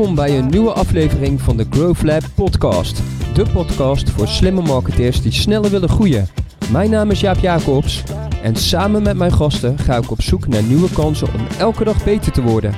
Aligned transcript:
Welkom 0.00 0.18
bij 0.18 0.38
een 0.38 0.46
nieuwe 0.46 0.72
aflevering 0.72 1.40
van 1.40 1.56
de 1.56 1.66
Growth 1.70 2.02
Lab 2.02 2.22
podcast. 2.34 3.02
De 3.34 3.46
podcast 3.52 4.10
voor 4.10 4.28
slimme 4.28 4.62
marketeers 4.62 5.22
die 5.22 5.32
sneller 5.32 5.70
willen 5.70 5.88
groeien. 5.88 6.28
Mijn 6.70 6.90
naam 6.90 7.10
is 7.10 7.20
Jaap 7.20 7.38
Jacobs 7.38 8.02
en 8.42 8.56
samen 8.56 9.02
met 9.02 9.16
mijn 9.16 9.32
gasten 9.32 9.78
ga 9.78 9.96
ik 9.96 10.10
op 10.10 10.22
zoek 10.22 10.46
naar 10.46 10.62
nieuwe 10.62 10.90
kansen 10.92 11.26
om 11.26 11.46
elke 11.58 11.84
dag 11.84 12.04
beter 12.04 12.32
te 12.32 12.42
worden. 12.42 12.74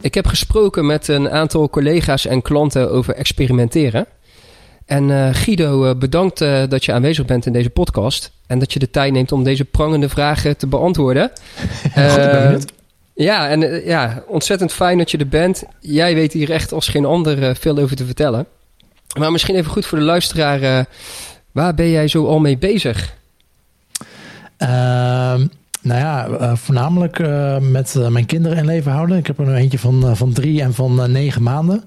Ik 0.00 0.14
heb 0.14 0.26
gesproken 0.26 0.86
met 0.86 1.08
een 1.08 1.30
aantal 1.30 1.70
collega's 1.70 2.26
en 2.26 2.42
klanten 2.42 2.90
over 2.90 3.14
experimenteren. 3.14 4.06
En 4.86 5.08
uh, 5.08 5.28
Guido, 5.34 5.84
uh, 5.84 5.98
bedankt 5.98 6.40
uh, 6.40 6.62
dat 6.68 6.84
je 6.84 6.92
aanwezig 6.92 7.24
bent 7.24 7.46
in 7.46 7.52
deze 7.52 7.70
podcast. 7.70 8.32
En 8.46 8.58
dat 8.58 8.72
je 8.72 8.78
de 8.78 8.90
tijd 8.90 9.12
neemt 9.12 9.32
om 9.32 9.44
deze 9.44 9.64
prangende 9.64 10.08
vragen 10.08 10.56
te 10.56 10.66
beantwoorden. 10.66 11.30
Goed, 12.52 12.72
ja, 13.16 13.48
en 13.48 13.84
ja, 13.84 14.22
ontzettend 14.26 14.72
fijn 14.72 14.98
dat 14.98 15.10
je 15.10 15.18
er 15.18 15.28
bent. 15.28 15.64
Jij 15.80 16.14
weet 16.14 16.32
hier 16.32 16.50
echt 16.50 16.72
als 16.72 16.88
geen 16.88 17.04
ander 17.04 17.56
veel 17.56 17.78
over 17.78 17.96
te 17.96 18.04
vertellen. 18.04 18.46
Maar 19.18 19.32
misschien 19.32 19.54
even 19.54 19.70
goed 19.70 19.86
voor 19.86 19.98
de 19.98 20.04
luisteraar. 20.04 20.86
waar 21.52 21.74
ben 21.74 21.90
jij 21.90 22.08
zo 22.08 22.26
al 22.26 22.38
mee 22.38 22.58
bezig? 22.58 23.14
Ehm, 24.56 25.46
nou 25.82 26.00
ja, 26.00 26.56
voornamelijk 26.56 27.18
met 27.60 27.94
mijn 28.08 28.26
kinderen 28.26 28.58
in 28.58 28.66
leven 28.66 28.92
houden. 28.92 29.18
Ik 29.18 29.26
heb 29.26 29.38
er 29.38 29.46
nu 29.46 29.54
eentje 29.54 29.78
van, 29.78 30.16
van 30.16 30.32
drie 30.32 30.62
en 30.62 30.74
van 30.74 31.12
negen 31.12 31.42
maanden. 31.42 31.84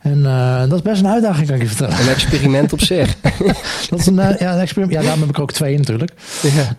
En 0.00 0.18
uh, 0.18 0.60
dat 0.60 0.72
is 0.72 0.82
best 0.82 1.00
een 1.00 1.08
uitdaging, 1.08 1.46
kan 1.46 1.56
ik 1.56 1.62
je 1.62 1.68
vertellen. 1.68 2.00
Een 2.00 2.08
experiment 2.08 2.72
op 2.72 2.80
zich. 2.80 3.16
dat 3.90 3.98
is 3.98 4.06
een, 4.06 4.14
uh, 4.14 4.38
ja, 4.38 4.52
een 4.52 4.60
experiment. 4.60 4.98
Ja, 4.98 5.02
daarom 5.02 5.20
heb 5.20 5.30
ik 5.30 5.38
ook 5.38 5.52
twee 5.52 5.76
natuurlijk. 5.76 6.12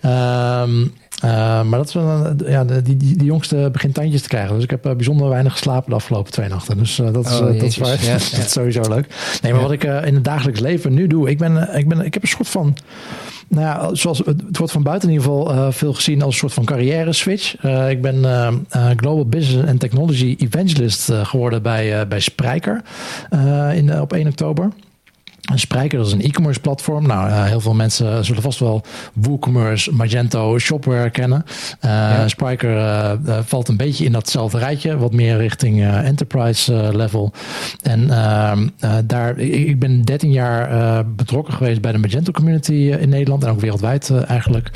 Ja. 0.02 0.62
Um, 0.62 0.80
uh, 0.81 0.88
maar 1.21 1.71
dat 1.71 1.88
is 1.88 1.93
wel, 1.93 2.34
ja, 2.45 2.63
die, 2.63 2.81
die, 2.81 2.98
die 2.98 3.23
jongste 3.23 3.70
begint 3.71 3.93
tandjes 3.93 4.21
te 4.21 4.27
krijgen. 4.27 4.55
Dus 4.55 4.63
ik 4.63 4.70
heb 4.70 4.81
bijzonder 4.81 5.30
weinig 5.30 5.52
geslapen 5.52 5.89
de 5.89 5.95
afgelopen 5.95 6.31
twee 6.31 6.50
nachten. 6.50 6.78
Dus 6.78 6.95
dat, 6.95 7.25
is, 7.25 7.39
oh, 7.39 7.45
dat, 7.45 7.61
is, 7.61 7.78
waar, 7.78 8.03
ja, 8.05 8.13
dat 8.13 8.22
is 8.22 8.52
sowieso 8.52 8.81
leuk. 8.89 9.08
Nee, 9.41 9.53
maar 9.53 9.61
wat 9.61 9.72
ik 9.72 9.83
in 9.83 10.16
het 10.16 10.23
dagelijks 10.23 10.59
leven 10.59 10.94
nu 10.94 11.08
doe, 11.08 11.30
ik 11.30 11.38
ben, 11.38 11.78
ik 11.78 11.88
ben, 11.88 12.05
ik 12.05 12.13
heb 12.13 12.23
een 12.23 12.30
soort 12.30 12.47
van 12.47 12.75
nou 13.47 13.66
ja, 13.66 13.95
zoals 13.95 14.17
het 14.17 14.58
wordt 14.58 14.73
van 14.73 14.83
buiten 14.83 15.09
in 15.09 15.16
ieder 15.16 15.30
geval 15.31 15.53
uh, 15.53 15.67
veel 15.72 15.94
gezien 15.94 16.22
als 16.22 16.33
een 16.33 16.39
soort 16.39 16.53
van 16.53 16.66
carrière 16.66 17.13
switch. 17.13 17.63
Uh, 17.63 17.89
ik 17.89 18.02
ben 18.02 18.16
uh, 18.16 18.50
Global 18.95 19.25
Business 19.25 19.69
and 19.69 19.80
Technology 19.80 20.35
Evangelist 20.39 21.11
geworden 21.13 21.61
bij, 21.61 22.08
bij 22.08 22.19
Sprijker 22.19 22.81
in, 23.73 24.02
op 24.02 24.13
1 24.13 24.28
oktober. 24.28 24.69
Een 25.42 25.59
Sprijker, 25.59 25.97
dat 25.97 26.08
is 26.08 26.14
een 26.14 26.22
e-commerce 26.22 26.59
platform. 26.59 27.08
Nou, 27.08 27.30
uh, 27.30 27.44
heel 27.44 27.59
veel 27.59 27.73
mensen 27.73 28.25
zullen 28.25 28.42
vast 28.42 28.59
wel 28.59 28.81
WooCommerce, 29.14 29.92
Magento, 29.92 30.59
Shopware 30.59 31.09
kennen. 31.09 31.45
Uh, 31.86 31.92
ja. 31.92 32.28
Spryker 32.28 32.75
uh, 32.75 33.39
valt 33.44 33.67
een 33.67 33.78
beetje 33.78 34.06
in 34.06 34.12
datzelfde 34.12 34.58
rijtje, 34.58 34.97
wat 34.97 35.14
meer 35.14 35.38
richting 35.38 35.84
enterprise 35.84 36.89
level. 36.94 37.31
En 37.81 38.09
ehm, 38.09 38.67
daar, 39.06 39.38
ik, 39.39 39.80
ben 39.80 40.02
13 40.02 40.31
jaar 40.31 41.06
betrokken 41.06 41.53
geweest 41.53 41.81
bij 41.81 41.92
de 41.92 41.97
Magento 41.97 42.31
community 42.31 42.73
in 43.00 43.09
Nederland 43.09 43.44
en 43.44 43.50
ook 43.50 43.59
wereldwijd 43.59 44.12
eigenlijk. 44.28 44.72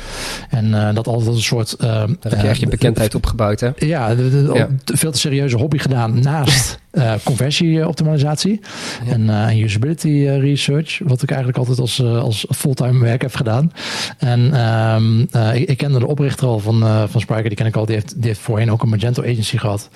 En 0.50 0.70
dat 0.70 1.06
altijd 1.06 1.26
als 1.26 1.36
een 1.36 1.42
soort. 1.42 1.78
daar 1.78 2.08
heb 2.20 2.40
je 2.40 2.48
echt 2.48 2.60
je 2.60 2.68
bekendheid 2.68 3.14
opgebouwd, 3.14 3.60
hè? 3.60 3.70
Ja, 3.76 4.14
de, 4.14 4.30
de, 4.30 4.50
ja. 4.54 4.68
veel 4.84 5.12
te 5.12 5.18
serieuze 5.18 5.56
hobby 5.56 5.78
gedaan 5.78 6.20
naast. 6.20 6.78
Uh, 6.96 7.14
conversieoptimalisatie 7.24 8.60
ja. 9.04 9.12
en 9.12 9.20
uh, 9.22 9.62
usability 9.62 10.08
uh, 10.08 10.40
research, 10.40 11.00
wat 11.04 11.22
ik 11.22 11.28
eigenlijk 11.28 11.58
altijd 11.58 11.78
als, 11.78 12.02
als 12.02 12.46
fulltime 12.50 13.04
werk 13.04 13.22
heb 13.22 13.34
gedaan. 13.34 13.72
En 14.18 14.60
um, 14.60 15.20
ik, 15.54 15.68
ik, 15.68 15.76
kende 15.76 15.98
de 15.98 16.06
oprichter 16.06 16.46
al 16.46 16.58
van, 16.58 17.08
van 17.08 17.20
Spriker, 17.20 17.48
die 17.48 17.56
ken 17.56 17.66
ik 17.66 17.76
al, 17.76 17.86
die 17.86 17.94
heeft, 17.94 18.14
die 18.16 18.26
heeft 18.26 18.40
voorheen 18.40 18.70
ook 18.70 18.82
een 18.82 18.88
Magento 18.88 19.22
agency 19.22 19.56
gehad. 19.56 19.88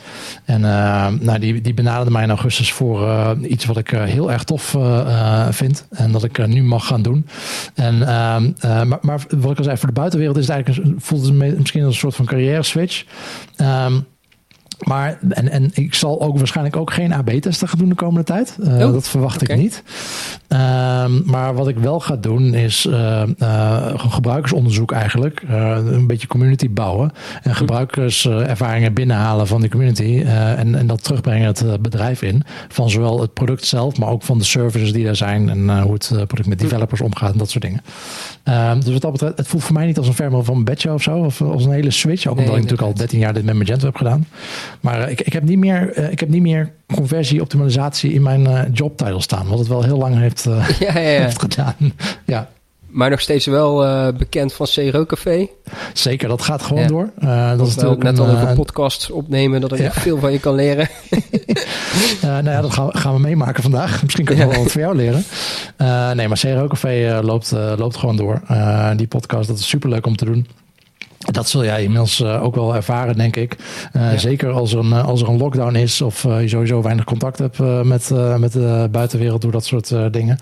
En 0.44 0.60
nou, 1.20 1.38
die, 1.38 1.60
die 1.60 1.74
benaderde 1.74 2.10
mij 2.10 2.22
in 2.22 2.28
augustus 2.28 2.72
voor 2.72 3.36
iets 3.42 3.64
wat 3.64 3.76
ik 3.76 3.90
heel 3.90 4.32
erg 4.32 4.44
tof 4.44 4.76
vind 5.50 5.86
en 5.90 6.12
dat 6.12 6.24
ik 6.24 6.46
nu 6.46 6.62
mag 6.62 6.86
gaan 6.86 7.02
doen. 7.02 7.26
En, 7.74 7.98
maar, 7.98 8.98
maar 9.00 9.20
wat 9.28 9.50
ik 9.50 9.58
al 9.58 9.64
zei, 9.64 9.76
voor 9.76 9.88
de 9.88 9.94
buitenwereld 9.94 10.36
is 10.36 10.46
het 10.46 10.54
eigenlijk 10.54 10.86
een, 10.86 10.96
voelt 11.00 11.24
het 11.24 11.58
misschien 11.58 11.84
als 11.84 11.94
een 11.94 12.00
soort 12.00 12.14
van 12.14 12.24
carrière 12.26 12.62
switch. 12.62 13.04
Um, 13.56 14.06
maar, 14.86 15.18
en, 15.28 15.48
en 15.48 15.70
ik 15.72 15.94
zal 15.94 16.20
ook 16.20 16.38
waarschijnlijk 16.38 16.76
ook 16.76 16.92
geen 16.92 17.12
AB-testen 17.12 17.68
gaan 17.68 17.78
doen 17.78 17.88
de 17.88 17.94
komende 17.94 18.24
tijd. 18.24 18.56
Uh, 18.60 18.86
oh, 18.86 18.92
dat 18.92 19.08
verwacht 19.08 19.42
okay. 19.42 19.56
ik 19.56 19.62
niet. 19.62 19.82
Um, 20.48 21.22
maar 21.24 21.54
wat 21.54 21.68
ik 21.68 21.78
wel 21.78 22.00
ga 22.00 22.16
doen 22.16 22.54
is 22.54 22.86
uh, 22.86 23.22
uh, 23.38 23.86
gebruikersonderzoek 23.96 24.92
eigenlijk. 24.92 25.42
een 25.48 26.06
beetje 26.06 26.26
community 26.26 26.70
bouwen. 26.70 27.12
En 27.42 27.54
gebruikerservaringen 27.54 28.94
binnenhalen 28.94 29.46
van 29.46 29.60
die 29.60 29.70
community. 29.70 30.22
en, 30.26 30.74
en 30.74 30.86
dat 30.86 31.04
terugbrengen 31.04 31.46
het 31.46 31.82
bedrijf 31.82 32.22
in. 32.22 32.42
Van 32.68 32.90
zowel 32.90 33.20
het 33.20 33.32
product 33.32 33.64
zelf, 33.64 33.98
maar 33.98 34.08
ook 34.08 34.22
van 34.22 34.38
de 34.38 34.44
services 34.44 34.92
die 34.92 35.04
daar 35.04 35.16
zijn. 35.16 35.48
En 35.48 35.80
hoe 35.80 35.92
het 35.92 36.08
product 36.08 36.48
met 36.48 36.58
developers 36.58 37.00
omgaat 37.00 37.32
en 37.32 37.38
dat 37.38 37.50
soort 37.50 37.64
dingen. 37.64 37.82
Um, 38.44 38.80
dus 38.80 38.92
wat 38.92 39.02
dat 39.02 39.12
betreft, 39.12 39.36
het 39.36 39.46
voelt 39.46 39.64
voor 39.64 39.74
mij 39.74 39.86
niet 39.86 39.98
als 39.98 40.06
een 40.06 40.14
vermo 40.14 40.42
van 40.42 40.56
een 40.56 40.64
bedje 40.64 40.92
of 40.92 41.02
zo. 41.02 41.18
Of 41.18 41.40
als 41.40 41.64
een 41.64 41.72
hele 41.72 41.90
switch. 41.90 42.26
Ook 42.26 42.38
omdat 42.38 42.44
nee, 42.44 42.56
ik 42.56 42.62
natuurlijk 42.62 42.88
al 42.88 42.94
13 42.94 43.18
jaar 43.18 43.34
dit 43.34 43.44
met 43.44 43.54
Magento 43.54 43.86
heb 43.86 43.96
gedaan. 43.96 44.26
Maar 44.80 45.10
ik, 45.10 45.20
ik, 45.20 45.32
heb 45.32 45.42
niet 45.42 45.58
meer, 45.58 45.98
uh, 45.98 46.10
ik 46.10 46.20
heb 46.20 46.28
niet 46.28 46.42
meer 46.42 46.72
conversie-optimalisatie 46.94 48.12
in 48.12 48.22
mijn 48.22 48.40
uh, 48.40 48.60
jobtitle 48.72 49.20
staan. 49.20 49.48
Wat 49.48 49.58
het 49.58 49.68
wel 49.68 49.82
heel 49.82 49.98
lang 49.98 50.18
heeft, 50.18 50.44
ja, 50.44 50.62
ja, 50.78 50.98
ja. 50.98 51.22
heeft 51.22 51.40
gedaan. 51.40 51.74
ja. 52.24 52.48
Maar 52.90 53.10
nog 53.10 53.20
steeds 53.20 53.46
wel 53.46 53.84
uh, 53.84 54.08
bekend 54.18 54.52
van 54.52 54.66
CRO 54.66 55.06
Café. 55.06 55.48
Zeker, 55.92 56.28
dat 56.28 56.42
gaat 56.42 56.62
gewoon 56.62 56.82
ja. 56.82 56.88
door. 56.88 57.10
Uh, 57.22 57.56
dat 57.56 57.66
is 57.66 57.74
natuurlijk 57.74 58.02
net 58.02 58.18
al 58.18 58.28
over 58.28 58.54
podcasts 58.54 59.10
opnemen, 59.10 59.60
dat 59.60 59.72
ik 59.72 59.78
ja. 59.78 59.92
veel 59.92 60.18
van 60.18 60.32
je 60.32 60.40
kan 60.40 60.54
leren. 60.54 60.88
uh, 61.10 62.22
nou 62.22 62.44
ja, 62.44 62.60
dat 62.60 62.72
gaan 62.72 62.86
we, 62.86 62.98
gaan 62.98 63.14
we 63.14 63.20
meemaken 63.20 63.62
vandaag. 63.62 64.02
Misschien 64.02 64.24
kunnen 64.24 64.46
we 64.46 64.52
wel 64.52 64.62
wat 64.62 64.72
van 64.72 64.80
jou 64.80 64.96
leren. 64.96 65.24
nee, 66.16 66.28
maar 66.28 66.38
CRO 66.38 66.66
Café 66.66 67.20
loopt, 67.22 67.50
loopt 67.76 67.96
gewoon 67.96 68.16
door. 68.16 68.42
die 68.96 69.06
podcast, 69.06 69.48
dat 69.48 69.58
is 69.58 69.68
super 69.68 69.88
leuk 69.88 70.06
om 70.06 70.16
te 70.16 70.24
doen. 70.24 70.46
Dat 71.20 71.48
zul 71.48 71.64
jij 71.64 71.82
inmiddels 71.82 72.20
uh, 72.20 72.42
ook 72.42 72.54
wel 72.54 72.74
ervaren, 72.74 73.16
denk 73.16 73.36
ik. 73.36 73.56
Uh, 73.92 74.12
ja. 74.12 74.18
Zeker 74.18 74.50
als 74.50 74.72
er, 74.72 74.78
een, 74.78 74.92
als 74.92 75.22
er 75.22 75.28
een 75.28 75.38
lockdown 75.38 75.74
is 75.74 76.00
of 76.00 76.22
je 76.22 76.48
sowieso 76.48 76.82
weinig 76.82 77.04
contact 77.04 77.38
hebt 77.38 77.58
met, 77.84 78.10
met 78.38 78.52
de 78.52 78.88
buitenwereld 78.90 79.42
door 79.42 79.52
dat 79.52 79.64
soort 79.64 79.94
dingen. 80.10 80.38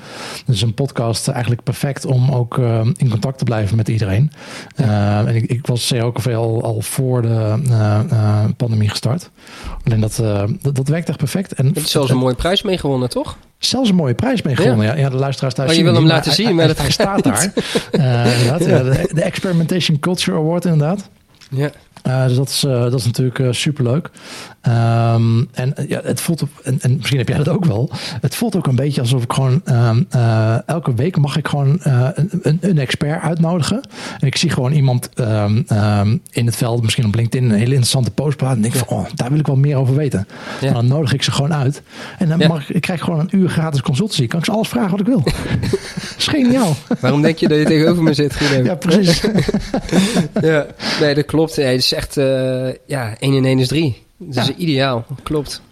Dus 0.47 0.63
een 0.63 0.75
podcast 0.75 1.29
eigenlijk 1.29 1.63
perfect 1.63 2.05
om 2.05 2.31
ook 2.31 2.59
in 2.97 3.09
contact 3.11 3.39
te 3.39 3.45
blijven 3.45 3.77
met 3.77 3.89
iedereen. 3.89 4.33
Ja. 4.77 5.27
en 5.27 5.35
ik, 5.37 5.51
ik 5.51 5.67
was 5.67 5.93
ook 5.93 6.27
al, 6.27 6.63
al 6.63 6.81
voor 6.81 7.23
de 7.23 8.55
pandemie 8.57 8.89
gestart. 8.89 9.31
Alleen 9.85 10.01
dat, 10.01 10.17
dat, 10.63 10.77
dat, 10.77 10.89
werkt 10.89 11.09
echt 11.09 11.19
perfect. 11.19 11.53
En, 11.53 11.67
je 11.67 11.73
hebt 11.75 11.89
zelfs 11.89 12.11
een 12.11 12.17
mooie 12.17 12.35
prijs 12.35 12.63
mee 12.63 12.79
gewonnen, 12.79 13.09
toch? 13.09 13.37
Zelfs 13.59 13.89
een 13.89 13.95
mooie 13.95 14.15
prijs 14.15 14.43
mee 14.43 14.57
gewonnen. 14.57 14.87
Ja, 14.87 14.97
ja 14.97 15.09
de 15.09 15.17
luisteraars 15.17 15.55
thuis. 15.55 15.71
Oh, 15.71 15.77
je 15.77 15.83
wil 15.83 15.95
hem 15.95 16.07
laten 16.07 16.33
zien, 16.33 16.55
maar 16.55 16.65
hij, 16.65 16.75
hij 16.79 16.91
staat 16.91 17.23
daar. 17.23 17.45
uh, 17.93 18.59
de, 18.59 19.09
de 19.13 19.23
Experimentation 19.23 19.99
Culture 19.99 20.37
Award, 20.39 20.65
inderdaad. 20.65 21.09
Ja. 21.51 21.71
Uh, 22.07 22.27
dus 22.27 22.37
dat 22.37 22.49
is, 22.49 22.65
uh, 22.65 22.83
dat 22.83 22.95
is 22.95 23.05
natuurlijk 23.05 23.39
uh, 23.39 23.53
superleuk. 23.53 24.11
Um, 24.69 25.49
en 25.53 25.75
ja, 25.89 26.01
het 26.05 26.21
voelt, 26.21 26.43
op, 26.43 26.49
en, 26.63 26.79
en, 26.81 26.97
misschien 26.97 27.19
heb 27.19 27.29
jij 27.29 27.37
dat 27.37 27.49
ook 27.49 27.65
wel. 27.65 27.91
Het 28.21 28.35
voelt 28.35 28.57
ook 28.57 28.67
een 28.67 28.77
beetje 28.77 29.01
alsof 29.01 29.23
ik 29.23 29.33
gewoon 29.33 29.63
um, 29.67 30.07
elke 30.67 30.95
week 30.95 31.17
mag 31.17 31.37
ik 31.37 31.49
gewoon 31.49 31.81
een, 31.83 32.59
een, 32.61 32.79
expert 32.79 33.23
uitnodigen. 33.23 33.81
En 34.21 34.27
ik 34.27 34.37
zie 34.37 34.51
gewoon 34.51 34.73
iemand 34.73 35.09
um, 35.17 35.65
in 36.31 36.47
het 36.47 36.57
veld, 36.57 36.83
misschien 36.83 37.07
op 37.07 37.15
LinkedIn, 37.15 37.45
een 37.51 37.57
hele 37.57 37.65
interessante 37.65 38.11
post 38.11 38.37
praten. 38.37 38.57
En 38.57 38.63
denk 38.63 38.75
ik 38.75 38.85
van, 38.87 38.99
oh, 38.99 39.07
daar 39.15 39.31
wil 39.31 39.39
ik 39.39 39.47
wel 39.47 39.57
meer 39.57 39.77
over 39.77 39.95
weten. 39.95 40.27
Ja. 40.61 40.67
En 40.67 40.75
dan 40.75 40.87
nodig 40.87 41.13
ik 41.13 41.23
ze 41.23 41.33
gewoon 41.33 41.55
uit. 41.55 41.83
En 42.19 42.29
dan 42.29 42.39
ja. 42.39 42.49
mag 42.49 42.69
ik, 42.69 42.69
ik 42.69 42.81
krijg 42.81 43.01
gewoon 43.01 43.21
een 43.21 43.39
uur 43.39 43.49
gratis 43.49 43.83
consultancy. 43.83 44.27
Kan 44.27 44.39
ik 44.39 44.45
ze 44.45 44.51
alles 44.51 44.69
vragen 44.69 44.91
wat 44.91 45.01
ik 45.01 45.07
wil. 45.07 45.23
dat 45.25 46.15
is 46.19 46.27
geniaal. 46.27 46.77
Waarom 47.01 47.23
denk 47.23 47.39
je 47.39 47.49
dat 47.49 47.59
je 47.59 47.65
tegenover 47.65 48.03
me 48.03 48.15
zit? 48.15 48.35
Ja, 48.65 48.75
precies. 48.75 49.21
ja, 50.41 50.67
nee, 51.01 51.15
dat 51.15 51.25
klopt. 51.25 51.57
Het 51.57 51.85
is 51.93 51.99
echt, 51.99 52.17
uh, 52.17 52.69
ja, 52.87 53.17
1 53.19 53.35
in 53.35 53.45
1 53.45 53.59
is 53.59 53.69
3. 53.69 54.03
Dat 54.17 54.35
ja. 54.35 54.43
is 54.43 54.49
ideaal, 54.49 55.07
klopt. 55.23 55.63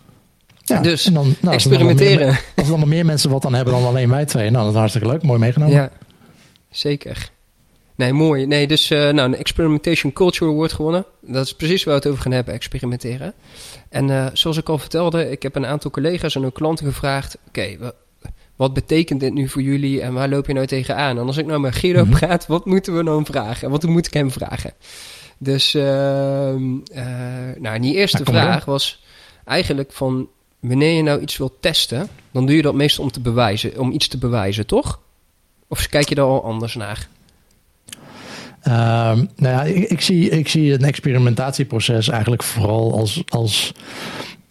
Ja, 0.65 0.81
dus 0.81 1.07
en 1.07 1.15
dan, 1.15 1.35
nou, 1.41 1.55
experimenteren. 1.55 2.29
Als 2.29 2.39
er, 2.55 2.71
dan 2.71 2.79
nog 2.79 2.89
meer 2.89 3.05
mensen 3.05 3.31
wat 3.31 3.43
dan 3.43 3.55
hebben 3.55 3.75
dan 3.75 3.85
alleen 3.85 4.11
wij 4.11 4.25
twee. 4.25 4.51
Nou, 4.51 4.63
dat 4.65 4.73
is 4.73 4.79
hartstikke 4.79 5.09
leuk. 5.09 5.23
Mooi 5.23 5.39
meegenomen. 5.39 5.75
Ja, 5.75 5.91
zeker. 6.71 7.31
Nee, 7.95 8.13
mooi. 8.13 8.47
Nee, 8.47 8.67
dus 8.67 8.91
uh, 8.91 8.99
nou, 8.99 9.21
een 9.21 9.37
Experimentation 9.37 10.13
Culture 10.13 10.51
Award 10.51 10.73
gewonnen. 10.73 11.05
Dat 11.21 11.45
is 11.45 11.55
precies 11.55 11.85
waar 11.85 11.95
we 11.95 12.01
het 12.01 12.09
over 12.11 12.23
gaan 12.23 12.33
hebben, 12.33 12.55
experimenteren. 12.55 13.35
En 13.89 14.09
uh, 14.09 14.27
zoals 14.33 14.57
ik 14.57 14.69
al 14.69 14.79
vertelde, 14.79 15.31
ik 15.31 15.43
heb 15.43 15.57
een 15.57 15.67
aantal 15.67 15.91
collega's 15.91 16.35
en 16.35 16.45
ook 16.45 16.55
klanten 16.55 16.87
gevraagd... 16.87 17.39
Oké, 17.49 17.77
okay, 17.77 17.93
wat 18.57 18.75
betekent 18.75 19.21
dit 19.21 19.33
nu 19.33 19.49
voor 19.49 19.63
jullie 19.63 20.01
en 20.01 20.13
waar 20.13 20.29
loop 20.29 20.47
je 20.47 20.53
nou 20.53 20.67
tegenaan? 20.67 21.19
En 21.19 21.27
als 21.27 21.37
ik 21.37 21.47
nou 21.47 21.61
met 21.61 21.75
Guido 21.75 22.05
mm 22.05 22.11
-hmm. 22.11 22.19
praat, 22.19 22.47
wat 22.47 22.65
moeten 22.65 22.97
we 22.97 23.03
nou 23.03 23.25
vragen? 23.25 23.71
Wat 23.71 23.83
moet 23.83 24.07
ik 24.07 24.15
hem 24.15 24.31
vragen? 24.31 24.73
Dus 25.39 25.75
uh, 25.75 25.83
nou, 27.59 27.79
die 27.81 27.95
eerste 27.95 28.23
nou, 28.23 28.37
vraag 28.37 28.65
was 28.65 29.03
eigenlijk 29.45 29.93
van 29.93 30.29
wanneer 30.61 30.97
je 30.97 31.03
nou 31.03 31.21
iets 31.21 31.37
wilt 31.37 31.53
testen, 31.61 32.09
dan 32.31 32.47
doe 32.47 32.57
je 32.57 32.63
dat 32.63 32.75
meestal 32.75 33.05
om 33.05 33.11
te 33.11 33.21
bewijzen, 33.21 33.79
om 33.79 33.93
iets 33.93 34.09
te 34.09 34.19
bewijzen, 34.19 34.67
toch? 34.67 35.01
Of 35.69 35.87
kijk 35.87 36.09
je 36.09 36.15
daar 36.15 36.25
al 36.25 36.45
anders 36.45 36.75
naar? 36.75 37.09
Um, 38.69 38.73
nou 39.37 39.55
ja, 39.55 39.63
ik, 39.63 39.91
ik, 39.91 40.01
zie, 40.01 40.31
ik 40.31 40.49
zie 40.49 40.73
een 40.73 40.85
experimentatieproces 40.85 42.09
eigenlijk 42.09 42.43
vooral 42.43 42.99
als, 42.99 43.23
als 43.29 43.73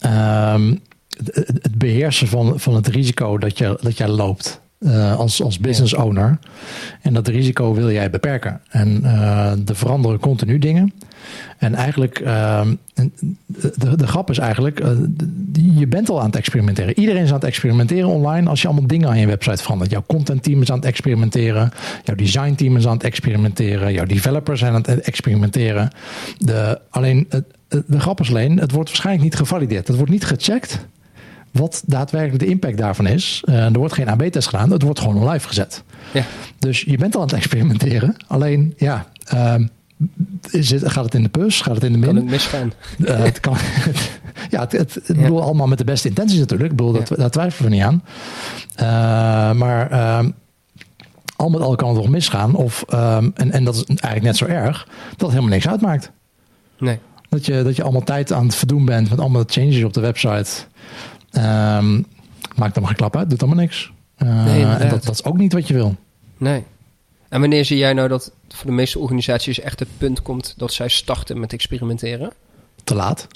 um, 0.00 0.82
het, 1.24 1.46
het 1.62 1.78
beheersen 1.78 2.28
van, 2.28 2.60
van 2.60 2.74
het 2.74 2.86
risico 2.86 3.38
dat 3.38 3.58
je, 3.58 3.78
dat 3.80 3.96
jij 3.96 4.08
loopt. 4.08 4.60
Uh, 4.80 5.18
als, 5.18 5.42
als 5.42 5.58
business 5.58 5.94
owner. 5.94 6.38
En 7.02 7.14
dat 7.14 7.28
risico 7.28 7.74
wil 7.74 7.90
jij 7.90 8.10
beperken. 8.10 8.60
En 8.68 9.00
uh, 9.04 9.68
er 9.68 9.76
veranderen 9.76 10.18
continu 10.20 10.58
dingen. 10.58 10.92
En 11.58 11.74
eigenlijk, 11.74 12.20
uh, 12.20 12.60
de, 13.46 13.96
de 13.96 14.06
grap 14.06 14.30
is 14.30 14.38
eigenlijk, 14.38 14.80
uh, 14.80 14.88
je 15.78 15.86
bent 15.86 16.08
al 16.08 16.20
aan 16.20 16.26
het 16.26 16.36
experimenteren. 16.36 16.98
Iedereen 16.98 17.22
is 17.22 17.28
aan 17.28 17.34
het 17.34 17.44
experimenteren 17.44 18.08
online 18.08 18.48
als 18.48 18.62
je 18.62 18.68
allemaal 18.68 18.86
dingen 18.86 19.08
aan 19.08 19.18
je 19.18 19.26
website 19.26 19.62
verandert. 19.62 19.90
Jouw 19.90 20.04
content 20.06 20.42
team 20.42 20.62
is 20.62 20.70
aan 20.70 20.76
het 20.76 20.86
experimenteren. 20.86 21.70
Jouw 22.04 22.16
design 22.16 22.54
team 22.54 22.76
is 22.76 22.86
aan 22.86 22.96
het 22.96 23.04
experimenteren. 23.04 23.92
Jouw 23.92 24.06
developers 24.06 24.60
zijn 24.60 24.74
aan 24.74 24.84
het 24.86 25.00
experimenteren. 25.00 25.90
De, 26.38 26.80
alleen, 26.90 27.28
de 27.68 28.00
grap 28.00 28.20
is 28.20 28.28
alleen, 28.28 28.58
het 28.58 28.70
wordt 28.70 28.88
waarschijnlijk 28.88 29.24
niet 29.24 29.36
gevalideerd. 29.36 29.86
Het 29.86 29.96
wordt 29.96 30.12
niet 30.12 30.24
gecheckt 30.24 30.86
wat 31.56 31.82
daadwerkelijk 31.86 32.38
de 32.38 32.50
impact 32.50 32.76
daarvan 32.76 33.06
is. 33.06 33.42
Uh, 33.44 33.64
er 33.64 33.78
wordt 33.78 33.94
geen 33.94 34.08
AB-test 34.08 34.48
gedaan, 34.48 34.70
het 34.70 34.82
wordt 34.82 35.00
gewoon 35.00 35.28
live 35.28 35.48
gezet. 35.48 35.82
Ja. 36.12 36.22
Dus 36.58 36.80
je 36.80 36.96
bent 36.96 37.14
al 37.14 37.20
aan 37.20 37.26
het 37.26 37.36
experimenteren. 37.36 38.16
Alleen, 38.26 38.74
ja, 38.76 39.06
uh, 39.34 39.54
is 40.50 40.70
het, 40.70 40.90
gaat 40.90 41.04
het 41.04 41.14
in 41.14 41.22
de 41.22 41.28
plus? 41.28 41.60
Gaat 41.60 41.74
het 41.74 41.84
in 41.84 41.92
de 41.92 41.98
min? 41.98 42.08
Kan 42.08 42.16
het 42.16 42.24
misgaan? 42.24 42.72
Uh, 42.98 43.18
het 43.18 43.40
kan, 43.40 43.56
ja, 44.50 44.60
het, 44.60 44.72
het, 44.72 44.94
het 44.94 45.06
ja. 45.06 45.14
bedoel 45.14 45.42
allemaal 45.42 45.66
met 45.66 45.78
de 45.78 45.84
beste 45.84 46.08
intenties 46.08 46.38
natuurlijk. 46.38 46.70
Ik 46.70 46.76
bedoel, 46.76 46.92
dat, 46.92 47.08
daar 47.16 47.30
twijfelen 47.30 47.70
we 47.70 47.76
niet 47.76 47.84
aan. 47.84 48.02
Uh, 48.80 49.58
maar 49.58 49.90
ehm, 49.90 50.30
al 51.36 51.48
met 51.48 51.60
al 51.60 51.76
kan 51.76 51.88
het 51.88 51.96
nog 51.96 52.08
misgaan. 52.08 52.54
Of, 52.54 52.84
um, 52.94 53.32
en, 53.34 53.52
en 53.52 53.64
dat 53.64 53.74
is 53.74 53.84
eigenlijk 53.84 54.22
net 54.22 54.36
zo 54.36 54.44
erg, 54.44 54.88
dat 55.10 55.20
het 55.20 55.30
helemaal 55.30 55.50
niks 55.50 55.68
uitmaakt. 55.68 56.10
Nee. 56.78 56.98
Dat 57.28 57.46
je, 57.46 57.62
dat 57.62 57.76
je 57.76 57.82
allemaal 57.82 58.02
tijd 58.02 58.32
aan 58.32 58.46
het 58.46 58.54
verdoen 58.54 58.84
bent 58.84 59.10
met 59.10 59.18
allemaal 59.18 59.44
changes 59.46 59.84
op 59.84 59.92
de 59.92 60.00
website. 60.00 60.50
Um, 61.36 62.06
maakt 62.56 62.74
er 62.74 62.80
maar 62.80 62.90
geen 62.90 62.96
klap 62.96 63.16
uit, 63.16 63.30
doet 63.30 63.42
allemaal 63.42 63.62
niks. 63.62 63.92
Uh, 64.18 64.44
nee, 64.44 64.64
en 64.64 64.88
dat, 64.88 65.04
dat 65.04 65.14
is 65.14 65.24
ook 65.24 65.36
niet 65.36 65.52
wat 65.52 65.68
je 65.68 65.74
wil. 65.74 65.96
Nee. 66.36 66.64
En 67.28 67.40
wanneer 67.40 67.64
zie 67.64 67.76
jij 67.76 67.92
nou 67.92 68.08
dat 68.08 68.32
voor 68.48 68.66
de 68.66 68.72
meeste 68.72 68.98
organisaties 68.98 69.60
echt 69.60 69.78
het 69.78 69.88
punt 69.98 70.22
komt 70.22 70.54
dat 70.56 70.72
zij 70.72 70.88
starten 70.88 71.40
met 71.40 71.52
experimenteren? 71.52 72.32
Te 72.84 72.94
laat. 72.94 73.26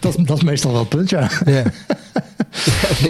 dat, 0.00 0.16
dat 0.18 0.36
is 0.36 0.42
meestal 0.42 0.70
wel 0.70 0.80
het 0.80 0.88
punt, 0.88 1.10
ja. 1.10 1.30
ja. 1.44 1.64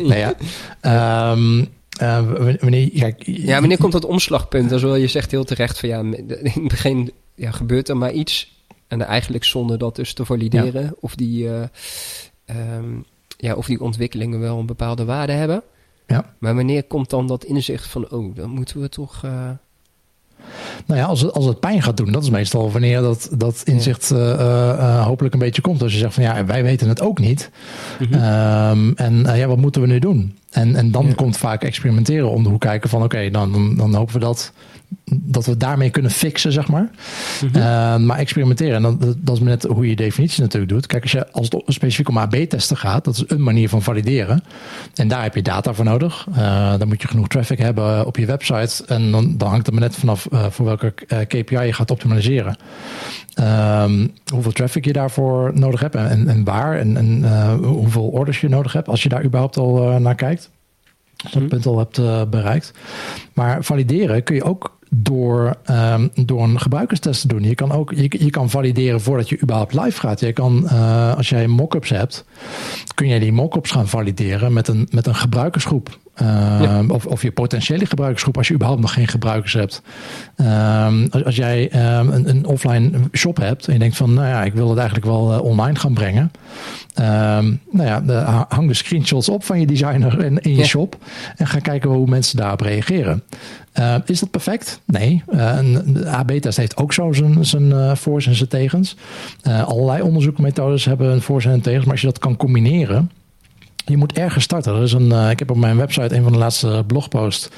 ja. 0.83 1.31
Um, 1.33 1.69
uh, 2.03 2.21
wanneer, 2.61 2.89
ja, 2.93 3.13
ja, 3.19 3.61
wanneer 3.61 3.79
komt 3.79 3.93
dat 3.93 4.05
omslagpunt? 4.05 4.71
Dan 4.71 5.01
je 5.01 5.07
zegt 5.07 5.31
heel 5.31 5.45
terecht 5.45 5.79
van 5.79 5.89
ja, 5.89 5.99
in 5.99 6.41
het 6.43 6.69
begin 6.69 7.13
ja, 7.35 7.51
gebeurt 7.51 7.89
er 7.89 7.97
maar 7.97 8.13
iets. 8.13 8.58
En 8.88 9.02
eigenlijk 9.02 9.44
zonder 9.44 9.79
dat 9.79 9.96
dus 9.96 10.12
te 10.12 10.25
valideren 10.25 10.82
ja. 10.82 10.93
of, 11.00 11.14
die, 11.14 11.44
uh, 11.44 11.62
um, 12.76 13.05
ja, 13.37 13.55
of 13.55 13.67
die 13.67 13.81
ontwikkelingen 13.81 14.40
wel 14.40 14.58
een 14.58 14.67
bepaalde 14.67 15.05
waarde 15.05 15.32
hebben. 15.32 15.62
Ja. 16.06 16.35
Maar 16.38 16.55
wanneer 16.55 16.85
komt 16.85 17.11
dan 17.11 17.26
dat 17.26 17.44
inzicht 17.44 17.87
van, 17.87 18.11
oh, 18.11 18.35
dan 18.35 18.50
moeten 18.50 18.81
we 18.81 18.88
toch... 18.88 19.23
Uh... 19.25 19.50
Nou 20.87 21.00
ja, 21.00 21.06
als 21.06 21.20
het, 21.20 21.32
als 21.32 21.44
het 21.44 21.61
pijn 21.61 21.82
gaat 21.82 21.96
doen, 21.96 22.12
dat 22.12 22.23
is 22.23 22.31
meestal 22.31 22.70
wanneer 22.70 23.00
dat, 23.00 23.31
dat 23.37 23.62
inzicht 23.64 24.11
uh, 24.11 24.19
uh, 24.19 25.06
hopelijk 25.06 25.35
een 25.35 25.40
beetje 25.40 25.62
komt. 25.62 25.82
Als 25.82 25.93
je 25.93 25.99
zegt 25.99 26.14
van 26.14 26.23
ja, 26.23 26.44
wij 26.44 26.62
weten 26.62 26.88
het 26.88 27.00
ook 27.00 27.19
niet. 27.19 27.50
Mm 27.99 28.06
-hmm. 28.06 28.23
um, 28.70 28.93
en 28.96 29.37
ja, 29.37 29.46
wat 29.46 29.56
moeten 29.56 29.81
we 29.81 29.87
nu 29.87 29.99
doen? 29.99 30.38
En, 30.50 30.76
en 30.76 30.90
dan 30.90 31.06
ja. 31.06 31.14
komt 31.14 31.37
vaak 31.37 31.62
experimenteren 31.62 32.31
om 32.31 32.43
de 32.43 32.49
hoek 32.49 32.61
kijken 32.61 32.90
van 32.90 33.02
oké, 33.02 33.17
okay, 33.17 33.31
dan, 33.31 33.52
dan, 33.52 33.76
dan 33.76 33.94
hopen 33.94 34.14
we 34.14 34.20
dat 34.20 34.52
dat 35.11 35.46
we 35.46 35.56
daarmee 35.56 35.90
kunnen 35.90 36.11
fixen, 36.11 36.52
zeg 36.52 36.69
maar. 36.69 36.90
Mm 37.43 37.49
-hmm. 37.52 37.61
uh, 37.61 37.96
maar 37.96 38.19
experimenteren, 38.19 38.82
dan, 38.82 38.99
dat, 38.99 39.17
dat 39.19 39.37
is 39.37 39.43
net 39.43 39.62
hoe 39.62 39.88
je 39.88 39.96
definitie 39.96 40.43
natuurlijk 40.43 40.73
doet. 40.73 40.87
Kijk, 40.87 41.02
als, 41.02 41.12
je, 41.12 41.32
als 41.32 41.49
het 41.50 41.62
specifiek 41.67 42.08
om 42.08 42.19
AB-testen 42.19 42.76
gaat, 42.76 43.05
dat 43.05 43.14
is 43.14 43.25
een 43.26 43.43
manier 43.43 43.69
van 43.69 43.82
valideren. 43.82 44.44
En 44.94 45.08
daar 45.08 45.23
heb 45.23 45.35
je 45.35 45.43
data 45.43 45.75
voor 45.75 45.85
nodig. 45.85 46.26
Uh, 46.31 46.79
dan 46.79 46.88
moet 46.88 47.02
je 47.02 47.08
genoeg 47.08 47.29
traffic 47.29 47.58
hebben 47.58 48.06
op 48.06 48.17
je 48.17 48.26
website. 48.26 48.85
En 48.87 49.11
dan, 49.11 49.37
dan 49.37 49.49
hangt 49.49 49.67
het 49.67 49.75
maar 49.75 49.85
net 49.85 49.96
vanaf 49.96 50.26
uh, 50.32 50.46
voor 50.50 50.64
welke 50.64 50.94
KPI 51.26 51.58
je 51.58 51.73
gaat 51.73 51.90
optimaliseren. 51.90 52.56
Um, 53.40 54.12
hoeveel 54.32 54.52
traffic 54.52 54.85
je 54.85 54.93
daarvoor 54.93 55.50
nodig 55.55 55.81
hebt 55.81 55.94
en, 55.94 56.29
en 56.29 56.44
waar 56.44 56.79
en, 56.79 56.96
en 56.96 57.25
hoeveel 57.62 58.08
orders 58.08 58.40
je 58.40 58.49
nodig 58.49 58.73
hebt, 58.73 58.88
als 58.88 59.02
je 59.02 59.08
daar 59.08 59.25
überhaupt 59.25 59.56
al 59.56 60.00
naar 60.00 60.14
kijkt. 60.14 60.50
Als 61.23 61.32
je 61.32 61.38
dat 61.38 61.49
punt 61.49 61.67
al 61.67 61.79
hebt 61.79 62.31
bereikt. 62.31 62.73
Maar 63.32 63.64
valideren 63.64 64.23
kun 64.23 64.35
je 64.35 64.44
ook 64.44 64.78
door, 64.90 65.56
um, 65.70 66.11
door 66.14 66.43
een 66.43 66.61
gebruikerstest 66.61 67.20
te 67.20 67.29
doen. 67.29 67.43
Je 67.43 67.55
kan 67.55 67.73
ook 67.73 67.93
je, 67.93 68.25
je 68.25 68.31
kan 68.31 68.50
valideren 68.50 69.00
voordat 69.00 69.29
je 69.29 69.43
überhaupt 69.43 69.75
live 69.75 70.00
gaat. 70.00 70.20
Je 70.20 70.32
kan, 70.32 70.62
uh, 70.64 71.17
als 71.17 71.29
jij 71.29 71.46
mockups 71.46 71.90
hebt, 71.90 72.25
kun 72.94 73.08
je 73.08 73.20
die 73.20 73.32
mockups 73.32 73.70
gaan 73.70 73.88
valideren 73.88 74.52
met 74.52 74.69
een, 74.69 74.88
met 74.90 75.06
een 75.06 75.14
gebruikersgroep. 75.14 75.99
Uh, 76.23 76.29
ja. 76.62 76.85
of, 76.88 77.06
of 77.06 77.23
je 77.23 77.32
potentiële 77.32 77.87
gebruikersgroep 77.87 78.37
als 78.37 78.49
je 78.49 78.55
überhaupt 78.55 78.81
nog 78.81 78.93
geen 78.93 79.08
gebruikers 79.08 79.52
hebt. 79.52 79.82
Um, 80.37 81.06
als, 81.11 81.25
als, 81.25 81.37
jij 81.37 81.62
um, 81.99 82.08
een, 82.08 82.29
een, 82.29 82.46
offline 82.46 82.90
shop 83.12 83.37
hebt 83.37 83.67
en 83.67 83.73
je 83.73 83.79
denkt 83.79 83.96
van, 83.96 84.14
nou 84.14 84.26
ja, 84.29 84.44
ik 84.44 84.52
wil 84.52 84.69
het 84.69 84.79
eigenlijk 84.79 85.06
wel 85.06 85.32
uh, 85.32 85.43
online 85.43 85.79
gaan 85.79 85.94
brengen. 85.94 86.31
Um, 86.99 87.61
nou 87.70 87.88
ja, 87.88 88.00
de, 88.00 88.44
hang 88.49 88.69
de 88.69 88.75
screenshots 88.75 89.29
op 89.29 89.44
van 89.44 89.61
je 89.61 89.67
designer 89.67 90.25
in, 90.25 90.38
in 90.38 90.50
je 90.50 90.56
ja. 90.56 90.64
shop 90.64 90.96
en 91.37 91.46
ga 91.46 91.58
kijken 91.58 91.90
hoe 91.90 92.06
mensen 92.06 92.37
daarop 92.37 92.61
reageren. 92.61 93.23
Uh, 93.79 93.95
is 94.07 94.21
dat 94.21 94.31
perfect? 94.31 94.81
Nee. 94.85 95.23
Uh, 95.31 95.57
een 95.57 96.07
AB-test 96.07 96.57
heeft 96.57 96.77
ook 96.77 96.93
zo 96.93 97.13
zijn, 97.13 97.45
zijn 97.45 97.71
uh, 97.71 97.95
voor's 97.95 98.27
en 98.27 98.35
zijn 98.35 98.49
tegens. 98.49 98.97
allerlei 99.43 100.03
onderzoekmethodes 100.03 100.85
hebben 100.85 101.13
een 101.13 101.21
voor's 101.21 101.45
en 101.45 101.61
tegens. 101.61 101.85
Maar 101.85 101.93
als 101.93 102.01
je 102.01 102.07
dat 102.07 102.19
kan 102.19 102.37
combineren, 102.37 103.11
je 103.85 103.97
moet 103.97 104.13
ergens 104.13 104.45
starten. 104.45 104.75
Er 104.75 104.83
is 104.83 104.93
een, 104.93 105.31
ik 105.31 105.39
heb 105.39 105.51
op 105.51 105.57
mijn 105.57 105.77
website 105.77 106.15
een 106.15 106.23
van 106.23 106.33
de 106.33 106.39
laatste 106.39 106.85
blogposts. 106.87 107.49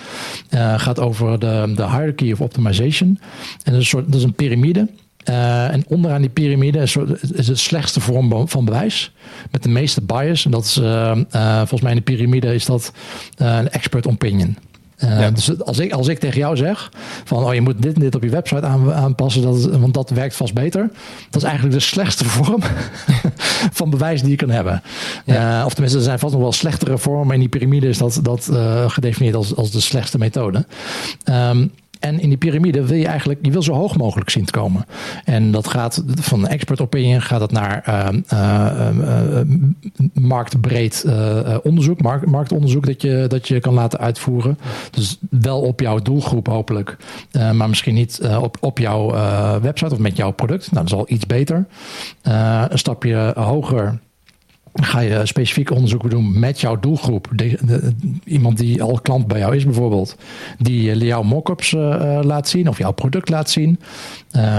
Gaat 0.76 1.00
over 1.00 1.38
de, 1.38 1.72
de 1.76 1.90
hierarchy 1.90 2.32
of 2.32 2.40
optimization. 2.40 3.19
En 3.64 3.73
dat 3.73 3.75
is 3.75 3.78
een, 3.78 3.84
soort, 3.84 4.06
dat 4.06 4.14
is 4.14 4.23
een 4.23 4.34
piramide. 4.34 4.88
En 5.25 5.84
onderaan 5.88 6.20
die 6.20 6.31
piramide 6.31 6.78
is, 6.78 6.96
is 7.32 7.49
het 7.49 7.58
slechtste 7.58 8.00
vorm 8.00 8.49
van 8.49 8.64
bewijs. 8.64 9.12
Met 9.50 9.62
de 9.62 9.69
meeste 9.69 10.00
bias. 10.00 10.44
En 10.44 10.50
dat 10.50 10.64
is 10.64 10.81
volgens 11.58 11.81
mij 11.81 11.90
in 11.90 11.96
de 11.96 12.02
piramide 12.02 12.55
is 12.55 12.64
dat 12.64 12.93
een 13.37 13.70
expert 13.70 14.06
opinion. 14.06 14.56
Uh, 15.05 15.20
ja. 15.20 15.31
Dus 15.31 15.61
als 15.61 15.79
ik, 15.79 15.93
als 15.93 16.08
ik 16.08 16.19
tegen 16.19 16.38
jou 16.38 16.56
zeg 16.56 16.93
van 17.25 17.44
oh, 17.44 17.55
je 17.55 17.61
moet 17.61 17.82
dit 17.82 17.94
en 17.94 18.00
dit 18.00 18.14
op 18.14 18.23
je 18.23 18.31
website 18.31 18.67
aan, 18.67 18.93
aanpassen, 18.93 19.43
dat, 19.43 19.64
want 19.64 19.94
dat 19.94 20.11
werkt 20.11 20.37
vast 20.37 20.54
beter. 20.54 20.90
Dat 21.30 21.42
is 21.42 21.49
eigenlijk 21.49 21.75
de 21.78 21.83
slechtste 21.83 22.25
vorm 22.35 22.62
van 23.73 23.90
bewijs 23.90 24.21
die 24.21 24.30
je 24.30 24.37
kan 24.37 24.50
hebben. 24.50 24.83
Ja. 25.25 25.59
Uh, 25.59 25.66
of 25.66 25.73
tenminste, 25.73 25.99
er 25.99 26.04
zijn 26.04 26.19
vast 26.19 26.33
nog 26.33 26.42
wel 26.42 26.52
slechtere 26.52 26.99
vormen, 26.99 27.35
in 27.35 27.40
die 27.40 27.49
piramide 27.49 27.88
is 27.88 27.99
dat, 27.99 28.21
dat 28.23 28.49
uh, 28.50 28.90
gedefinieerd 28.90 29.37
als, 29.37 29.57
als 29.57 29.71
de 29.71 29.80
slechtste 29.80 30.19
methode. 30.19 30.66
Um, 31.25 31.73
en 32.00 32.21
in 32.21 32.28
die 32.28 32.38
piramide 32.38 32.87
wil 32.87 32.97
je 32.97 33.07
eigenlijk, 33.07 33.38
je 33.42 33.50
wil 33.50 33.62
zo 33.62 33.73
hoog 33.73 33.97
mogelijk 33.97 34.30
zien 34.30 34.45
te 34.45 34.52
komen. 34.52 34.85
En 35.25 35.50
dat 35.50 35.69
gaat 35.69 36.02
van 36.07 36.47
expert 36.47 36.80
opinion 36.80 37.23
gaat 37.23 37.40
het 37.40 37.52
naar 37.52 37.85
uh, 37.88 38.09
uh, 38.33 38.88
uh, 39.00 39.40
marktbreed 40.12 41.04
onderzoek, 41.62 42.02
markt, 42.02 42.26
marktonderzoek 42.26 42.87
dat 42.87 43.02
je, 43.02 43.25
dat 43.28 43.49
je 43.49 43.61
kan 43.61 43.75
laten 43.75 43.99
uitvoeren. 43.99 44.59
Dus 44.90 45.19
wel 45.30 45.61
op 45.61 45.80
jouw 45.80 45.99
doelgroep 45.99 46.47
hopelijk, 46.47 46.97
maar 47.33 47.69
misschien 47.69 47.95
niet 47.95 48.21
op, 48.40 48.57
op 48.61 48.78
jouw 48.78 49.11
website 49.61 49.92
of 49.92 49.99
met 49.99 50.16
jouw 50.16 50.30
product. 50.30 50.73
Nou, 50.73 50.85
dat 50.85 50.92
is 50.92 50.99
al 50.99 51.14
iets 51.14 51.26
beter. 51.26 51.66
een 52.23 52.78
stapje 52.78 53.33
hoger 53.37 53.99
ga 54.74 55.00
je 55.00 55.26
specifiek 55.26 55.70
onderzoek 55.70 56.10
doen 56.10 56.38
met 56.38 56.60
jouw 56.60 56.78
doelgroep. 56.78 57.28
Iemand 58.24 58.58
die 58.58 58.82
al 58.82 59.00
klant 59.02 59.26
bij 59.26 59.38
jou 59.38 59.56
is 59.56 59.64
bijvoorbeeld. 59.64 60.16
Die 60.58 60.96
jouw 60.96 61.22
mock-ups 61.22 61.72
uh, 61.72 62.18
laat 62.22 62.48
zien 62.48 62.68
of 62.68 62.78
jouw 62.78 62.92
product 62.92 63.28
laat 63.28 63.50
zien. 63.50 63.80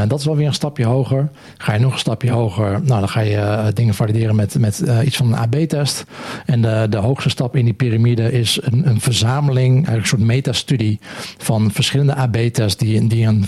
Dat 0.08 0.20
is 0.20 0.26
wel 0.26 0.36
weer 0.36 0.48
een 0.48 0.54
stapje 0.54 0.86
hoger. 0.86 1.30
Ga 1.58 1.74
je 1.74 1.80
nog 1.80 1.94
een 1.94 2.00
stapje 2.00 2.32
hoger. 2.32 2.72
Nou, 2.72 3.00
dan 3.00 3.10
ga 3.10 3.20
je 3.20 3.72
dingen 3.74 3.94
valideren 3.94 4.36
met, 4.36 4.60
met 4.60 4.84
iets 5.06 5.18
van 5.18 5.28
een 5.28 5.40
AB-test. 5.40 6.06
En 6.46 6.62
de, 6.62 6.88
de 6.90 6.98
hoogste 6.98 7.30
stap 7.30 7.56
in 7.56 7.66
die 7.66 7.74
piramide 7.74 8.32
is 8.32 8.60
een, 8.62 8.88
een 8.88 9.02
verzameling, 9.02 9.74
eigenlijk 9.74 10.02
een 10.02 10.18
soort 10.18 10.22
metastudie 10.22 11.00
van 11.38 11.72
verschillende 11.72 12.16
AB-tests 12.16 12.78
die, 12.78 13.08
die, 13.08 13.26
een, 13.26 13.46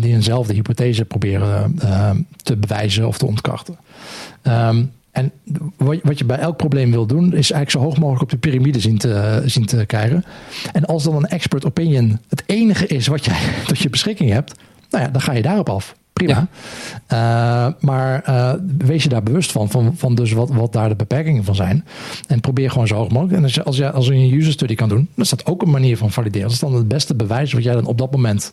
die 0.00 0.14
eenzelfde 0.14 0.54
hypothese 0.54 1.04
proberen 1.04 1.78
te 2.42 2.56
bewijzen 2.56 3.06
of 3.06 3.18
te 3.18 3.26
ontkrachten. 3.26 3.76
Um, 4.42 4.90
en 5.10 5.32
wat 6.02 6.18
je 6.18 6.24
bij 6.24 6.38
elk 6.38 6.56
probleem 6.56 6.90
wil 6.90 7.06
doen, 7.06 7.24
is 7.24 7.50
eigenlijk 7.50 7.70
zo 7.70 7.78
hoog 7.78 7.98
mogelijk 7.98 8.22
op 8.22 8.30
de 8.30 8.48
piramide 8.48 8.80
zien 8.80 8.98
te, 8.98 9.42
zien 9.46 9.66
te 9.66 9.86
krijgen. 9.86 10.24
En 10.72 10.84
als 10.84 11.04
dan 11.04 11.16
een 11.16 11.26
expert 11.26 11.64
opinion 11.64 12.18
het 12.28 12.42
enige 12.46 12.86
is 12.86 13.06
wat 13.06 13.24
jij 13.24 13.38
tot 13.66 13.78
je 13.78 13.90
beschikking 13.90 14.30
hebt, 14.30 14.54
nou 14.90 15.04
ja, 15.04 15.10
dan 15.10 15.20
ga 15.20 15.32
je 15.32 15.42
daarop 15.42 15.68
af. 15.68 15.98
Prima. 16.12 16.48
Ja. 17.08 17.66
Uh, 17.68 17.74
maar 17.80 18.28
uh, 18.28 18.52
wees 18.78 19.02
je 19.02 19.08
daar 19.08 19.22
bewust 19.22 19.52
van, 19.52 19.70
van, 19.70 19.96
van 19.96 20.14
dus 20.14 20.32
wat, 20.32 20.50
wat 20.50 20.72
daar 20.72 20.88
de 20.88 20.94
beperkingen 20.94 21.44
van 21.44 21.54
zijn. 21.54 21.84
En 22.26 22.40
probeer 22.40 22.70
gewoon 22.70 22.86
zo 22.86 22.94
hoog 22.94 23.10
mogelijk. 23.10 23.36
En 23.36 23.42
als 23.42 23.54
je, 23.54 23.62
als 23.62 23.76
je, 23.76 23.90
als 23.90 24.06
je 24.06 24.14
een 24.14 24.32
user 24.32 24.52
study 24.52 24.74
kan 24.74 24.88
doen, 24.88 25.08
dan 25.14 25.24
is 25.24 25.30
dat 25.30 25.46
ook 25.46 25.62
een 25.62 25.70
manier 25.70 25.96
van 25.96 26.10
valideren. 26.10 26.46
Dat 26.46 26.56
is 26.56 26.62
dan 26.62 26.74
het 26.74 26.88
beste 26.88 27.14
bewijs 27.14 27.52
wat 27.52 27.62
jij 27.62 27.74
dan 27.74 27.86
op 27.86 27.98
dat 27.98 28.10
moment 28.10 28.52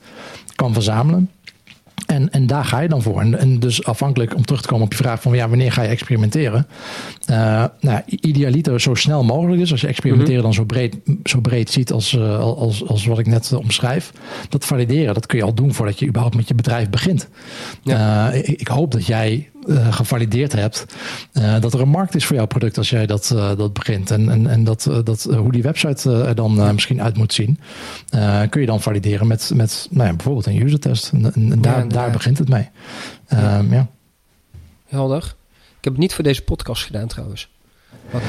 kan 0.55 0.73
verzamelen. 0.73 1.29
En 2.17 2.29
En, 2.31 2.47
daar 2.47 2.65
ga 2.65 2.79
je 2.79 2.87
dan 2.87 3.01
voor. 3.01 3.21
En, 3.21 3.39
en 3.39 3.59
dus 3.59 3.83
afhankelijk 3.83 4.35
om 4.35 4.45
terug 4.45 4.61
te 4.61 4.67
komen 4.67 4.85
op 4.85 4.91
je 4.91 4.97
vraag 4.97 5.21
van 5.21 5.35
ja, 5.35 5.49
wanneer 5.49 5.71
ga 5.71 5.81
je 5.81 5.87
experimenteren? 5.87 6.67
Uh, 7.29 7.65
nou, 7.79 8.01
idealiter 8.05 8.81
zo 8.81 8.93
snel 8.93 9.23
mogelijk 9.23 9.61
is. 9.61 9.71
Als 9.71 9.81
je 9.81 9.87
experimenteren 9.87 10.43
dan 10.43 10.53
zo 10.53 10.63
breed, 10.63 10.97
zo 11.23 11.39
breed 11.39 11.69
ziet 11.69 11.91
als, 11.91 12.13
uh, 12.13 12.39
als, 12.39 12.87
als 12.87 13.05
wat 13.05 13.19
ik 13.19 13.27
net 13.27 13.53
omschrijf. 13.53 14.11
Dat 14.49 14.65
valideren, 14.65 15.13
dat 15.13 15.25
kun 15.25 15.37
je 15.37 15.43
al 15.43 15.53
doen 15.53 15.73
voordat 15.73 15.99
je 15.99 16.07
überhaupt 16.07 16.35
met 16.35 16.47
je 16.47 16.55
bedrijf 16.55 16.89
begint. 16.89 17.29
Ja. 17.81 18.33
Uh, 18.33 18.37
ik, 18.37 18.47
ik, 18.47 18.67
hoop 18.67 18.91
dat 18.91 19.05
jij 19.05 19.49
uh, 19.67 19.93
gevalideerd 19.93 20.51
hebt. 20.51 20.85
Uh, 21.33 21.59
dat 21.59 21.73
er 21.73 21.81
een 21.81 21.89
markt 21.89 22.15
is 22.15 22.25
voor 22.25 22.35
jouw 22.35 22.45
product 22.45 22.77
als 22.77 22.89
jij 22.89 23.05
dat, 23.05 23.31
uh, 23.35 23.55
dat 23.57 23.73
begint. 23.73 24.11
En, 24.11 24.29
en, 24.29 24.47
en 24.47 24.63
dat, 24.63 24.89
dat, 25.03 25.23
hoe 25.23 25.51
die 25.51 25.61
website 25.61 26.23
er 26.23 26.35
dan 26.35 26.73
misschien 26.73 27.01
uit 27.01 27.17
moet 27.17 27.33
zien. 27.33 27.59
kun 28.49 28.61
je 28.61 28.67
dan 28.67 28.81
valideren 28.81 29.27
met, 29.27 29.51
met 29.55 29.87
nou 29.89 30.07
ja, 30.07 30.15
bijvoorbeeld 30.15 30.45
een 30.45 30.61
user 30.61 30.79
test. 30.79 31.11
En, 31.11 31.33
en 31.33 31.61
daar, 31.61 31.79
ja, 31.79 31.85
daar 31.85 32.11
begint 32.11 32.37
het 32.37 32.49
mee. 32.49 32.69
Ja. 33.29 33.63
ja. 33.69 33.87
Helder. 34.87 35.35
Ik 35.77 35.83
heb 35.83 35.93
het 35.93 36.01
niet 36.01 36.13
voor 36.13 36.23
deze 36.23 36.41
podcast 36.41 36.83
gedaan 36.83 37.07
trouwens. 37.07 37.49
Wat 38.11 38.21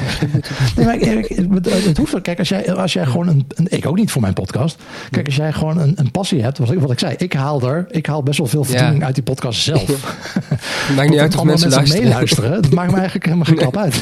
nee, 0.75 0.85
maar 0.85 1.59
het, 1.61 1.85
het 1.85 1.97
hoeft. 1.97 2.21
Kijk, 2.21 2.39
als 2.39 2.49
jij, 2.49 2.73
als 2.73 2.93
jij 2.93 3.05
gewoon 3.05 3.27
een, 3.27 3.45
een, 3.55 3.67
Ik 3.69 3.85
ook 3.85 3.95
niet 3.95 4.11
voor 4.11 4.21
mijn 4.21 4.33
podcast. 4.33 4.77
Kijk, 5.11 5.25
als 5.25 5.35
jij 5.35 5.53
gewoon 5.53 5.77
een, 5.77 5.93
een 5.95 6.11
passie 6.11 6.41
hebt. 6.41 6.57
Wat 6.57 6.71
ik, 6.71 6.79
wat 6.79 6.91
ik 6.91 6.99
zei, 6.99 7.15
ik 7.17 7.33
haal 7.33 7.61
er. 7.61 7.85
Ik 7.89 8.05
haal 8.05 8.23
best 8.23 8.37
wel 8.37 8.47
veel 8.47 8.63
voldoening 8.63 8.99
ja. 8.99 9.05
uit 9.05 9.15
die 9.15 9.23
podcast 9.23 9.61
zelf. 9.61 9.87
Ja. 9.87 9.95
Maakt 10.95 11.09
niet 11.09 11.19
uit 11.19 11.35
of 11.35 11.43
mensen, 11.43 11.69
mensen 11.69 11.69
luisteren. 11.69 12.03
meeluisteren. 12.03 12.61
Dat 12.61 12.71
maakt 12.71 12.91
me 12.91 12.97
eigenlijk 12.97 13.25
helemaal 13.25 13.45
geen 13.45 13.57
klap 13.57 13.77
uit. 13.77 14.01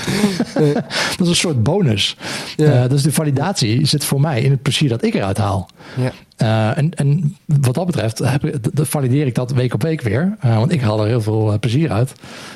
dat 1.17 1.21
is 1.21 1.27
een 1.27 1.35
soort 1.35 1.63
bonus. 1.63 2.17
Ja. 2.55 2.83
Uh, 2.83 2.89
dus 2.89 3.01
de 3.01 3.11
validatie 3.11 3.85
zit 3.85 4.03
voor 4.03 4.21
mij 4.21 4.41
in 4.41 4.51
het 4.51 4.61
plezier 4.61 4.89
dat 4.89 5.03
ik 5.03 5.13
eruit 5.13 5.37
haal. 5.37 5.69
Ja. 5.95 6.11
Uh, 6.37 6.77
en, 6.77 6.93
en 6.93 7.35
wat 7.45 7.73
dat 7.73 7.85
betreft 7.85 8.17
heb 8.19 8.45
ik, 8.45 8.55
valideer 8.73 9.25
ik 9.25 9.35
dat 9.35 9.51
week 9.51 9.73
op 9.73 9.81
week 9.81 10.01
weer. 10.01 10.37
Uh, 10.45 10.57
want 10.57 10.71
ik 10.71 10.81
haal 10.81 11.01
er 11.01 11.07
heel 11.07 11.21
veel 11.21 11.53
uh, 11.53 11.59
plezier 11.59 11.91
uit. 11.91 12.13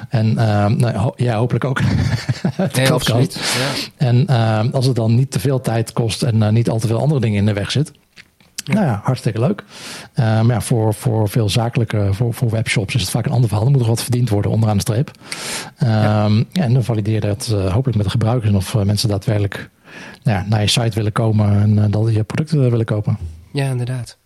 En 0.10 0.34
nou, 0.34 0.96
ho 0.96 1.14
jij 1.16 1.34
hopelijk 1.34 1.66
ook. 1.66 1.80
ja, 2.74 2.90
absoluut. 2.90 3.34
Ja. 3.98 4.08
En 4.08 4.28
als 4.72 4.86
het 4.86 4.96
dan 4.96 5.16
niet 5.16 5.32
te 5.32 5.40
veel 5.40 5.62
tijd 5.62 5.94
kost 5.94 6.24
en 6.24 6.54
niet 6.54 6.70
al 6.70 6.80
te 6.80 6.88
veel 6.88 7.00
andere 7.00 7.20
dingen 7.20 7.38
in 7.38 7.46
de 7.46 7.54
weg 7.54 7.72
zit. 7.72 7.92
Ja. 8.56 8.74
Nou 8.74 8.86
ja, 8.86 9.02
hartstikke 9.04 9.40
leuk. 9.40 9.64
maar 10.16 10.46
ja, 10.46 10.62
voor, 10.62 10.94
voor 10.94 11.30
veel 11.30 11.50
zakelijke, 11.50 12.10
voor, 12.12 12.34
voor 12.34 12.50
webshops 12.50 12.96
is 12.96 13.02
het 13.02 13.10
vaak 13.10 13.26
een 13.26 13.32
ander 13.32 13.48
verhaal. 13.48 13.66
Er 13.66 13.72
moet 13.72 13.82
nog 13.82 13.90
wat 13.90 14.04
verdiend 14.04 14.30
worden 14.30 14.52
onderaan 14.52 14.76
de 14.76 14.82
streep. 14.82 15.12
Ja. 15.78 16.28
ja. 16.52 16.64
en 16.64 16.74
dan 16.74 16.84
valideer 16.84 17.14
je 17.14 17.20
dat 17.20 17.48
hopelijk 17.48 17.96
met 17.96 18.06
de 18.06 18.12
gebruikers. 18.12 18.50
En 18.50 18.56
of 18.56 18.76
mensen 18.84 19.10
daadwerkelijk 19.10 19.70
nou 20.24 20.38
ja, 20.38 20.46
naar 20.50 20.62
je 20.62 20.68
site 20.68 20.96
willen 20.96 21.12
komen 21.12 21.62
en 21.62 21.92
dat 21.92 22.14
je 22.14 22.24
producten 22.24 22.70
willen 22.70 22.86
kopen. 22.86 23.18
Ja, 23.52 23.70
inderdaad. 23.70 24.18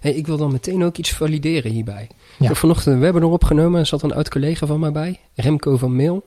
Hey, 0.00 0.12
ik 0.12 0.26
wil 0.26 0.36
dan 0.36 0.52
meteen 0.52 0.84
ook 0.84 0.96
iets 0.96 1.12
valideren 1.12 1.70
hierbij. 1.70 2.08
Ja. 2.10 2.16
Ik 2.38 2.46
heb 2.46 2.56
vanochtend 2.56 2.94
een 2.94 3.00
webinar 3.00 3.30
opgenomen 3.30 3.80
en 3.80 3.86
zat 3.86 4.02
een 4.02 4.14
oud 4.14 4.28
collega 4.28 4.66
van 4.66 4.80
mij 4.80 4.92
bij, 4.92 5.20
Remco 5.34 5.76
van 5.76 5.96
Mail. 5.96 6.26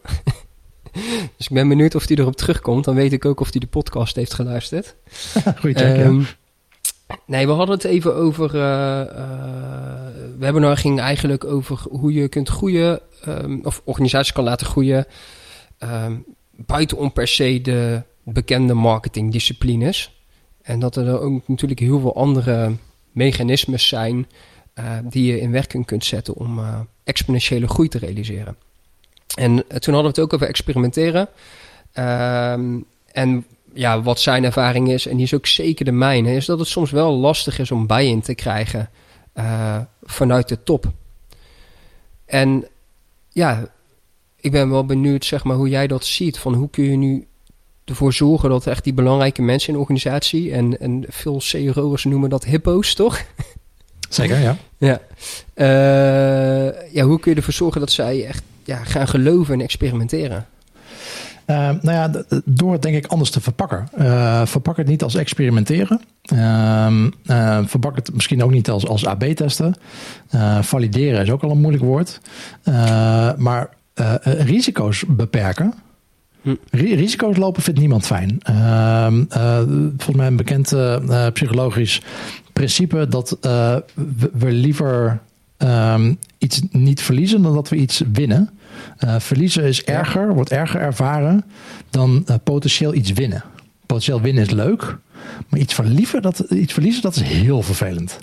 dus 1.37 1.47
ik 1.47 1.53
ben 1.53 1.67
benieuwd 1.67 1.95
of 1.95 2.07
hij 2.07 2.17
erop 2.17 2.35
terugkomt. 2.35 2.83
Dan 2.83 2.95
weet 2.95 3.13
ik 3.13 3.25
ook 3.25 3.39
of 3.39 3.51
hij 3.51 3.59
de 3.59 3.67
podcast 3.67 4.15
heeft 4.15 4.33
geluisterd. 4.33 4.95
Goed, 5.59 5.77
check, 5.77 5.97
um, 5.97 6.27
Nee, 7.25 7.45
we 7.45 7.51
hadden 7.51 7.75
het 7.75 7.83
even 7.83 8.15
over. 8.15 8.55
Uh, 8.55 8.61
uh, 8.61 9.25
webinar 10.37 10.77
ging 10.77 10.99
eigenlijk 10.99 11.45
over 11.45 11.79
hoe 11.89 12.13
je 12.13 12.27
kunt 12.27 12.49
groeien, 12.49 12.99
um, 13.27 13.59
of 13.63 13.81
organisaties 13.83 14.33
kan 14.33 14.43
laten 14.43 14.67
groeien, 14.67 15.05
um, 15.79 16.25
buitenom 16.51 17.13
per 17.13 17.27
se 17.27 17.61
de 17.61 18.01
bekende 18.23 18.73
marketingdisciplines. 18.73 20.20
En 20.61 20.79
dat 20.79 20.95
er 20.95 21.19
ook 21.19 21.47
natuurlijk 21.47 21.79
heel 21.79 21.99
veel 21.99 22.15
andere 22.15 22.75
mechanismes 23.11 23.87
zijn 23.87 24.27
uh, 24.75 24.97
die 25.03 25.25
je 25.25 25.39
in 25.39 25.51
werking 25.51 25.85
kunt 25.85 26.05
zetten 26.05 26.35
om 26.35 26.59
uh, 26.59 26.79
exponentiële 27.03 27.67
groei 27.67 27.87
te 27.87 27.97
realiseren. 27.97 28.55
En 29.35 29.51
uh, 29.51 29.59
toen 29.59 29.93
hadden 29.93 30.01
we 30.01 30.07
het 30.07 30.19
ook 30.19 30.33
over 30.33 30.47
experimenteren. 30.47 31.29
Ehm, 31.91 32.79
en 33.11 33.45
ja, 33.73 34.01
wat 34.01 34.19
zijn 34.19 34.43
ervaring 34.43 34.89
is, 34.89 35.07
en 35.07 35.15
die 35.15 35.25
is 35.25 35.33
ook 35.33 35.47
zeker 35.47 35.85
de 35.85 35.91
mijne, 35.91 36.35
is 36.35 36.45
dat 36.45 36.59
het 36.59 36.67
soms 36.67 36.91
wel 36.91 37.17
lastig 37.17 37.59
is 37.59 37.71
om 37.71 37.87
bij-in 37.87 38.21
te 38.21 38.35
krijgen 38.35 38.89
vanuit 40.03 40.47
de 40.47 40.63
top. 40.63 40.91
En 42.25 42.67
ja, 43.29 43.71
ik 44.35 44.51
ben 44.51 44.69
wel 44.69 44.85
benieuwd 44.85 45.25
zeg 45.25 45.43
maar, 45.43 45.55
hoe 45.55 45.69
jij 45.69 45.87
dat 45.87 46.05
ziet. 46.05 46.39
Van 46.39 46.53
hoe 46.53 46.69
kun 46.69 46.83
je 46.83 46.97
nu 46.97 47.27
ervoor 47.91 48.13
zorgen 48.13 48.49
dat 48.49 48.67
echt 48.67 48.83
die 48.83 48.93
belangrijke 48.93 49.41
mensen 49.41 49.67
in 49.67 49.73
de 49.73 49.79
organisatie... 49.79 50.51
en, 50.51 50.79
en 50.79 51.05
veel 51.07 51.37
CRO'ers 51.37 52.03
noemen 52.03 52.29
dat 52.29 52.45
hippo's, 52.45 52.93
toch? 52.93 53.21
Zeker, 54.09 54.39
ja. 54.39 54.57
ja. 54.77 55.01
Uh, 55.55 56.93
ja, 56.93 57.03
hoe 57.03 57.19
kun 57.19 57.31
je 57.31 57.37
ervoor 57.37 57.53
zorgen 57.53 57.79
dat 57.79 57.91
zij 57.91 58.25
echt 58.25 58.43
ja, 58.63 58.83
gaan 58.83 59.07
geloven 59.07 59.53
en 59.53 59.61
experimenteren? 59.61 60.45
Uh, 61.47 61.57
nou 61.81 61.91
ja, 61.91 62.23
door 62.45 62.71
het 62.71 62.81
denk 62.81 62.95
ik 62.95 63.05
anders 63.05 63.29
te 63.29 63.41
verpakken. 63.41 63.87
Uh, 63.97 64.45
verpak 64.45 64.77
het 64.77 64.87
niet 64.87 65.03
als 65.03 65.15
experimenteren. 65.15 66.01
Uh, 66.33 67.09
verpak 67.65 67.95
het 67.95 68.13
misschien 68.13 68.43
ook 68.43 68.51
niet 68.51 68.69
als, 68.69 68.87
als 68.87 69.05
AB-testen. 69.05 69.75
valideren 70.61 71.21
is 71.21 71.31
ook 71.31 71.43
al 71.43 71.51
een 71.51 71.61
moeilijk 71.61 71.83
woord. 71.83 72.21
maar 73.37 73.69
risico's 74.23 75.03
beperken. 75.07 75.73
Risico's 76.71 77.37
lopen 77.37 77.63
vindt 77.63 77.79
niemand 77.79 78.05
fijn. 78.05 78.37
Uh, 78.49 79.07
uh, 79.29 79.57
volgens 79.87 80.15
mij 80.15 80.27
een 80.27 80.35
bekend 80.35 80.71
uh, 80.71 81.27
psychologisch 81.33 82.01
principe 82.53 83.07
dat 83.07 83.37
we, 83.41 83.83
we, 84.33 84.51
liever 84.51 85.21
um, 85.57 86.17
iets 86.37 86.61
niet 86.71 87.01
verliezen 87.01 87.41
dan 87.41 87.53
dat 87.53 87.69
we 87.69 87.75
iets 87.75 88.01
winnen. 88.11 88.49
verliezen 89.17 89.63
is 89.63 89.83
erger, 89.83 90.33
wordt 90.33 90.51
erger 90.51 90.81
ervaren 90.81 91.43
dan 91.89 92.25
potentieel 92.43 92.93
iets 92.93 93.11
winnen. 93.11 93.43
Potentieel 93.85 94.21
winnen 94.21 94.43
is 94.43 94.49
leuk, 94.49 94.97
maar 95.49 95.59
iets 95.59 95.73
verliezen, 95.73 96.21
dat, 96.21 96.39
iets 96.39 96.73
verliezen, 96.73 97.01
dat 97.01 97.15
is 97.15 97.21
heel 97.21 97.61
vervelend. 97.61 98.19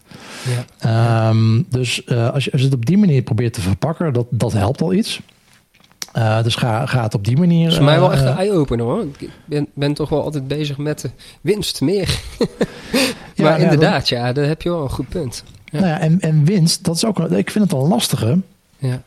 Ja. 0.80 1.28
Um, 1.28 1.66
dus 1.68 2.06
als 2.06 2.44
je, 2.44 2.52
als 2.52 2.60
je 2.60 2.66
het 2.66 2.74
op 2.74 2.86
die 2.86 2.98
manier 2.98 3.22
probeert 3.22 3.52
te 3.52 3.60
verpakken, 3.60 4.12
dat, 4.12 4.26
dat 4.30 4.52
helpt 4.52 4.80
al 4.80 4.92
iets. 4.92 5.20
Uh, 6.16 6.42
dus 6.42 6.54
ga, 6.54 6.86
ga 6.86 7.02
het 7.02 7.14
op 7.14 7.24
die 7.24 7.36
manier. 7.36 7.62
Dat 7.62 7.70
is 7.70 7.76
voor 7.76 7.84
mij 7.84 8.00
wel 8.00 8.12
echt 8.12 8.22
een 8.22 8.36
eye-opener 8.36 8.84
hoor. 8.84 9.02
Ik 9.18 9.30
ben, 9.44 9.66
ben 9.74 9.94
toch 9.94 10.08
wel 10.08 10.22
altijd 10.22 10.48
bezig 10.48 10.78
met 10.78 11.00
de 11.00 11.10
winst 11.40 11.80
meer. 11.80 12.20
ja, 13.34 13.42
maar 13.42 13.60
inderdaad, 13.60 14.08
ja, 14.08 14.32
daar 14.32 14.46
heb 14.46 14.62
je 14.62 14.68
wel 14.68 14.82
een 14.82 14.90
goed 14.90 15.08
punt. 15.08 15.44
Ja. 15.64 15.80
Nou 15.80 15.90
ja, 15.90 16.00
en, 16.00 16.20
en 16.20 16.44
winst, 16.44 16.84
dat 16.84 16.96
is 16.96 17.04
ook, 17.04 17.18
ik 17.18 17.50
vind 17.50 17.64
het 17.64 17.80
een 17.80 17.88
lastige. 17.88 18.38
Ja. 18.78 19.02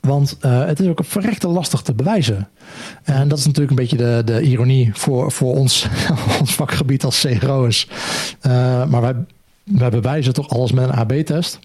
Want 0.00 0.36
uh, 0.40 0.64
het 0.64 0.80
is 0.80 0.88
ook 0.88 0.98
een 0.98 1.04
verrekte 1.04 1.48
lastig 1.48 1.82
te 1.82 1.94
bewijzen. 1.94 2.48
En 3.02 3.28
dat 3.28 3.38
is 3.38 3.46
natuurlijk 3.46 3.70
een 3.70 3.86
beetje 3.86 3.96
de, 3.96 4.22
de 4.24 4.40
ironie 4.40 4.90
voor, 4.94 5.32
voor 5.32 5.54
ons, 5.54 5.86
ons 6.40 6.54
vakgebied 6.54 7.04
als 7.04 7.26
CRO'ers. 7.38 7.88
Uh, 8.46 8.52
maar 8.84 9.00
wij, 9.00 9.14
wij 9.64 9.90
bewijzen 9.90 10.32
toch 10.32 10.48
alles 10.48 10.72
met 10.72 10.88
een 10.88 10.94
AB-test. 10.94 11.58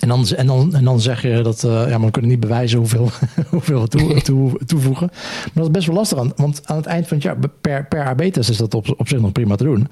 En 0.00 0.08
dan, 0.08 0.26
en, 0.36 0.46
dan, 0.46 0.74
en 0.74 0.84
dan 0.84 1.00
zeg 1.00 1.22
je 1.22 1.42
dat, 1.42 1.62
uh, 1.62 1.70
ja, 1.88 1.98
maar 1.98 2.06
we 2.06 2.10
kunnen 2.10 2.30
niet 2.30 2.40
bewijzen 2.40 2.78
hoeveel, 2.78 3.10
hoeveel 3.50 3.80
we 3.80 3.88
toe, 3.88 4.22
toe, 4.22 4.60
toevoegen. 4.66 5.10
Maar 5.12 5.50
dat 5.54 5.64
is 5.64 5.70
best 5.70 5.86
wel 5.86 5.96
lastig, 5.96 6.18
aan, 6.18 6.32
want 6.36 6.60
aan 6.64 6.76
het 6.76 6.86
eind 6.86 7.08
van 7.08 7.16
het 7.16 7.26
jaar, 7.26 7.36
per, 7.60 7.86
per 7.86 8.04
AB-test 8.04 8.50
is 8.50 8.56
dat 8.56 8.74
op, 8.74 8.94
op 8.96 9.08
zich 9.08 9.20
nog 9.20 9.32
prima 9.32 9.56
te 9.56 9.64
doen. 9.64 9.88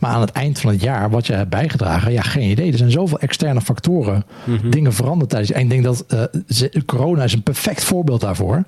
Maar 0.00 0.10
aan 0.10 0.20
het 0.20 0.30
eind 0.30 0.60
van 0.60 0.70
het 0.70 0.80
jaar, 0.80 1.10
wat 1.10 1.26
je 1.26 1.32
hebt 1.32 1.50
bijgedragen, 1.50 2.12
ja, 2.12 2.22
geen 2.22 2.50
idee. 2.50 2.72
Er 2.72 2.78
zijn 2.78 2.90
zoveel 2.90 3.18
externe 3.18 3.60
factoren, 3.60 4.24
mm-hmm. 4.44 4.70
dingen 4.70 4.92
veranderen 4.92 5.28
tijdens. 5.28 5.52
En 5.52 5.60
ik 5.60 5.70
denk 5.70 5.84
dat 5.84 6.04
uh, 6.08 6.82
corona 6.86 7.22
is 7.22 7.32
een 7.32 7.42
perfect 7.42 7.84
voorbeeld 7.84 8.20
daarvoor. 8.20 8.64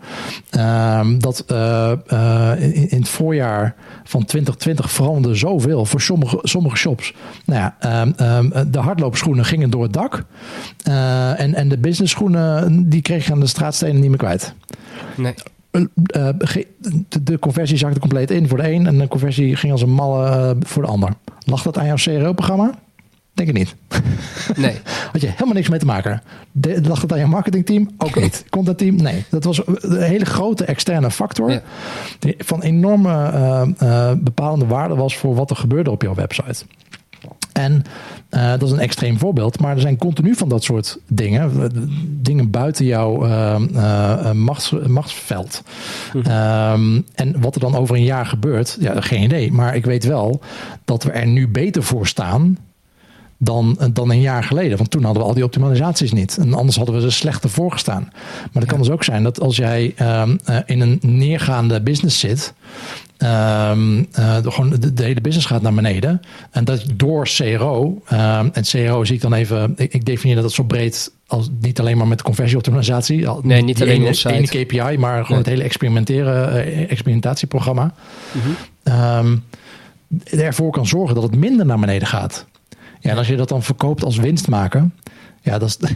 Uh, 0.56 1.06
dat 1.18 1.44
uh, 1.52 1.92
in, 2.58 2.90
in, 2.90 2.98
het 2.98 3.08
voorjaar 3.08 3.74
van 4.04 4.24
2020 4.24 4.90
veranderde 4.90 5.36
zoveel 5.36 5.84
voor 5.84 6.00
sommige, 6.00 6.38
sommige 6.42 6.76
shops. 6.76 7.14
Nou 7.44 7.60
ja, 7.60 7.76
ehm, 7.78 8.12
ehm, 8.16 8.70
de 8.70 8.78
hardloopschoenen 8.78 9.44
gingen 9.44 9.70
door 9.70 9.82
het 9.82 9.92
dak. 9.92 10.24
Uh, 10.88 11.40
en, 11.40 11.54
en 11.54 11.68
de 11.68 11.78
business 11.78 12.12
schoenen, 12.12 12.88
die 12.88 13.02
kreeg 13.02 13.26
je 13.26 13.32
aan 13.32 13.40
de 13.40 13.46
straatstenen 13.46 14.00
niet 14.00 14.08
meer 14.08 14.18
kwijt. 14.18 14.54
Nee. 15.16 15.34
Uh, 15.70 15.88
de, 16.78 17.22
de, 17.22 17.38
conversie 17.38 17.76
zakte 17.76 18.00
compleet 18.00 18.30
in 18.30 18.48
voor 18.48 18.58
de 18.58 18.72
een 18.72 18.86
en 18.86 18.98
de 18.98 19.08
conversie 19.08 19.56
ging 19.56 19.72
als 19.72 19.82
een 19.82 19.92
malle 19.92 20.54
uh, 20.54 20.60
voor 20.60 20.82
de 20.82 20.88
ander. 20.88 21.12
Lag 21.44 21.62
dat 21.62 21.78
aan 21.78 21.86
jouw 21.86 21.96
CRO-programma? 21.96 22.70
Denk 23.34 23.48
ik 23.48 23.54
niet. 23.54 23.74
Nee. 24.56 24.78
Had 25.12 25.20
je 25.20 25.26
helemaal 25.26 25.54
niks 25.54 25.68
mee 25.68 25.78
te 25.78 25.86
maken. 25.86 26.22
De, 26.52 26.80
lag 26.82 27.02
het 27.02 27.12
aan 27.12 27.18
je 27.18 27.26
marketingteam? 27.26 27.90
Ook 27.98 28.20
niet. 28.20 28.44
Contentteam? 28.50 28.96
Nee. 28.96 29.24
Dat 29.30 29.44
was 29.44 29.62
een 29.66 30.02
hele 30.02 30.24
grote 30.24 30.64
externe 30.64 31.10
factor. 31.10 31.50
Ja. 31.50 31.62
Die 32.18 32.34
van 32.38 32.62
enorme 32.62 34.16
bepalende 34.22 34.66
waarde 34.66 34.94
was 34.94 35.16
voor 35.16 35.34
wat 35.34 35.50
er 35.50 35.56
gebeurde 35.56 35.90
op 35.90 36.02
jouw 36.02 36.14
website. 36.14 36.64
En 37.60 37.82
uh, 38.30 38.50
dat 38.50 38.62
is 38.62 38.70
een 38.70 38.78
extreem 38.78 39.18
voorbeeld, 39.18 39.60
maar 39.60 39.74
er 39.74 39.80
zijn 39.80 39.96
continu 39.96 40.34
van 40.34 40.48
dat 40.48 40.64
soort 40.64 40.98
dingen. 41.08 41.70
Dingen 42.22 42.50
buiten 42.50 42.84
jouw 42.84 43.26
uh, 43.26 43.56
uh, 43.72 44.32
machts, 44.32 44.70
machtsveld. 44.86 45.62
Mhm. 46.12 46.30
Um, 46.30 47.06
en 47.14 47.40
wat 47.40 47.54
er 47.54 47.60
dan 47.60 47.74
over 47.74 47.96
een 47.96 48.04
jaar 48.04 48.26
gebeurt, 48.26 48.76
ja, 48.80 49.00
geen 49.00 49.22
idee. 49.22 49.52
Maar 49.52 49.76
ik 49.76 49.84
weet 49.84 50.04
wel 50.04 50.40
dat 50.84 51.02
we 51.02 51.10
er 51.10 51.26
nu 51.26 51.48
beter 51.48 51.82
voor 51.82 52.06
staan 52.06 52.58
dan, 53.42 53.78
dan 53.92 54.10
een 54.10 54.20
jaar 54.20 54.44
geleden. 54.44 54.76
Want 54.76 54.90
toen 54.90 55.04
hadden 55.04 55.22
we 55.22 55.28
al 55.28 55.34
die 55.34 55.44
optimalisaties 55.44 56.12
niet. 56.12 56.36
En 56.38 56.54
anders 56.54 56.76
hadden 56.76 56.94
we 56.94 57.00
ze 57.00 57.10
slechter 57.10 57.50
voorgestaan. 57.50 58.08
Maar 58.52 58.62
het 58.62 58.66
kan 58.70 58.78
dus 58.78 58.90
ook 58.90 59.04
zijn 59.04 59.22
dat 59.22 59.40
als 59.40 59.56
jij 59.56 59.92
ehm, 59.96 60.36
eh, 60.44 60.58
in 60.66 60.80
een 60.80 60.98
neergaande 61.02 61.80
business 61.80 62.18
zit. 62.18 62.54
Um, 63.22 64.06
uh, 64.18 64.36
gewoon 64.42 64.76
de, 64.94 65.02
hele 65.02 65.20
business 65.20 65.46
gaat 65.46 65.62
naar 65.62 65.74
beneden. 65.74 66.20
En 66.50 66.64
dat 66.64 66.84
door 66.94 67.24
CRO. 67.24 68.02
Um, 68.12 68.50
en 68.52 68.62
CRO 68.62 69.04
zie 69.04 69.14
ik 69.14 69.20
dan 69.20 69.32
even. 69.32 69.72
Ik, 69.76 69.94
ik 69.94 70.04
definieer 70.04 70.42
dat 70.42 70.52
zo 70.52 70.62
breed 70.62 71.12
als 71.26 71.48
niet 71.60 71.80
alleen 71.80 71.96
maar 71.96 72.06
met 72.06 72.22
conversieoptimalisatie. 72.22 73.28
Nee, 73.42 73.62
niet 73.62 73.82
alleen 73.82 74.06
ene, 74.06 74.32
ene 74.32 74.64
KPI, 74.64 74.98
maar 74.98 75.12
gewoon 75.12 75.28
nee. 75.28 75.36
het 75.36 75.46
hele 75.46 75.62
experimenteren, 75.62 76.56
uh, 76.56 76.90
experimentatieprogramma. 76.90 77.94
Mm 78.32 78.40
-hmm. 78.84 79.42
ervoor 80.24 80.70
kan 80.70 80.86
zorgen 80.86 81.14
dat 81.14 81.24
het 81.24 81.36
minder 81.36 81.66
naar 81.66 81.78
beneden 81.78 82.08
gaat. 82.08 82.46
Ja, 83.00 83.10
en 83.10 83.16
als 83.16 83.28
je 83.28 83.36
dat 83.36 83.48
dan 83.48 83.62
verkoopt 83.62 84.04
als 84.04 84.16
winst 84.16 84.48
maken, 84.48 84.94
ja, 85.42 85.58
dat 85.58 85.68
is, 85.68 85.76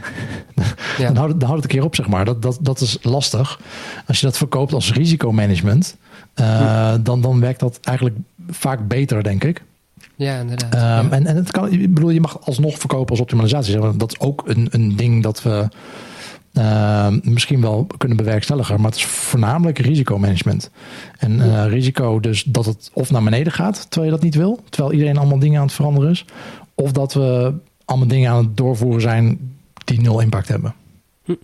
ja. 0.98 1.06
dan, 1.06 1.16
houdt 1.16 1.30
het, 1.30 1.40
dan 1.40 1.48
houdt 1.48 1.62
het 1.62 1.72
een 1.72 1.78
keer 1.78 1.84
op, 1.84 1.94
zeg 1.94 2.08
maar. 2.08 2.24
Dat, 2.24 2.42
dat, 2.42 2.58
dat 2.60 2.80
is 2.80 2.98
lastig. 3.02 3.60
Als 4.06 4.20
je 4.20 4.26
dat 4.26 4.36
verkoopt 4.36 4.72
als 4.72 4.92
risicomanagement, 4.92 5.96
uh, 6.40 6.94
dan, 7.02 7.20
dan 7.20 7.40
werkt 7.40 7.60
dat 7.60 7.78
eigenlijk 7.82 8.18
vaak 8.48 8.88
beter, 8.88 9.22
denk 9.22 9.44
ik. 9.44 9.62
Ja, 10.16 10.38
inderdaad. 10.38 10.74
Um, 10.74 10.80
ja. 10.80 11.10
En, 11.10 11.26
en 11.26 11.36
het 11.36 11.50
kan, 11.50 11.72
ik 11.72 11.94
bedoel, 11.94 12.10
je 12.10 12.20
mag 12.20 12.46
alsnog 12.46 12.78
verkopen 12.78 13.10
als 13.10 13.20
optimalisatie. 13.20 13.96
Dat 13.96 14.12
is 14.12 14.20
ook 14.20 14.42
een, 14.46 14.68
een 14.70 14.96
ding 14.96 15.22
dat 15.22 15.42
we 15.42 15.68
uh, 16.52 17.08
misschien 17.22 17.60
wel 17.60 17.86
kunnen 17.96 18.16
bewerkstelligen. 18.16 18.76
Maar 18.76 18.90
het 18.90 18.98
is 18.98 19.06
voornamelijk 19.06 19.78
risicomanagement. 19.78 20.70
En 21.18 21.32
uh, 21.32 21.66
risico 21.66 22.20
dus 22.20 22.44
dat 22.44 22.64
het 22.64 22.90
of 22.92 23.10
naar 23.10 23.22
beneden 23.22 23.52
gaat, 23.52 23.86
terwijl 23.90 24.12
je 24.12 24.16
dat 24.16 24.24
niet 24.24 24.34
wil. 24.34 24.60
Terwijl 24.68 24.92
iedereen 24.92 25.16
allemaal 25.16 25.38
dingen 25.38 25.60
aan 25.60 25.66
het 25.66 25.74
veranderen 25.74 26.10
is. 26.10 26.24
Of 26.74 26.92
dat 26.92 27.14
we 27.14 27.54
allemaal 27.84 28.08
dingen 28.08 28.30
aan 28.30 28.44
het 28.44 28.56
doorvoeren 28.56 29.00
zijn 29.00 29.56
die 29.84 30.00
nul 30.00 30.20
impact 30.20 30.48
hebben. 30.48 30.74
Hm. 31.24 31.34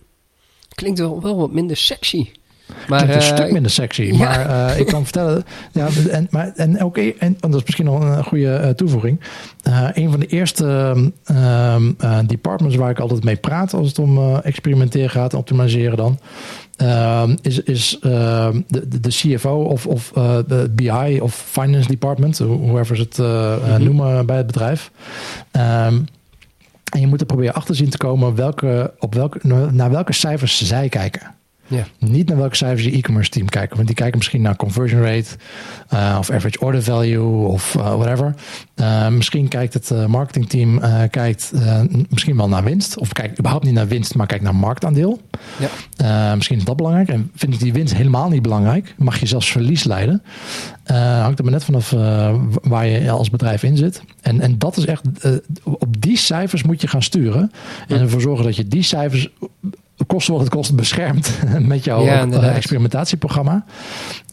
Klinkt 0.69 0.99
wel, 0.99 1.21
wel 1.21 1.37
wat 1.37 1.51
minder 1.51 1.77
sexy. 1.77 2.29
Maar, 2.87 3.03
Klinkt 3.03 3.15
een 3.15 3.31
uh, 3.31 3.37
stuk 3.37 3.51
minder 3.51 3.71
sexy. 3.71 4.01
Ja. 4.01 4.17
Maar 4.17 4.49
uh, 4.49 4.79
ik 4.79 4.85
kan 4.85 5.03
vertellen. 5.03 5.43
Ja, 5.71 5.87
en, 6.09 6.27
maar, 6.29 6.51
en 6.55 6.77
en, 6.77 7.15
en 7.19 7.35
dat 7.39 7.55
is 7.55 7.63
misschien 7.63 7.85
nog 7.85 8.01
een 8.03 8.23
goede 8.23 8.61
uh, 8.63 8.69
toevoeging. 8.69 9.19
een 9.93 10.11
van 10.11 10.19
de 10.19 10.25
eerste 10.25 10.95
departments 12.25 12.75
waar 12.75 12.89
ik 12.89 12.99
altijd 12.99 13.23
mee 13.23 13.35
praat 13.35 13.73
als 13.73 13.87
het 13.87 13.99
om 13.99 14.35
experimenteren 14.35 15.09
gaat, 15.09 15.33
optimaliseren 15.33 15.97
dan. 15.97 16.19
is 17.41 17.59
is 17.63 17.97
de, 18.01 18.99
de, 18.99 19.09
CFO 19.09 19.55
of, 19.55 19.87
of 19.87 20.11
de 20.47 20.71
BI 20.71 21.19
of 21.21 21.35
Finance 21.35 21.87
Department, 21.87 22.37
whoever 22.37 22.95
ze 22.95 23.01
het 23.01 23.17
mm-hmm. 23.17 23.83
noemen 23.83 24.25
bij 24.25 24.37
het 24.37 24.47
bedrijf. 24.47 24.91
Um, 25.51 26.05
en 26.91 26.99
je 26.99 27.07
moet 27.07 27.19
er 27.19 27.25
proberen 27.25 27.53
achter 27.53 27.75
zien 27.75 27.89
te 27.89 27.97
komen 27.97 28.35
welke, 28.35 28.93
op 28.99 29.13
welke, 29.13 29.39
naar 29.71 29.91
welke 29.91 30.13
cijfers 30.13 30.67
zij 30.67 30.89
kijken. 30.89 31.35
Niet 31.99 32.27
naar 32.27 32.37
welke 32.37 32.55
cijfers 32.55 32.83
je 32.83 32.91
e-commerce 32.91 33.29
team 33.29 33.49
kijken. 33.49 33.75
Want 33.75 33.87
die 33.87 33.95
kijken 33.95 34.17
misschien 34.17 34.41
naar 34.41 34.55
conversion 34.55 35.01
rate 35.01 35.29
uh, 35.93 36.15
of 36.19 36.29
average 36.29 36.59
order 36.59 36.83
value 36.83 37.47
of 37.47 37.75
uh, 37.75 37.95
whatever. 37.95 38.35
Uh, 38.75 39.07
misschien 39.07 39.47
kijkt 39.47 39.73
het 39.73 40.07
marketingteam 40.07 40.79
kijkt, 41.09 41.51
misschien 42.09 42.37
wel 42.37 42.47
naar 42.47 42.63
winst. 42.63 42.97
Of 42.97 43.11
kijkt 43.11 43.39
überhaupt 43.39 43.65
niet 43.65 43.73
naar 43.73 43.87
winst, 43.87 44.15
maar 44.15 44.27
kijkt 44.27 44.43
naar 44.43 44.55
marktaandeel. 44.55 45.21
Misschien 46.35 46.57
is 46.57 46.63
dat 46.63 46.75
belangrijk. 46.75 47.09
En 47.09 47.31
vind 47.35 47.53
ik 47.53 47.59
die 47.59 47.73
winst 47.73 47.93
helemaal 47.93 48.29
niet 48.29 48.41
belangrijk. 48.41 48.95
Mag 48.97 49.19
je 49.19 49.25
zelfs 49.25 49.51
verlies 49.51 49.83
leiden. 49.83 50.23
hangt 51.21 51.37
er 51.37 51.43
maar 51.43 51.53
net 51.53 51.63
vanaf 51.63 51.89
waar 52.61 52.87
je 52.87 53.11
als 53.11 53.29
bedrijf 53.29 53.63
in 53.63 53.77
zit. 53.77 54.01
En, 54.21 54.41
en 54.41 54.57
dat 54.57 54.77
is 54.77 54.85
echt, 54.85 55.03
op 55.63 56.01
die 56.01 56.17
cijfers 56.17 56.63
moet 56.63 56.81
je 56.81 56.87
gaan 56.87 57.03
sturen. 57.03 57.51
En 57.87 57.99
ervoor 57.99 58.21
zorgen 58.21 58.45
dat 58.45 58.55
je 58.55 58.67
die 58.67 58.83
cijfers 58.83 59.29
kosten 60.05 60.33
wat 60.33 60.41
het 60.41 60.51
kost 60.51 60.75
beschermt 60.75 61.31
met 61.59 61.83
jouw 61.83 62.03
ja, 62.03 62.25
uh, 62.25 62.55
experimentatieprogramma. 62.55 63.65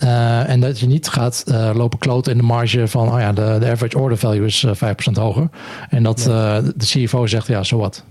Uh, 0.03 0.49
en 0.49 0.61
dat 0.61 0.81
je 0.81 0.87
niet 0.87 1.09
gaat 1.09 1.45
uh, 1.49 1.71
lopen 1.75 1.99
kloten 1.99 2.33
in 2.33 2.39
de 2.39 2.45
marge 2.45 2.89
van, 2.89 3.13
oh 3.13 3.21
ja, 3.21 3.33
de, 3.33 3.57
de 3.61 3.71
average 3.71 3.99
order 3.99 4.19
value 4.19 4.47
is 4.47 4.67
5% 4.67 4.71
hoger. 5.13 5.49
En 5.89 6.03
dat 6.03 6.25
ja. 6.25 6.61
de 6.61 6.75
CFO 6.79 7.27
zegt, 7.27 7.47
ja, 7.47 7.63
zo 7.63 7.79
wat. 7.79 8.05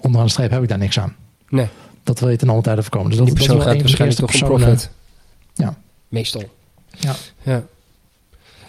Onderaan 0.00 0.26
de 0.26 0.32
streep 0.32 0.50
heb 0.50 0.62
ik 0.62 0.68
daar 0.68 0.78
niks 0.78 0.98
aan. 0.98 1.14
Nee. 1.48 1.66
Dat 2.02 2.20
wil 2.20 2.28
je 2.28 2.36
ten 2.36 2.48
alle 2.48 2.62
tijde 2.62 2.82
voorkomen. 2.82 3.08
Dus 3.08 3.18
dat, 3.18 3.26
Die 3.26 3.34
persoon 3.34 3.56
dat 3.56 3.66
gaat 3.66 3.80
waarschijnlijk 3.80 4.20
toch 4.20 4.30
personen, 4.30 4.58
profit. 4.58 4.90
Ja. 5.54 5.76
Meestal. 6.08 6.42
Ja. 6.98 7.14
ja. 7.42 7.62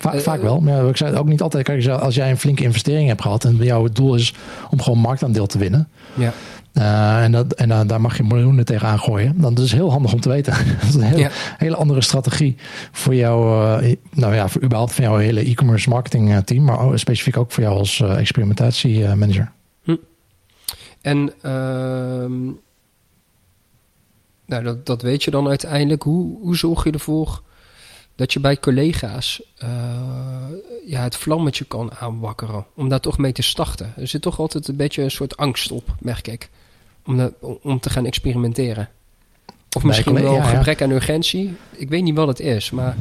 Va 0.01 0.19
vaak 0.19 0.41
wel. 0.41 0.59
Maar 0.59 0.87
ik 0.87 0.97
zei 0.97 1.15
ook 1.15 1.27
niet 1.27 1.41
altijd. 1.41 1.63
Kijk, 1.63 1.87
als 1.87 2.15
jij 2.15 2.29
een 2.29 2.37
flinke 2.37 2.63
investering 2.63 3.07
hebt 3.07 3.21
gehad 3.21 3.43
en 3.43 3.55
jouw 3.55 3.87
doel 3.87 4.15
is 4.15 4.33
om 4.69 4.81
gewoon 4.81 4.99
marktaandeel 4.99 5.45
te 5.45 5.57
winnen. 5.57 5.87
Ja. 6.13 6.33
Uh, 6.73 7.23
en 7.23 7.31
dat, 7.31 7.53
en 7.53 7.69
uh, 7.69 7.81
daar 7.85 8.01
mag 8.01 8.17
je 8.17 8.23
miljoenen 8.23 8.65
tegenaan 8.65 8.99
gooien. 8.99 9.41
Dan 9.41 9.53
is 9.53 9.61
het 9.61 9.71
heel 9.71 9.91
handig 9.91 10.13
om 10.13 10.19
te 10.19 10.29
weten. 10.29 10.53
dat 10.79 10.89
is 10.89 10.93
een 10.93 11.01
hele, 11.01 11.19
ja. 11.19 11.29
hele 11.57 11.75
andere 11.75 12.01
strategie 12.01 12.55
voor 12.91 13.15
jou. 13.15 13.65
Uh, 13.83 13.95
nou 14.11 14.35
ja, 14.35 14.47
voor 14.47 14.63
überhaupt 14.63 14.93
van 14.93 15.03
jouw 15.03 15.17
hele 15.17 15.43
e-commerce 15.43 15.89
marketing 15.89 16.43
team. 16.45 16.63
Maar 16.63 16.79
ook, 16.79 16.97
specifiek 16.97 17.37
ook 17.37 17.51
voor 17.51 17.63
jou 17.63 17.77
als 17.77 18.01
experimentatiemanager. 18.01 19.51
Hm. 19.83 19.95
En 21.01 21.33
ehm, 21.41 22.43
nou, 24.45 24.63
dat, 24.63 24.85
dat 24.85 25.01
weet 25.01 25.23
je 25.23 25.31
dan 25.31 25.47
uiteindelijk. 25.47 26.03
Hoe, 26.03 26.37
hoe 26.41 26.57
zorg 26.57 26.83
je 26.83 26.91
ervoor 26.91 27.41
dat 28.15 28.33
je 28.33 28.39
bij 28.39 28.59
collega's 28.59 29.41
ja, 30.85 31.03
het 31.03 31.15
vlammetje 31.15 31.65
kan 31.65 31.91
aanwakkeren? 31.99 32.65
Om 32.75 32.89
daar 32.89 32.99
toch 32.99 33.17
mee 33.17 33.31
te 33.31 33.41
starten. 33.41 33.93
Er 33.97 34.07
zit 34.07 34.21
toch 34.21 34.39
altijd 34.39 34.67
een 34.67 34.75
beetje 34.75 35.03
een 35.03 35.11
soort 35.11 35.37
angst 35.37 35.71
op, 35.71 35.95
merk 35.99 36.27
ik 36.27 36.49
om, 37.61 37.79
te 37.79 37.89
gaan 37.89 38.05
experimenteren. 38.05 38.89
Of 39.75 39.83
misschien 39.83 40.13
wel 40.13 40.33
ja, 40.33 40.43
gebrek 40.43 40.79
ja. 40.79 40.85
aan 40.85 40.91
urgentie. 40.91 41.53
Ik 41.71 41.89
weet 41.89 42.03
niet 42.03 42.15
wat 42.15 42.27
het 42.27 42.39
is, 42.39 42.71
maar... 42.71 42.95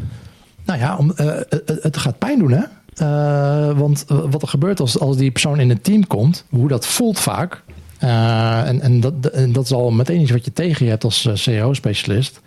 Nou 0.65 0.79
ja, 0.79 0.97
om, 0.97 1.13
uh, 1.17 1.35
het 1.67 1.97
gaat 1.97 2.19
pijn 2.19 2.39
doen, 2.39 2.51
hè? 2.51 2.63
Uh, 3.03 3.79
want 3.79 4.05
wat 4.07 4.43
er 4.43 4.49
gebeurt 4.49 4.81
als, 4.81 4.99
als 4.99 5.17
die 5.17 5.31
persoon 5.31 5.61
in 5.61 5.69
het 5.69 5.85
team 5.85 6.07
komt, 6.07 6.45
hoe 6.49 6.69
dat 6.69 6.87
voelt 6.87 7.19
vaak. 7.19 7.63
Uh, 8.03 8.69
en, 8.69 8.81
en, 8.81 9.01
dat, 9.01 9.27
en 9.27 9.53
dat 9.53 9.65
is 9.65 9.73
al 9.73 9.91
meteen 9.91 10.21
iets 10.21 10.31
wat 10.31 10.45
je 10.45 10.53
tegen 10.53 10.85
je 10.85 10.91
hebt 10.91 11.05
als 11.05 11.29
CEO-specialist. 11.33 12.41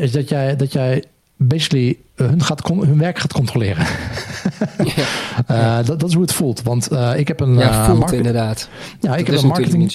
is 0.00 0.12
dat 0.12 0.28
jij, 0.28 0.56
dat 0.56 0.72
jij 0.72 1.04
basically 1.42 1.98
hun, 2.14 2.42
gaat, 2.42 2.68
hun 2.68 2.98
werk 2.98 3.18
gaat 3.18 3.32
controleren. 3.32 3.86
uh, 5.50 5.76
dat, 5.76 6.00
dat, 6.00 6.08
is 6.08 6.12
hoe 6.12 6.22
het 6.22 6.32
voelt. 6.32 6.62
Want 6.62 6.92
uh, 6.92 7.12
ik 7.16 7.28
heb 7.28 7.40
een. 7.40 7.54
Ja, 7.54 7.84
voelt 7.84 8.12
inderdaad. 8.12 8.68
Ja, 9.00 9.16
ik 9.16 9.26
heb 9.26 9.36
een 9.36 9.46
marketing. 9.46 9.82
Niet. 9.82 9.94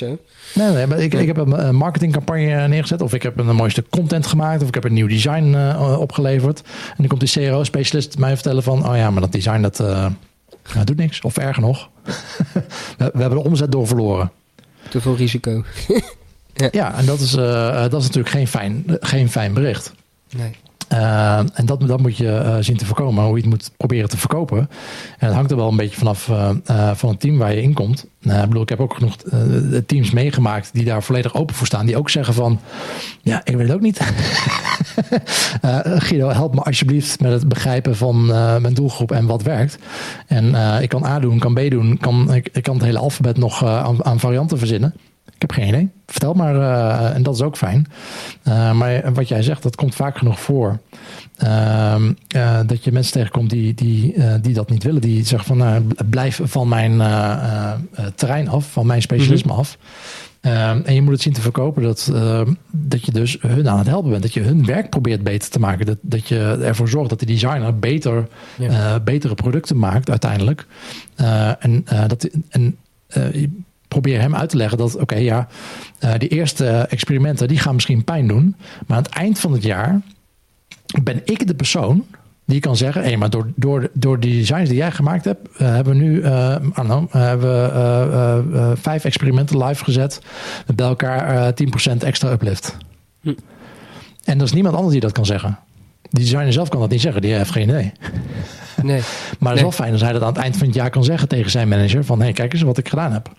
Nee, 0.54 0.72
nee, 0.72 0.88
maar 0.88 1.00
ik, 1.00 1.14
ik 1.14 1.28
heb 1.28 1.38
een 1.38 1.76
marketingcampagne 1.76 2.68
neergezet. 2.68 3.02
Of 3.02 3.14
ik 3.14 3.24
heb 3.24 3.40
een 3.40 3.56
mooiste 3.56 3.86
content 3.90 4.28
gemaakt. 4.28 4.62
Of 4.62 4.68
ik 4.68 4.74
heb 4.74 4.84
een 4.84 4.94
nieuw 4.94 5.08
design 5.08 5.56
opgeleverd. 5.98 6.62
En 6.90 6.96
dan 6.98 7.08
komt 7.08 7.34
die 7.34 7.50
CRO-specialist 7.50 8.18
mij 8.18 8.34
vertellen 8.34 8.64
van: 8.64 8.90
oh 8.90 8.96
ja, 8.96 9.10
maar 9.12 9.22
dat 9.22 9.32
design 9.32 9.62
dat, 9.62 9.78
dat 9.78 10.88
doet 10.88 10.98
niks. 10.98 11.22
Of 11.22 11.38
erger 11.38 11.62
nog, 11.62 11.90
we, 12.54 12.64
we, 12.98 13.22
hebben 13.22 13.38
de 13.38 13.44
omzet 13.44 13.72
door 13.72 13.88
verloren. 13.88 14.32
Te 14.90 15.02
veel 15.02 15.16
risico. 15.16 15.64
ja. 16.54 16.68
ja, 16.72 16.98
en 16.98 17.06
dat 17.06 17.20
is, 17.20 17.32
dat 17.32 17.94
is 17.94 18.04
natuurlijk 18.04 18.30
geen 18.30 18.48
fijn, 18.48 18.84
geen 18.88 19.30
fijn 19.30 19.54
bericht. 19.54 19.94
Nee. 20.36 20.56
Uh, 20.92 21.38
en 21.38 21.66
dat, 21.66 21.88
dat 21.88 22.02
moet 22.02 22.18
je 22.18 22.42
uh, 22.46 22.56
zien 22.60 22.78
te 22.78 22.86
voorkomen, 22.86 23.24
hoe 23.24 23.36
je 23.36 23.42
het 23.42 23.50
moet 23.50 23.72
proberen 23.78 24.10
te 24.10 24.18
verkopen. 24.18 24.58
En 25.18 25.28
dat 25.28 25.34
hangt 25.34 25.52
er 25.52 25.58
wel 25.58 25.68
een 25.68 25.76
beetje 25.76 25.98
vanaf 25.98 26.28
uh, 26.28 26.92
van 26.94 27.10
het 27.10 27.20
team 27.20 27.38
waar 27.38 27.54
je 27.54 27.62
in 27.62 27.74
komt. 27.74 28.06
ik 28.22 28.48
bedoel, 28.48 28.62
ik 28.62 28.70
heb 28.70 28.80
ook 28.80 28.94
genoeg 28.94 29.16
teams 29.86 30.12
meegemaakt 30.12 30.70
die 30.74 30.86
daar 30.86 31.04
volledig 31.04 31.36
open 31.36 31.56
voor 31.56 31.68
staan. 31.68 31.86
Die 31.86 31.98
ook 31.98 32.10
zeggen 32.10 32.34
van, 32.34 32.60
ja, 33.22 33.42
ik 33.44 33.56
weet 33.56 33.68
het 33.68 33.76
ook 33.76 33.82
niet. 33.82 34.00
Guido, 36.08 36.30
help 36.30 36.56
me 36.56 36.62
alsjeblieft 36.62 37.20
met 37.20 37.32
het 37.32 37.48
begrijpen 37.48 37.96
van 37.96 38.26
mijn 38.62 38.74
doelgroep 38.74 39.12
en 39.12 39.26
wat 39.26 39.44
werkt. 39.44 39.78
En 40.28 40.56
ik 40.82 40.90
kan 40.90 41.06
A 41.06 41.20
doen, 41.20 41.40
kan 41.40 41.54
B 41.54 41.70
doen, 41.70 41.98
kan, 41.98 42.34
ik, 42.34 42.50
ik 42.52 42.64
kan 42.64 42.76
het 42.76 42.84
hele 42.84 43.00
alfabet 43.00 43.38
nog 43.38 43.66
aan 44.04 44.20
varianten 44.20 44.58
verzinnen. 44.58 44.94
Ik 45.36 45.42
heb 45.42 45.52
geen 45.52 45.68
idee. 45.68 45.90
Vertel 46.06 46.34
maar. 46.34 46.56
Uh, 46.56 47.16
en 47.16 47.24
dat 47.24 47.36
is 47.36 47.42
ook 47.42 47.58
fijn. 47.58 47.88
Uh, 48.48 48.72
maar 48.72 49.14
wat 49.14 49.28
jij 49.28 49.42
zegt, 49.42 49.64
dat 49.64 49.76
komt 49.76 49.96
vaak 49.96 50.18
genoeg 50.18 50.40
voor. 50.40 50.80
Uh, 51.44 51.96
dat 52.66 52.84
je 52.84 52.92
mensen 52.92 53.14
tegenkomt 53.14 53.50
die, 53.50 53.74
die, 53.74 54.16
die 54.42 54.54
dat 54.54 54.70
niet 54.70 54.84
willen. 54.84 55.02
Die 55.02 55.26
zeggen 55.26 55.48
van 55.48 55.58
nou, 55.58 55.84
blijf 56.10 56.40
van 56.44 56.68
mijn 56.68 56.98
terrein 58.16 58.50
af, 58.50 58.72
van 58.72 58.86
mijn 58.86 59.02
specialisme 59.02 59.52
mm 59.52 59.58
-hmm. 59.58 59.60
af. 59.60 59.78
en 60.86 60.94
je 60.94 61.02
moet 61.02 61.12
het 61.12 61.22
zien 61.22 61.34
te 61.34 61.42
verkopen 61.42 61.84
dat, 61.84 62.12
dat 62.72 63.06
je 63.06 63.12
dus 63.12 63.38
hun 63.42 63.70
aan 63.70 63.78
het 63.78 63.88
helpen 63.88 64.10
bent. 64.10 64.22
Dat 64.24 64.34
je 64.34 64.42
hun 64.42 64.66
werk 64.66 64.90
probeert 64.90 65.24
beter 65.24 65.50
te 65.50 65.60
maken. 65.60 65.86
Dat, 65.86 65.98
dat 66.02 66.28
je 66.28 66.58
ervoor 66.62 66.90
zorgt 66.90 67.10
dat 67.10 67.20
de 67.20 67.26
designer 67.26 67.80
beter, 67.80 68.28
ja. 68.58 69.00
betere 69.00 69.36
producten 69.36 69.78
maakt 69.78 70.10
uiteindelijk. 70.10 70.66
en 71.60 71.86
dat, 72.08 72.30
en 72.50 72.78
probeer 74.02 74.22
hem 74.22 74.36
uit 74.36 74.50
te 74.50 74.58
leggen 74.58 74.78
dat, 74.78 74.96
oké, 74.96 75.16
ja, 75.16 75.48
uh, 76.04 76.14
die 76.18 76.30
eerste 76.30 76.68
experimenten, 76.68 77.48
die 77.48 77.60
gaan 77.60 77.74
misschien 77.74 78.04
pijn 78.04 78.28
doen. 78.28 78.56
Maar 78.88 78.98
aan 78.98 79.04
het 79.04 79.14
eind 79.14 79.40
van 79.40 79.52
het 79.52 79.64
jaar 79.64 80.02
ben 81.04 81.22
ik 81.26 81.48
de 81.48 81.56
persoon 81.56 82.06
die 82.46 82.60
kan 82.60 82.76
zeggen, 82.76 83.04
hé, 83.04 83.16
maar 83.16 83.30
door, 83.30 83.52
door, 83.56 83.90
door 83.94 84.20
die 84.20 84.40
designs 84.40 84.70
die 84.70 84.78
jij 84.78 84.92
gemaakt 84.92 85.26
hebt, 85.26 85.48
uh, 85.52 85.58
hebben 85.58 85.98
we 85.98 86.04
nu 86.04 86.22
uh, 86.22 86.56
know, 86.74 87.12
hebben 87.12 87.40
we, 87.40 88.56
uh, 88.56 88.72
vijf 88.76 89.06
experimenten 89.06 89.64
live 89.64 89.84
gezet 89.84 90.22
met 90.68 90.76
bij 90.76 90.88
elkaar 90.88 91.54
10% 91.94 91.98
extra 91.98 92.32
uplift. 92.32 92.78
Hm. 93.22 93.34
En 94.24 94.38
er 94.38 94.44
is 94.44 94.54
niemand 94.54 94.76
anders 94.76 94.94
die 94.94 95.02
dat 95.02 95.12
kan 95.12 95.26
zeggen. 95.26 95.60
Die 96.10 96.24
designer 96.24 96.54
zelf 96.54 96.70
kan 96.70 96.80
dat 96.80 96.90
niet 96.90 97.02
zeggen, 97.02 97.22
die 97.22 97.34
heeft 97.34 97.52
geen 97.52 97.70
idee. 97.70 97.92
Nee. 98.82 99.02
maar 99.40 99.50
het 99.50 99.58
is 99.58 99.62
wel 99.62 99.72
fijn 99.72 99.92
als 99.92 100.02
hij 100.02 100.12
dat 100.12 100.22
aan 100.22 100.34
het 100.34 100.38
eind 100.38 100.58
van 100.58 100.68
het 100.68 100.76
jaar 100.76 100.90
kan 100.90 101.04
zeggen 101.04 101.28
tegen 101.28 101.52
zijn 101.52 101.68
manager: 101.68 102.06
van 102.06 102.18
hé, 102.18 102.24
hey, 102.24 102.34
kijk 102.34 102.54
eens 102.54 102.62
wat 102.62 102.78
ik 102.78 102.90
gedaan 102.90 103.12
heb. 103.12 103.30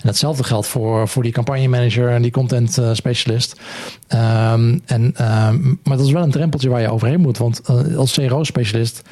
En 0.00 0.08
hetzelfde 0.08 0.44
geldt 0.44 0.66
voor, 0.66 1.08
voor 1.08 1.22
die 1.22 1.32
campagnemanager 1.32 2.10
en 2.10 2.22
die 2.22 2.30
content 2.30 2.78
uh, 2.78 2.90
specialist. 2.92 3.60
Um, 4.08 4.80
en, 4.86 5.02
um, 5.02 5.80
maar 5.84 5.96
dat 5.96 6.06
is 6.06 6.12
wel 6.12 6.22
een 6.22 6.30
drempeltje 6.30 6.68
waar 6.68 6.80
je 6.80 6.90
overheen 6.90 7.20
moet. 7.20 7.38
Want 7.38 7.60
uh, 7.70 7.96
als 7.96 8.12
CRO-specialist, 8.12 9.02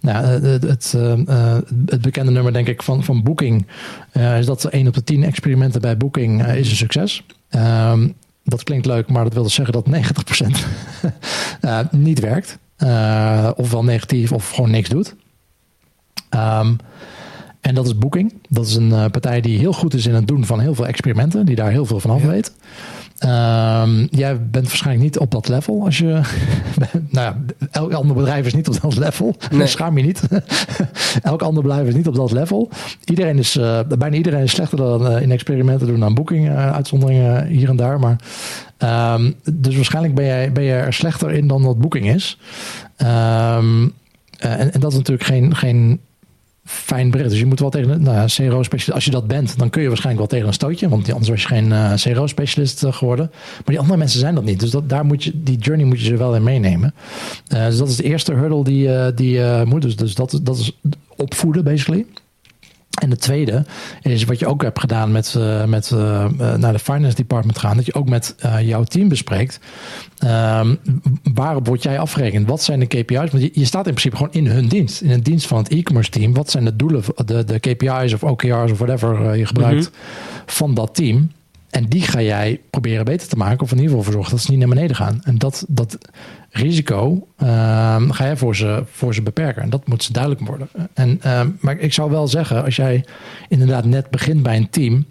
nou, 0.00 0.26
het, 0.26 0.62
het, 0.62 0.92
uh, 0.96 1.58
het, 1.86 2.00
bekende 2.00 2.32
nummer 2.32 2.52
denk 2.52 2.68
ik 2.68 2.82
van, 2.82 3.04
van 3.04 3.22
Booking, 3.22 3.66
is 4.38 4.46
dat 4.46 4.64
1 4.64 4.86
op 4.86 4.94
de 4.94 5.04
10 5.04 5.24
experimenten 5.24 5.80
bij 5.80 5.96
Booking 5.96 6.46
is 6.46 6.70
een 6.70 6.76
succes. 6.76 7.22
Um, 7.50 8.14
dat 8.44 8.62
klinkt 8.62 8.86
leuk, 8.86 9.08
maar 9.08 9.24
dat 9.24 9.32
wil 9.32 9.42
dus 9.42 9.54
zeggen 9.54 9.74
dat 9.74 9.86
90% 11.90 11.90
niet 11.90 12.20
werkt. 12.20 12.58
ofwel 13.56 13.84
negatief 13.84 14.32
of 14.32 14.50
gewoon 14.50 14.70
niks 14.70 14.88
doet. 14.88 15.14
Um, 16.30 16.76
en 17.64 17.74
dat 17.74 17.86
is 17.86 17.98
Booking. 17.98 18.32
Dat 18.48 18.66
is 18.66 18.74
een 18.74 18.88
uh, 18.88 19.04
partij 19.06 19.40
die 19.40 19.58
heel 19.58 19.72
goed 19.72 19.94
is 19.94 20.06
in 20.06 20.14
het 20.14 20.26
doen 20.26 20.44
van 20.44 20.60
heel 20.60 20.74
veel 20.74 20.86
experimenten, 20.86 21.46
die 21.46 21.56
daar 21.56 21.70
heel 21.70 21.86
veel 21.86 22.00
van 22.00 22.10
af 22.10 22.22
weet. 22.22 22.52
Um, 23.24 24.08
jij 24.10 24.40
bent 24.50 24.66
waarschijnlijk 24.66 25.04
niet 25.04 25.18
op 25.18 25.30
dat 25.30 25.48
level. 25.48 25.84
Als 25.84 25.98
je, 25.98 26.06
nou 26.90 27.00
ja, 27.10 27.36
elk 27.70 27.92
ander 27.92 28.16
bedrijf 28.16 28.46
is 28.46 28.54
niet 28.54 28.68
op 28.68 28.80
dat 28.80 28.96
level. 28.96 29.36
Nee. 29.50 29.66
Schaam 29.66 29.98
je 29.98 30.04
niet. 30.04 30.22
elk 31.22 31.42
ander 31.42 31.62
bedrijf 31.62 31.88
is 31.88 31.94
niet 31.94 32.08
op 32.08 32.14
dat 32.14 32.32
level. 32.32 32.70
Iedereen 33.04 33.38
is, 33.38 33.56
uh, 33.56 33.80
bijna 33.98 34.16
iedereen 34.16 34.42
is 34.42 34.50
slechter 34.50 34.78
dan 34.78 35.12
uh, 35.12 35.22
in 35.22 35.30
experimenten 35.30 35.86
doen 35.86 36.00
dan 36.00 36.14
Booking. 36.14 36.48
uitzonderingen 36.50 37.46
hier 37.46 37.68
en 37.68 37.76
daar. 37.76 37.98
Maar, 38.00 38.16
um, 39.14 39.34
dus 39.52 39.74
waarschijnlijk 39.74 40.14
ben 40.14 40.24
jij, 40.24 40.52
ben 40.52 40.64
je 40.64 40.72
er 40.72 40.92
slechter 40.92 41.30
in 41.30 41.46
dan 41.46 41.62
wat 41.62 41.78
Booking 41.78 42.08
is. 42.08 42.38
Um, 42.98 43.92
en, 44.38 44.72
en 44.72 44.80
dat 44.80 44.92
is 44.92 44.98
natuurlijk 44.98 45.26
geen, 45.26 45.56
geen 45.56 46.00
fijn 46.64 47.10
bericht. 47.10 47.30
Dus 47.30 47.38
je 47.38 47.46
moet 47.46 47.60
wel 47.60 47.70
tegen 47.70 48.02
nou 48.02 48.16
ja, 48.16 48.24
CRO-specialist, 48.24 48.92
als 48.92 49.04
je 49.04 49.10
dat 49.10 49.26
bent, 49.26 49.58
dan 49.58 49.70
kun 49.70 49.82
je 49.82 49.88
waarschijnlijk 49.88 50.30
wel 50.30 50.38
tegen 50.38 50.46
een 50.46 50.60
stootje, 50.60 50.88
want 50.88 51.10
anders 51.10 51.28
was 51.28 51.42
je 51.42 51.48
geen 51.48 51.70
uh, 51.70 51.94
CRO-specialist 51.94 52.84
uh, 52.84 52.92
geworden. 52.92 53.30
Maar 53.32 53.62
die 53.64 53.78
andere 53.78 53.98
mensen 53.98 54.20
zijn 54.20 54.34
dat 54.34 54.44
niet. 54.44 54.60
Dus 54.60 54.70
dat, 54.70 54.88
daar 54.88 55.04
moet 55.04 55.24
je, 55.24 55.42
die 55.42 55.58
journey 55.58 55.86
moet 55.86 55.98
je 55.98 56.04
ze 56.04 56.16
wel 56.16 56.34
in 56.34 56.42
meenemen. 56.42 56.94
Uh, 57.48 57.66
dus 57.66 57.76
dat 57.76 57.88
is 57.88 57.96
de 57.96 58.02
eerste 58.02 58.32
hurdle 58.32 58.64
die, 58.64 59.14
die 59.14 59.64
moet. 59.64 59.82
Dus, 59.82 59.96
dus 59.96 60.14
dat, 60.14 60.40
dat 60.42 60.58
is 60.58 60.78
opvoeden, 61.16 61.64
basically. 61.64 62.06
En 62.94 63.10
de 63.10 63.16
tweede 63.16 63.64
is 64.02 64.24
wat 64.24 64.38
je 64.38 64.46
ook 64.46 64.62
hebt 64.62 64.80
gedaan 64.80 65.12
met, 65.12 65.34
uh, 65.38 65.64
met 65.64 65.90
uh, 65.94 66.28
naar 66.56 66.72
de 66.72 66.78
finance 66.78 67.16
department 67.16 67.58
gaan. 67.58 67.76
Dat 67.76 67.86
je 67.86 67.94
ook 67.94 68.08
met 68.08 68.34
uh, 68.44 68.68
jouw 68.68 68.84
team 68.84 69.08
bespreekt. 69.08 69.60
Um, 70.24 70.78
waarop 71.34 71.66
word 71.66 71.82
jij 71.82 71.98
afgerekend? 71.98 72.48
Wat 72.48 72.62
zijn 72.62 72.80
de 72.80 72.86
KPI's? 72.86 73.30
Want 73.30 73.42
je, 73.42 73.50
je, 73.52 73.64
staat 73.64 73.86
in 73.86 73.94
principe 73.94 74.16
gewoon 74.16 74.32
in 74.32 74.46
hun 74.46 74.68
dienst. 74.68 75.00
In 75.00 75.10
het 75.10 75.24
dienst 75.24 75.46
van 75.46 75.58
het 75.58 75.68
e-commerce 75.68 76.10
team. 76.10 76.34
Wat 76.34 76.50
zijn 76.50 76.64
de 76.64 76.76
doelen, 76.76 77.02
de, 77.24 77.44
de 77.44 77.58
KPI's 77.58 78.12
of 78.12 78.24
OKR's 78.24 78.70
of 78.70 78.78
whatever 78.78 79.36
je 79.36 79.46
gebruikt 79.46 79.90
mm 79.90 79.92
-hmm. 79.92 80.42
van 80.46 80.74
dat 80.74 80.94
team? 80.94 81.30
En 81.74 81.84
die 81.84 82.02
ga 82.02 82.22
jij 82.22 82.60
proberen 82.70 83.04
beter 83.04 83.28
te 83.28 83.36
maken. 83.36 83.60
Of 83.60 83.70
in 83.70 83.76
ieder 83.76 83.90
geval 83.90 84.04
voor 84.04 84.12
zorgen 84.12 84.30
dat 84.30 84.40
ze 84.40 84.50
niet 84.50 84.58
naar 84.58 84.68
beneden 84.68 84.96
gaan. 84.96 85.20
En 85.24 85.38
dat, 85.38 85.64
dat 85.68 85.98
risico 86.50 87.26
uh, 87.42 88.10
ga 88.10 88.26
je 88.26 88.36
voor 88.36 88.56
ze, 88.56 88.84
voor 88.90 89.14
ze 89.14 89.22
beperken. 89.22 89.62
En 89.62 89.70
dat 89.70 89.86
moet 89.86 90.02
ze 90.02 90.12
duidelijk 90.12 90.46
worden. 90.46 90.68
En, 90.92 91.20
uh, 91.26 91.40
maar 91.60 91.78
ik 91.78 91.92
zou 91.92 92.10
wel 92.10 92.28
zeggen, 92.28 92.64
als 92.64 92.76
jij 92.76 93.04
inderdaad 93.48 93.84
net 93.84 94.10
begint 94.10 94.42
bij 94.42 94.56
een 94.56 94.70
team. 94.70 95.06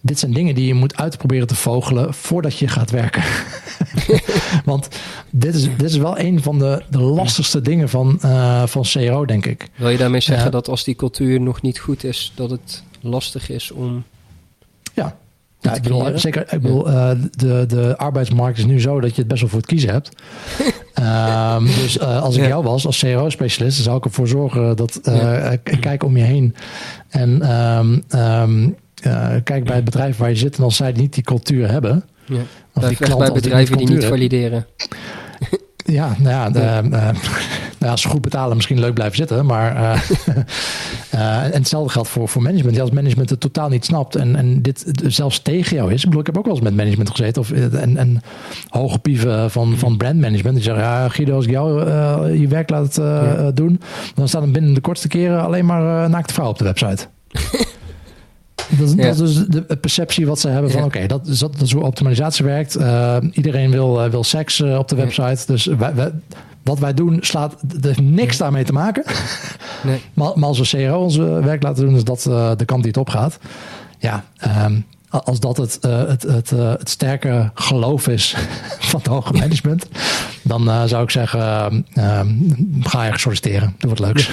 Dit 0.00 0.18
zijn 0.18 0.32
dingen 0.32 0.54
die 0.54 0.66
je 0.66 0.74
moet 0.74 0.96
uitproberen 0.96 1.46
te 1.46 1.54
vogelen 1.54 2.14
voordat 2.14 2.58
je 2.58 2.68
gaat 2.68 2.90
werken. 2.90 3.22
Want 4.64 4.88
dit 5.30 5.54
is, 5.54 5.62
dit 5.62 5.90
is 5.90 5.96
wel 5.96 6.18
een 6.18 6.42
van 6.42 6.58
de, 6.58 6.82
de 6.90 7.00
lastigste 7.00 7.60
dingen 7.60 7.88
van, 7.88 8.18
uh, 8.24 8.66
van 8.66 8.82
CRO, 8.82 9.24
denk 9.24 9.46
ik. 9.46 9.68
Wil 9.76 9.90
je 9.90 9.98
daarmee 9.98 10.20
zeggen 10.20 10.50
dat 10.50 10.68
als 10.68 10.84
die 10.84 10.94
cultuur 10.94 11.40
nog 11.40 11.62
niet 11.62 11.78
goed 11.78 12.04
is, 12.04 12.32
dat 12.34 12.50
het 12.50 12.82
lastig 13.00 13.50
is 13.50 13.70
om. 13.70 14.04
Ja, 14.94 15.16
ja, 15.64 15.74
ik 15.74 15.82
bedoel, 15.82 16.18
zeker, 16.18 16.42
ik 16.42 16.60
bedoel, 16.60 16.88
uh, 16.88 17.10
de, 17.30 17.64
de 17.66 17.96
arbeidsmarkt 17.96 18.58
is 18.58 18.64
nu 18.64 18.80
zo 18.80 19.00
dat 19.00 19.14
je 19.14 19.20
het 19.20 19.28
best 19.28 19.40
wel 19.40 19.50
voor 19.50 19.58
het 19.58 19.68
kiezen 19.68 19.90
hebt. 19.90 20.10
um, 21.58 21.66
dus 21.82 21.96
uh, 21.96 22.22
als 22.22 22.36
ik 22.36 22.42
ja. 22.42 22.48
jou 22.48 22.64
was, 22.64 22.86
als 22.86 22.98
CRO-specialist, 22.98 23.82
zou 23.82 23.96
ik 23.96 24.04
ervoor 24.04 24.28
zorgen 24.28 24.76
dat 24.76 25.00
uh, 25.02 25.16
ja. 25.16 25.56
kijk 25.80 26.04
om 26.04 26.16
je 26.16 26.22
heen. 26.22 26.54
En 27.08 27.50
um, 27.50 28.02
um, 28.20 28.76
kijk 29.44 29.64
bij 29.64 29.76
het 29.76 29.84
bedrijf 29.84 30.16
waar 30.16 30.28
je 30.28 30.36
zit. 30.36 30.56
En 30.56 30.64
als 30.64 30.76
zij 30.76 30.92
niet 30.92 31.14
die 31.14 31.22
cultuur 31.22 31.70
hebben. 31.70 32.04
Ja. 32.24 32.40
Of 32.74 32.88
die 32.88 33.16
bij 33.16 33.32
bedrijven 33.32 33.76
die, 33.76 33.86
die 33.86 33.96
niet 33.96 34.04
valideren. 34.04 34.66
Ja, 35.84 36.16
nou 36.18 36.30
ja, 36.30 36.50
de, 36.50 36.88
uh, 36.88 36.90
nou, 37.78 37.90
als 37.92 38.00
ze 38.00 38.08
goed 38.08 38.20
betalen, 38.20 38.56
misschien 38.56 38.80
leuk 38.80 38.94
blijven 38.94 39.16
zitten. 39.16 39.46
Maar 39.46 39.76
uh, 39.76 40.00
uh, 41.14 41.44
en 41.44 41.52
hetzelfde 41.52 41.92
geldt 41.92 42.08
voor, 42.08 42.28
voor 42.28 42.42
management. 42.42 42.76
Ja, 42.76 42.82
als 42.82 42.90
management 42.90 43.30
het 43.30 43.40
totaal 43.40 43.68
niet 43.68 43.84
snapt 43.84 44.16
en, 44.16 44.36
en 44.36 44.62
dit 44.62 44.84
zelfs 45.06 45.42
tegen 45.42 45.76
jou 45.76 45.92
is. 45.92 45.98
Ik 45.98 46.04
bedoel, 46.04 46.20
ik 46.20 46.26
heb 46.26 46.38
ook 46.38 46.44
wel 46.44 46.54
eens 46.54 46.64
met 46.64 46.76
management 46.76 47.10
gezeten. 47.10 47.42
Of, 47.42 47.50
en, 47.50 47.96
en 47.96 48.22
hoge 48.68 48.98
pieven 48.98 49.50
van, 49.50 49.78
van 49.78 49.96
brandmanagement. 49.96 50.54
Die 50.54 50.64
zeggen, 50.64 50.84
ja, 50.84 51.08
Guido, 51.08 51.34
als 51.34 51.44
ik 51.44 51.50
jou 51.50 51.90
je 52.32 52.48
werk 52.48 52.70
laat 52.70 53.00
doen, 53.54 53.80
dan 54.14 54.28
staan 54.28 54.42
er 54.42 54.50
binnen 54.50 54.74
de 54.74 54.80
kortste 54.80 55.08
keren 55.08 55.44
alleen 55.44 55.66
maar 55.66 56.10
naakte 56.10 56.32
vrouwen 56.32 56.58
op 56.58 56.66
de 56.66 56.72
website. 56.72 57.06
Dat, 58.78 58.92
ja. 58.96 59.02
dat, 59.02 59.20
is 59.20 59.34
dus 59.34 59.46
de 59.46 59.76
perceptie 59.76 60.26
wat 60.26 60.40
ze 60.40 60.48
hebben 60.48 60.70
van... 60.70 60.80
Ja. 60.80 60.86
oké, 60.86 60.96
okay, 60.96 61.08
dat, 61.08 61.26
dat, 61.26 61.38
dat, 61.38 61.60
is 61.60 61.72
hoe 61.72 61.82
optimalisatie 61.82 62.44
werkt. 62.44 62.78
Uh, 62.78 63.16
iedereen 63.32 63.70
wil, 63.70 64.04
uh, 64.04 64.10
wil 64.10 64.24
seks 64.24 64.60
uh, 64.60 64.78
op 64.78 64.88
de 64.88 64.96
website. 64.96 65.42
Dus 65.46 65.64
wij, 65.64 65.94
wij, 65.94 66.12
wat 66.62 66.78
wij 66.78 66.94
doen 66.94 67.18
slaat... 67.20 67.56
er 67.82 68.02
niks 68.02 68.36
daarmee 68.36 68.64
te 68.64 68.72
maken. 68.72 69.04
Nee. 69.82 70.00
maar, 70.14 70.32
maar 70.34 70.48
als 70.48 70.70
we 70.70 70.86
CRO 70.86 70.98
onze 70.98 71.22
werk 71.22 71.62
laten 71.62 71.84
doen... 71.84 71.96
is 71.96 72.04
dat 72.04 72.22
de 72.58 72.64
kant 72.64 72.82
die 72.82 72.90
het 72.90 73.00
op 73.00 73.08
gaat. 73.08 73.38
Ja, 73.98 74.24
um, 74.64 74.84
als 75.08 75.40
dat 75.40 75.56
het, 75.56 75.78
het, 75.80 76.22
het, 76.22 76.50
het 76.50 76.88
sterke 76.88 77.50
geloof 77.54 78.08
is 78.08 78.36
van 78.90 79.00
het 79.00 79.08
hoge 79.08 79.32
management, 79.32 79.86
dan 80.44 80.68
uh, 80.68 80.84
zou 80.84 81.02
ik 81.02 81.10
zeggen: 81.10 81.86
ga 82.80 83.04
je 83.04 83.18
solliciteren. 83.18 83.74
Doe 83.78 83.90
wat 83.90 83.98
leuks. 83.98 84.30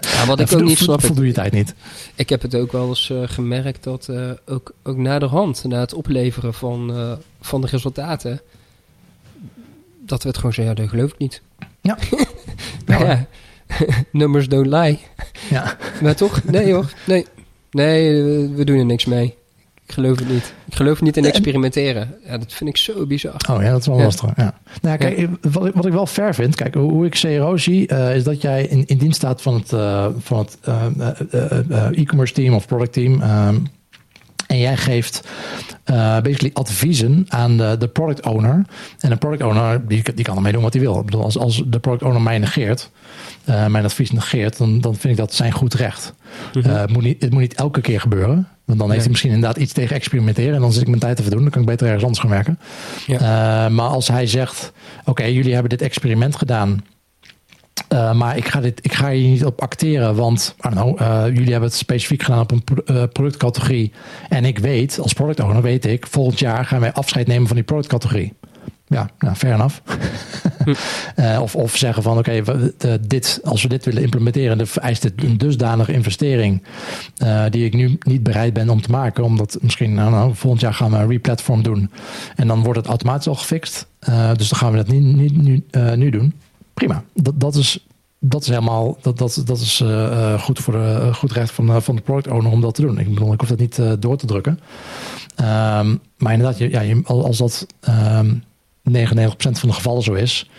Ja, 0.00 0.26
wat 0.26 0.40
ik 0.40 0.52
ook 0.54 0.62
niet 0.62 0.78
snap. 0.78 1.04
Voldoe 1.04 1.26
je 1.26 1.32
tijd 1.32 1.52
niet. 1.52 1.74
Ik 2.14 2.28
heb 2.28 2.42
het 2.42 2.54
ook 2.54 2.72
wel 2.72 2.88
eens 2.88 3.12
gemerkt 3.24 3.84
dat 3.84 4.08
ook, 4.46 4.72
ook 4.82 4.96
na 4.96 5.18
de 5.18 5.26
hand, 5.26 5.64
na 5.64 5.80
het 5.80 5.94
opleveren 5.94 6.54
van, 6.54 6.92
van 7.40 7.60
de 7.60 7.66
resultaten, 7.66 8.40
dat 10.06 10.22
we 10.22 10.28
het 10.28 10.36
gewoon 10.36 10.52
zeggen: 10.52 10.74
ja, 10.74 10.80
dat 10.80 10.90
geloof 10.90 11.10
ik 11.10 11.18
niet. 11.18 11.42
Ja. 11.80 11.98
nou, 12.86 13.04
ja. 13.04 13.26
Numbers 14.12 14.48
don't 14.48 14.66
lie. 14.66 14.98
Ja. 15.50 15.76
Maar 16.02 16.14
toch? 16.14 16.44
Nee 16.44 16.72
hoor. 16.72 16.92
Nee. 17.06 17.26
Nee, 17.70 18.22
we 18.48 18.64
doen 18.64 18.78
er 18.78 18.84
niks 18.84 19.04
mee. 19.04 19.36
Ik 19.90 19.96
geloof 19.96 20.18
het 20.18 20.28
niet. 20.28 20.54
Ik 20.66 20.74
geloof 20.74 21.00
niet 21.00 21.16
in 21.16 21.24
experimenteren. 21.24 22.14
Ja, 22.26 22.38
dat 22.38 22.52
vind 22.52 22.70
ik 22.70 22.76
zo 22.76 23.06
bizar. 23.06 23.36
Oh 23.50 23.62
ja, 23.62 23.70
dat 23.70 23.80
is 23.80 23.86
wel 23.86 23.96
ja. 23.96 24.04
lastig. 24.04 24.30
Ja. 24.36 24.54
Nou, 24.82 24.96
kijk, 24.96 25.18
ja. 25.18 25.28
wat, 25.50 25.66
ik, 25.66 25.74
wat 25.74 25.86
ik 25.86 25.92
wel 25.92 26.06
fair 26.06 26.34
vind, 26.34 26.54
kijk, 26.54 26.74
hoe, 26.74 27.06
ik 27.06 27.12
CRO 27.12 27.56
zie, 27.56 27.92
uh, 27.92 28.16
is 28.16 28.24
dat 28.24 28.42
jij 28.42 28.66
in, 28.66 28.86
in 28.86 28.98
dienst 28.98 29.16
staat 29.16 29.42
van 29.42 29.54
het, 29.54 29.72
uh, 29.72 30.06
van 30.18 30.38
het 30.38 30.58
uh, 31.70 31.98
e-commerce 31.98 32.34
team 32.34 32.54
of 32.54 32.66
product 32.66 32.92
team. 32.92 33.22
Um, 33.22 33.66
en 34.50 34.58
jij 34.58 34.76
geeft 34.76 35.28
uh, 35.90 36.20
basically 36.20 36.50
adviezen 36.52 37.26
aan 37.28 37.56
de, 37.56 37.76
de, 37.78 37.88
product 37.88 38.26
owner. 38.26 38.64
En 38.98 39.10
de 39.10 39.16
product 39.16 39.42
owner 39.42 39.86
die, 39.88 40.14
die 40.14 40.24
kan 40.24 40.36
ermee 40.36 40.52
doen 40.52 40.62
wat 40.62 40.72
hij 40.72 40.82
wil. 40.82 40.98
Ik 40.98 41.04
bedoel, 41.04 41.22
als, 41.22 41.38
als 41.38 41.62
de 41.66 41.78
product 41.78 42.02
owner 42.02 42.22
mij 42.22 42.38
negeert, 42.38 42.90
uh, 43.48 43.66
mijn 43.66 43.84
advies 43.84 44.10
negeert, 44.10 44.58
dan, 44.58 44.80
dan 44.80 44.94
vind 44.94 45.12
ik 45.12 45.16
dat 45.16 45.34
zijn 45.34 45.52
goed 45.52 45.74
recht. 45.74 46.14
Uh, 46.52 46.64
het, 46.64 46.90
moet 46.92 47.02
niet, 47.02 47.22
het 47.22 47.30
moet 47.30 47.40
niet 47.40 47.54
elke 47.54 47.80
keer 47.80 48.00
gebeuren. 48.00 48.48
Want 48.70 48.82
dan 48.82 48.90
heeft 48.90 49.02
hij 49.02 49.10
misschien 49.10 49.32
inderdaad 49.32 49.56
iets 49.56 49.72
tegen 49.72 49.96
experimenteren. 49.96 50.54
En 50.54 50.60
dan 50.60 50.72
zit 50.72 50.82
ik 50.82 50.88
mijn 50.88 51.00
tijd 51.00 51.16
te 51.16 51.22
verdoen. 51.22 51.42
Dan 51.42 51.50
kan 51.50 51.60
ik 51.60 51.66
beter 51.66 51.86
ergens 51.86 52.04
anders 52.04 52.20
gaan 52.20 52.30
werken. 52.30 52.58
Ja. 53.06 53.68
maar 53.68 53.88
als 53.88 54.08
hij 54.08 54.26
zegt: 54.26 54.72
Oké, 55.00 55.10
okay, 55.10 55.32
jullie 55.32 55.52
hebben 55.52 55.70
dit 55.70 55.82
experiment 55.82 56.36
gedaan. 56.36 56.84
Uh, 57.92 58.12
maar 58.12 58.36
ik 58.36 58.48
ga, 58.48 58.60
dit, 58.60 58.78
ik 58.82 58.92
ga 58.92 59.10
hier 59.10 59.28
niet 59.28 59.44
op 59.44 59.60
acteren, 59.60 60.14
want 60.14 60.54
know, 60.58 61.00
uh, 61.00 61.24
jullie 61.26 61.50
hebben 61.50 61.68
het 61.68 61.78
specifiek 61.78 62.22
gedaan 62.22 62.40
op 62.40 62.50
een 62.50 62.64
pro 62.64 63.06
productcategorie. 63.06 63.92
En 64.28 64.44
ik 64.44 64.58
weet, 64.58 64.98
als 65.00 65.12
product 65.12 65.40
owner 65.40 65.62
weet 65.62 65.86
ik, 65.86 66.06
volgend 66.06 66.38
jaar 66.38 66.64
gaan 66.64 66.80
wij 66.80 66.92
afscheid 66.92 67.26
nemen 67.26 67.46
van 67.46 67.56
die 67.56 67.64
productcategorie. 67.64 68.32
Ja, 68.86 69.10
nou, 69.18 69.36
fair 69.36 69.54
enough. 69.54 69.76
hm. 70.64 70.74
of, 71.42 71.56
of 71.56 71.76
zeggen 71.76 72.02
van 72.02 72.18
oké, 72.18 72.42
okay, 72.44 72.98
dit, 73.00 73.40
als 73.44 73.62
we 73.62 73.68
dit 73.68 73.84
willen 73.84 74.02
implementeren, 74.02 74.58
dan 74.58 74.66
vereist 74.66 75.02
het 75.02 75.22
een 75.22 75.38
dusdanige 75.38 75.92
investering 75.92 76.62
die 77.50 77.64
ik 77.64 77.74
nu 77.74 77.98
niet 78.00 78.22
bereid 78.22 78.52
ben 78.52 78.68
om 78.68 78.82
te 78.82 78.90
maken. 78.90 79.24
Omdat 79.24 79.58
misschien 79.60 79.94
nou, 79.94 80.34
volgend 80.34 80.62
jaar 80.62 80.74
gaan 80.74 80.90
we 80.90 80.96
een 80.96 81.08
replatform 81.08 81.62
doen. 81.62 81.90
En 82.36 82.46
dan 82.46 82.62
wordt 82.62 82.78
het 82.78 82.88
automatisch 82.88 83.28
al 83.28 83.34
gefixt. 83.34 83.86
dus 84.36 84.48
dan 84.48 84.58
gaan 84.58 84.70
we 84.70 84.76
dat 84.76 84.88
niet, 84.88 85.02
niet 85.02 85.42
nu, 85.42 85.64
nu 85.96 86.10
doen 86.10 86.34
prima. 86.80 87.02
Dat, 87.14 87.40
dat 87.40 87.54
is 87.54 87.84
dat 88.22 88.42
is 88.42 88.48
helemaal 88.48 88.98
dat, 89.02 89.18
dat, 89.18 89.42
dat 89.44 89.60
is 89.60 89.84
goed 90.38 90.58
voor 90.58 90.72
de 90.72 91.10
goed 91.14 91.32
recht 91.32 91.50
van, 91.50 91.82
van 91.82 91.96
de 91.96 92.02
product 92.02 92.28
owner 92.28 92.52
om 92.52 92.60
dat 92.60 92.74
te 92.74 92.82
doen. 92.82 92.98
Ik 92.98 93.08
bedoel, 93.08 93.32
ik 93.32 93.40
hoef 93.40 93.48
dat 93.48 93.58
niet 93.58 93.80
door 93.98 94.16
te 94.16 94.26
drukken. 94.26 94.60
Ehm, 95.36 95.96
maar 96.16 96.32
inderdaad, 96.32 96.58
ja, 96.58 96.80
je, 96.80 97.02
als 97.04 97.38
dat 97.38 97.66
um, 97.88 98.42
99% 98.88 98.92
van 99.34 99.68
de 99.68 99.72
gevallen 99.72 100.02
zo 100.02 100.12
is, 100.12 100.50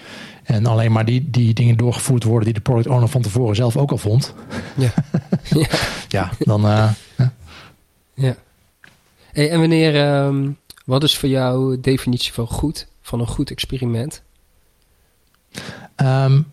en 0.44 0.66
alleen 0.66 0.92
maar 0.92 1.06
die, 1.06 1.30
die 1.30 1.54
dingen 1.54 1.78
doorgevoerd 1.78 2.24
worden 2.24 2.46
die 2.46 2.54
de 2.54 2.62
product 2.62 2.88
owner 2.88 3.08
van 3.08 3.22
tevoren 3.22 3.56
zelf 3.56 3.78
ook 3.78 3.92
al 3.92 3.98
vond. 3.98 4.34
Ja, 4.76 4.92
ja. 5.60 5.68
ja 6.08 6.32
dan. 6.40 6.66
Uh, 6.66 6.90
ja. 7.18 7.34
ja. 8.14 8.36
Hey, 9.32 9.50
en 9.50 9.60
wanneer, 9.60 10.24
um, 10.24 10.58
wat 10.86 11.04
is 11.04 11.18
voor 11.18 11.30
jou 11.30 11.76
de 11.76 11.82
definitie 11.82 12.34
van 12.34 12.48
goed, 12.48 12.88
van 13.02 13.20
een 13.20 13.28
goed 13.28 13.52
experiment? 13.52 14.22
Um, 15.96 16.52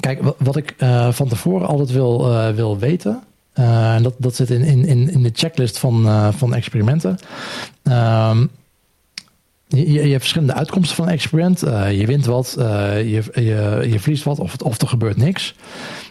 kijk, 0.00 0.22
wat, 0.22 0.36
wat 0.38 0.56
ik 0.56 0.74
uh, 0.78 1.12
van 1.12 1.28
tevoren 1.28 1.66
altijd 1.68 1.90
wil, 1.90 2.30
uh, 2.32 2.48
wil 2.48 2.78
weten. 2.78 3.22
en 3.52 4.02
dat, 4.02 4.14
dat 4.18 4.34
zit 4.34 4.50
in, 4.50 4.64
in, 4.64 5.10
in 5.10 5.22
de 5.22 5.30
checklist 5.32 5.78
van, 5.78 6.32
van 6.32 6.54
experimenten. 6.54 7.18
Um, 7.82 8.50
je, 9.76 9.92
je, 9.92 10.10
hebt 10.10 10.20
verschillende 10.20 10.54
uitkomsten 10.54 10.96
van 10.96 11.06
een 11.06 11.12
experiment. 11.12 11.64
Uh, 11.64 11.98
je 11.98 12.06
wint 12.06 12.26
wat, 12.26 12.56
uh, 12.58 12.64
je, 12.98 13.22
je, 13.34 13.86
je 13.90 14.00
verliest 14.00 14.24
wat 14.24 14.38
of, 14.38 14.56
of 14.64 14.80
er 14.80 14.88
gebeurt 14.88 15.16
niks. 15.16 15.54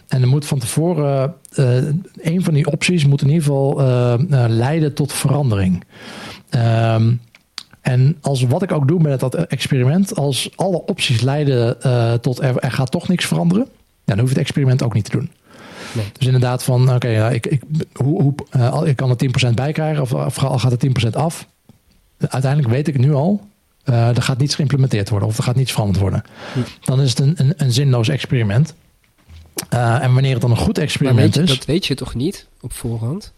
En 0.08 0.22
er 0.22 0.28
moet 0.28 0.46
van 0.46 0.58
tevoren, 0.58 1.34
uh, 1.54 1.76
een 2.16 2.42
van 2.42 2.54
die 2.54 2.66
opties 2.66 3.06
moet 3.06 3.22
in 3.22 3.28
ieder 3.28 3.42
geval 3.42 3.76
leiden 4.48 4.94
tot 4.94 5.12
verandering. 5.12 5.84
Um, 6.50 7.20
en 7.80 8.16
als 8.20 8.42
wat 8.42 8.62
ik 8.62 8.72
ook 8.72 8.88
doe 8.88 9.00
met 9.00 9.20
dat 9.20 9.34
experiment, 9.34 10.16
als 10.16 10.50
alle 10.56 10.84
opties 10.86 11.20
leiden 11.20 11.78
tot 12.20 12.42
er, 12.42 12.56
er, 12.58 12.72
gaat 12.72 12.90
toch 12.90 13.08
niks 13.08 13.24
veranderen, 13.24 13.68
dan 14.04 14.18
hoef 14.18 14.28
je 14.28 14.34
het 14.34 14.42
experiment 14.42 14.82
ook 14.82 14.94
niet 14.94 15.04
te 15.04 15.16
doen. 15.16 15.30
Nee. 15.92 16.04
Dus 16.18 16.26
inderdaad 16.26 16.62
van, 16.62 16.94
oké, 16.94 17.08
ja, 17.08 17.30
ik, 17.30 17.46
ik, 17.46 17.62
hoe, 17.92 18.22
hoe, 18.22 18.34
ik 18.88 18.96
kan 18.96 19.10
er 19.10 19.50
10% 19.50 19.54
bij 19.54 19.72
krijgen 19.72 20.02
of, 20.02 20.14
of 20.14 20.34
gaat 20.34 20.82
er 20.82 21.06
10% 21.06 21.10
af. 21.10 21.46
Uiteindelijk 22.18 22.72
weet 22.72 22.88
ik 22.88 22.94
het 22.94 23.02
nu 23.02 23.14
al, 23.14 23.40
uh, 23.84 24.16
er 24.16 24.22
gaat 24.22 24.38
niets 24.38 24.54
geïmplementeerd 24.54 25.08
worden 25.08 25.28
of 25.28 25.36
er 25.38 25.44
gaat 25.44 25.56
niets 25.56 25.72
veranderd 25.72 26.00
worden. 26.00 26.22
Dan 26.84 27.00
is 27.00 27.10
het 27.10 27.18
een, 27.18 27.34
een, 27.36 27.54
een 27.56 27.72
zinloos 27.72 28.08
experiment. 28.08 28.74
Uh, 29.74 30.02
en 30.02 30.12
wanneer 30.12 30.32
het 30.32 30.40
dan 30.40 30.50
een 30.50 30.56
goed 30.56 30.78
experiment 30.78 31.38
is. 31.38 31.48
Dat 31.48 31.64
weet 31.64 31.86
je 31.86 31.94
toch 31.94 32.14
niet 32.14 32.46
op 32.60 32.72
voorhand? 32.72 33.32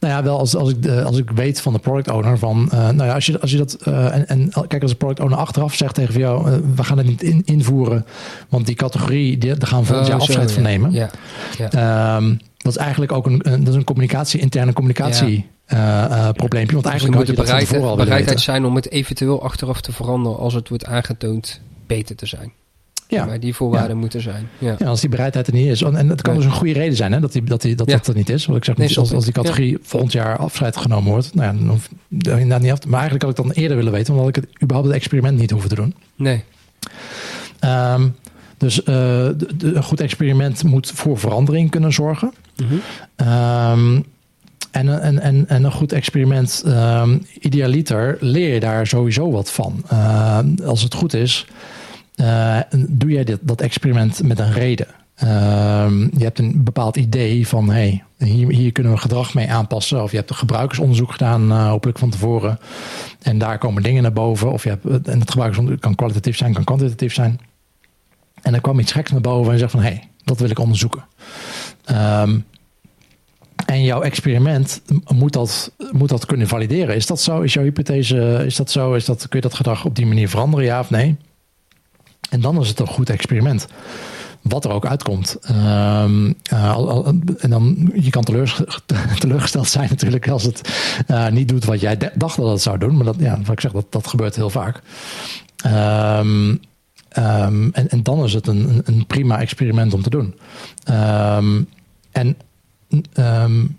Nou 0.00 0.12
ja, 0.12 0.22
wel 0.22 0.38
als, 0.38 0.56
als, 0.56 0.70
ik, 0.70 0.86
als 0.88 1.18
ik 1.18 1.30
weet 1.30 1.60
van 1.60 1.72
de 1.72 1.78
product 1.78 2.10
owner 2.10 2.38
van. 2.38 2.70
Uh, 2.72 2.80
nou 2.80 3.04
ja, 3.04 3.14
als 3.14 3.26
je, 3.26 3.40
als 3.40 3.50
je 3.50 3.56
dat. 3.56 3.74
en, 3.74 4.28
en 4.28 4.52
kijk, 4.68 4.82
als 4.82 4.90
de 4.90 4.96
product 4.96 5.20
owner 5.20 5.38
achteraf 5.38 5.74
zegt 5.74 5.94
tegen 5.94 6.20
jou: 6.20 6.60
we 6.74 6.84
gaan 6.84 6.98
het 6.98 7.06
niet 7.06 7.22
in, 7.22 7.42
invoeren. 7.44 8.06
Want 8.48 8.66
die 8.66 8.74
categorie, 8.74 9.38
die, 9.38 9.54
daar 9.54 9.68
gaan 9.68 9.80
we 9.80 9.86
volgend 9.86 10.06
oh, 10.06 10.12
jaar 10.12 10.22
afscheid 10.22 10.52
van 10.52 10.62
nemen. 10.62 10.92
Ja. 10.92 11.10
ja. 11.58 12.16
Um, 12.16 12.38
dat 12.56 12.72
is 12.72 12.78
eigenlijk 12.78 13.12
ook 13.12 13.26
een, 13.26 13.52
een, 13.52 13.60
dat 13.64 13.68
is 13.68 13.74
een 13.74 13.84
communicatie, 13.84 14.40
interne 14.40 14.72
communicatie 14.72 15.46
uh, 15.72 16.28
probleempje. 16.32 16.74
Want 16.74 16.86
eigenlijk 16.86 17.16
moet 17.18 17.26
je 17.26 17.32
bereid, 17.32 17.96
bereidheid 17.96 18.40
zijn 18.40 18.64
om 18.64 18.74
het 18.74 18.90
eventueel 18.90 19.42
achteraf 19.42 19.80
te 19.80 19.92
veranderen 19.92 20.38
als 20.38 20.54
het 20.54 20.68
wordt 20.68 20.84
aangetoond 20.84 21.60
beter 21.86 22.16
te 22.16 22.26
zijn. 22.26 22.52
Ja. 23.08 23.24
Maar 23.24 23.40
die 23.40 23.54
voorwaarden 23.54 23.96
moeten 23.96 24.20
zijn. 24.20 24.48
Ja. 24.58 24.74
ja. 24.78 24.86
als 24.86 25.00
die 25.00 25.10
bereidheid 25.10 25.46
er 25.46 25.52
niet 25.52 25.66
is. 25.66 25.82
En 25.82 26.08
het 26.08 26.22
kan 26.22 26.34
dus 26.34 26.44
een 26.44 26.50
goede 26.50 26.72
reden 26.72 26.96
zijn 26.96 27.12
hè, 27.12 27.20
dat, 27.20 27.32
die, 27.32 27.42
dat, 27.42 27.62
die, 27.62 27.74
dat, 27.74 27.88
dat 27.88 28.06
er 28.06 28.14
niet 28.14 28.28
is. 28.28 28.46
Want 28.46 28.58
ik 28.58 28.64
zeg, 28.64 28.76
nee, 28.76 28.98
als, 28.98 29.12
als 29.12 29.24
die 29.24 29.32
categorie 29.32 29.78
volgend 29.82 30.12
jaar 30.12 30.36
afscheid 30.36 30.76
genomen 30.76 31.10
wordt, 31.10 31.34
nou 31.34 31.56
ja, 31.56 31.64
dan 32.08 32.38
inderdaad 32.38 32.60
niet 32.60 32.72
af. 32.72 32.86
Maar 32.86 33.00
eigenlijk 33.00 33.22
had 33.22 33.38
ik 33.38 33.44
dan 33.44 33.62
eerder 33.62 33.76
willen 33.76 33.92
weten, 33.92 34.14
omdat 34.14 34.28
ik 34.28 34.34
het 34.34 34.46
überhaupt 34.62 34.88
het 34.88 34.96
experiment 34.96 35.38
niet 35.38 35.50
hoeven 35.50 35.68
te 35.68 35.74
doen. 35.74 35.94
Nee. 36.16 36.44
Um, 37.60 38.14
dus 38.56 38.78
uh, 38.78 38.84
de, 38.86 39.56
de, 39.56 39.74
een 39.74 39.82
goed 39.82 40.00
experiment 40.00 40.64
moet 40.64 40.90
voor 40.94 41.18
verandering 41.18 41.70
kunnen 41.70 41.92
zorgen. 41.92 42.32
Mm 42.56 42.66
-hmm. 42.68 43.28
um, 43.28 44.04
en, 44.76 45.02
en, 45.02 45.18
en, 45.18 45.48
en 45.48 45.64
een 45.64 45.72
goed 45.72 45.92
experiment, 45.92 46.62
um, 46.66 47.26
idealiter, 47.40 48.16
leer 48.20 48.54
je 48.54 48.60
daar 48.60 48.86
sowieso 48.86 49.30
wat 49.30 49.50
van. 49.50 49.84
Uh, 49.92 50.38
als 50.64 50.82
het 50.82 50.94
goed 50.94 51.14
is, 51.14 51.46
uh, 52.16 52.60
doe 52.88 53.10
jij 53.10 53.24
dit, 53.24 53.38
dat 53.42 53.60
experiment 53.60 54.22
met 54.22 54.38
een 54.38 54.52
reden. 54.52 54.86
Uh, 55.24 55.86
je 56.16 56.24
hebt 56.24 56.38
een 56.38 56.64
bepaald 56.64 56.96
idee 56.96 57.48
van, 57.48 57.70
hey, 57.70 58.04
hier, 58.18 58.48
hier 58.48 58.72
kunnen 58.72 58.92
we 58.92 58.98
gedrag 58.98 59.34
mee 59.34 59.50
aanpassen. 59.50 60.02
Of 60.02 60.10
je 60.10 60.16
hebt 60.16 60.30
een 60.30 60.36
gebruikersonderzoek 60.36 61.12
gedaan, 61.12 61.52
uh, 61.52 61.68
hopelijk 61.68 61.98
van 61.98 62.10
tevoren. 62.10 62.58
En 63.22 63.38
daar 63.38 63.58
komen 63.58 63.82
dingen 63.82 64.02
naar 64.02 64.12
boven. 64.12 64.52
Of 64.52 64.62
je 64.62 64.68
hebt, 64.68 65.08
en 65.08 65.20
het 65.20 65.30
gebruikersonderzoek 65.30 65.82
kan 65.82 65.94
kwalitatief 65.94 66.36
zijn, 66.36 66.52
kan 66.52 66.64
kwantitatief 66.64 67.14
zijn. 67.14 67.40
En 68.42 68.52
dan 68.52 68.60
kwam 68.60 68.78
iets 68.78 68.92
geks 68.92 69.10
naar 69.10 69.20
boven 69.20 69.46
en 69.46 69.52
je 69.52 69.58
zegt 69.58 69.70
van, 69.70 69.80
hey, 69.80 70.08
dat 70.24 70.40
wil 70.40 70.50
ik 70.50 70.58
onderzoeken. 70.58 71.04
Um, 71.90 72.44
en 73.66 73.82
jouw 73.82 74.00
experiment 74.02 74.82
moet 75.14 75.32
dat, 75.32 75.72
moet 75.90 76.08
dat 76.08 76.26
kunnen 76.26 76.48
valideren. 76.48 76.94
Is 76.94 77.06
dat 77.06 77.20
zo? 77.20 77.40
Is 77.40 77.52
jouw 77.52 77.64
hypothese, 77.64 78.42
is 78.46 78.56
dat 78.56 78.70
zo? 78.70 78.92
Is 78.92 79.04
dat, 79.04 79.28
kun 79.28 79.38
je 79.40 79.48
dat 79.48 79.54
gedrag 79.54 79.84
op 79.84 79.94
die 79.94 80.06
manier 80.06 80.28
veranderen, 80.28 80.64
ja 80.64 80.80
of 80.80 80.90
nee? 80.90 81.16
En 82.30 82.40
dan 82.40 82.60
is 82.60 82.68
het 82.68 82.80
een 82.80 82.86
goed 82.86 83.10
experiment. 83.10 83.66
Wat 84.42 84.64
er 84.64 84.70
ook 84.70 84.86
uitkomt. 84.86 85.36
Um, 85.50 86.34
uh, 86.52 87.08
en 87.38 87.50
dan, 87.50 87.92
je 87.94 88.10
kan 88.10 88.24
teleurgesteld 89.18 89.68
zijn 89.68 89.88
natuurlijk 89.88 90.28
als 90.28 90.42
het 90.42 90.70
uh, 91.08 91.28
niet 91.28 91.48
doet 91.48 91.64
wat 91.64 91.80
jij 91.80 91.98
dacht 92.14 92.36
dat 92.36 92.50
het 92.50 92.62
zou 92.62 92.78
doen. 92.78 92.96
Maar 92.96 93.04
dat, 93.04 93.16
ja, 93.18 93.38
wat 93.38 93.52
ik 93.52 93.60
zeg, 93.60 93.72
dat, 93.72 93.86
dat 93.92 94.06
gebeurt 94.06 94.36
heel 94.36 94.50
vaak. 94.50 94.82
Um, 95.66 96.60
um, 97.18 97.70
en, 97.72 97.88
en 97.88 98.02
dan 98.02 98.24
is 98.24 98.32
het 98.32 98.46
een, 98.46 98.82
een 98.84 99.06
prima 99.06 99.40
experiment 99.40 99.94
om 99.94 100.02
te 100.02 100.10
doen. 100.10 100.34
en 102.12 102.36
um, 103.18 103.76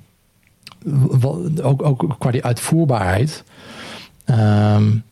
ook, 1.61 1.81
ook 1.81 2.15
qua 2.19 2.31
die 2.31 2.43
uitvoerbaarheid. 2.43 3.43
Um, 4.25 5.03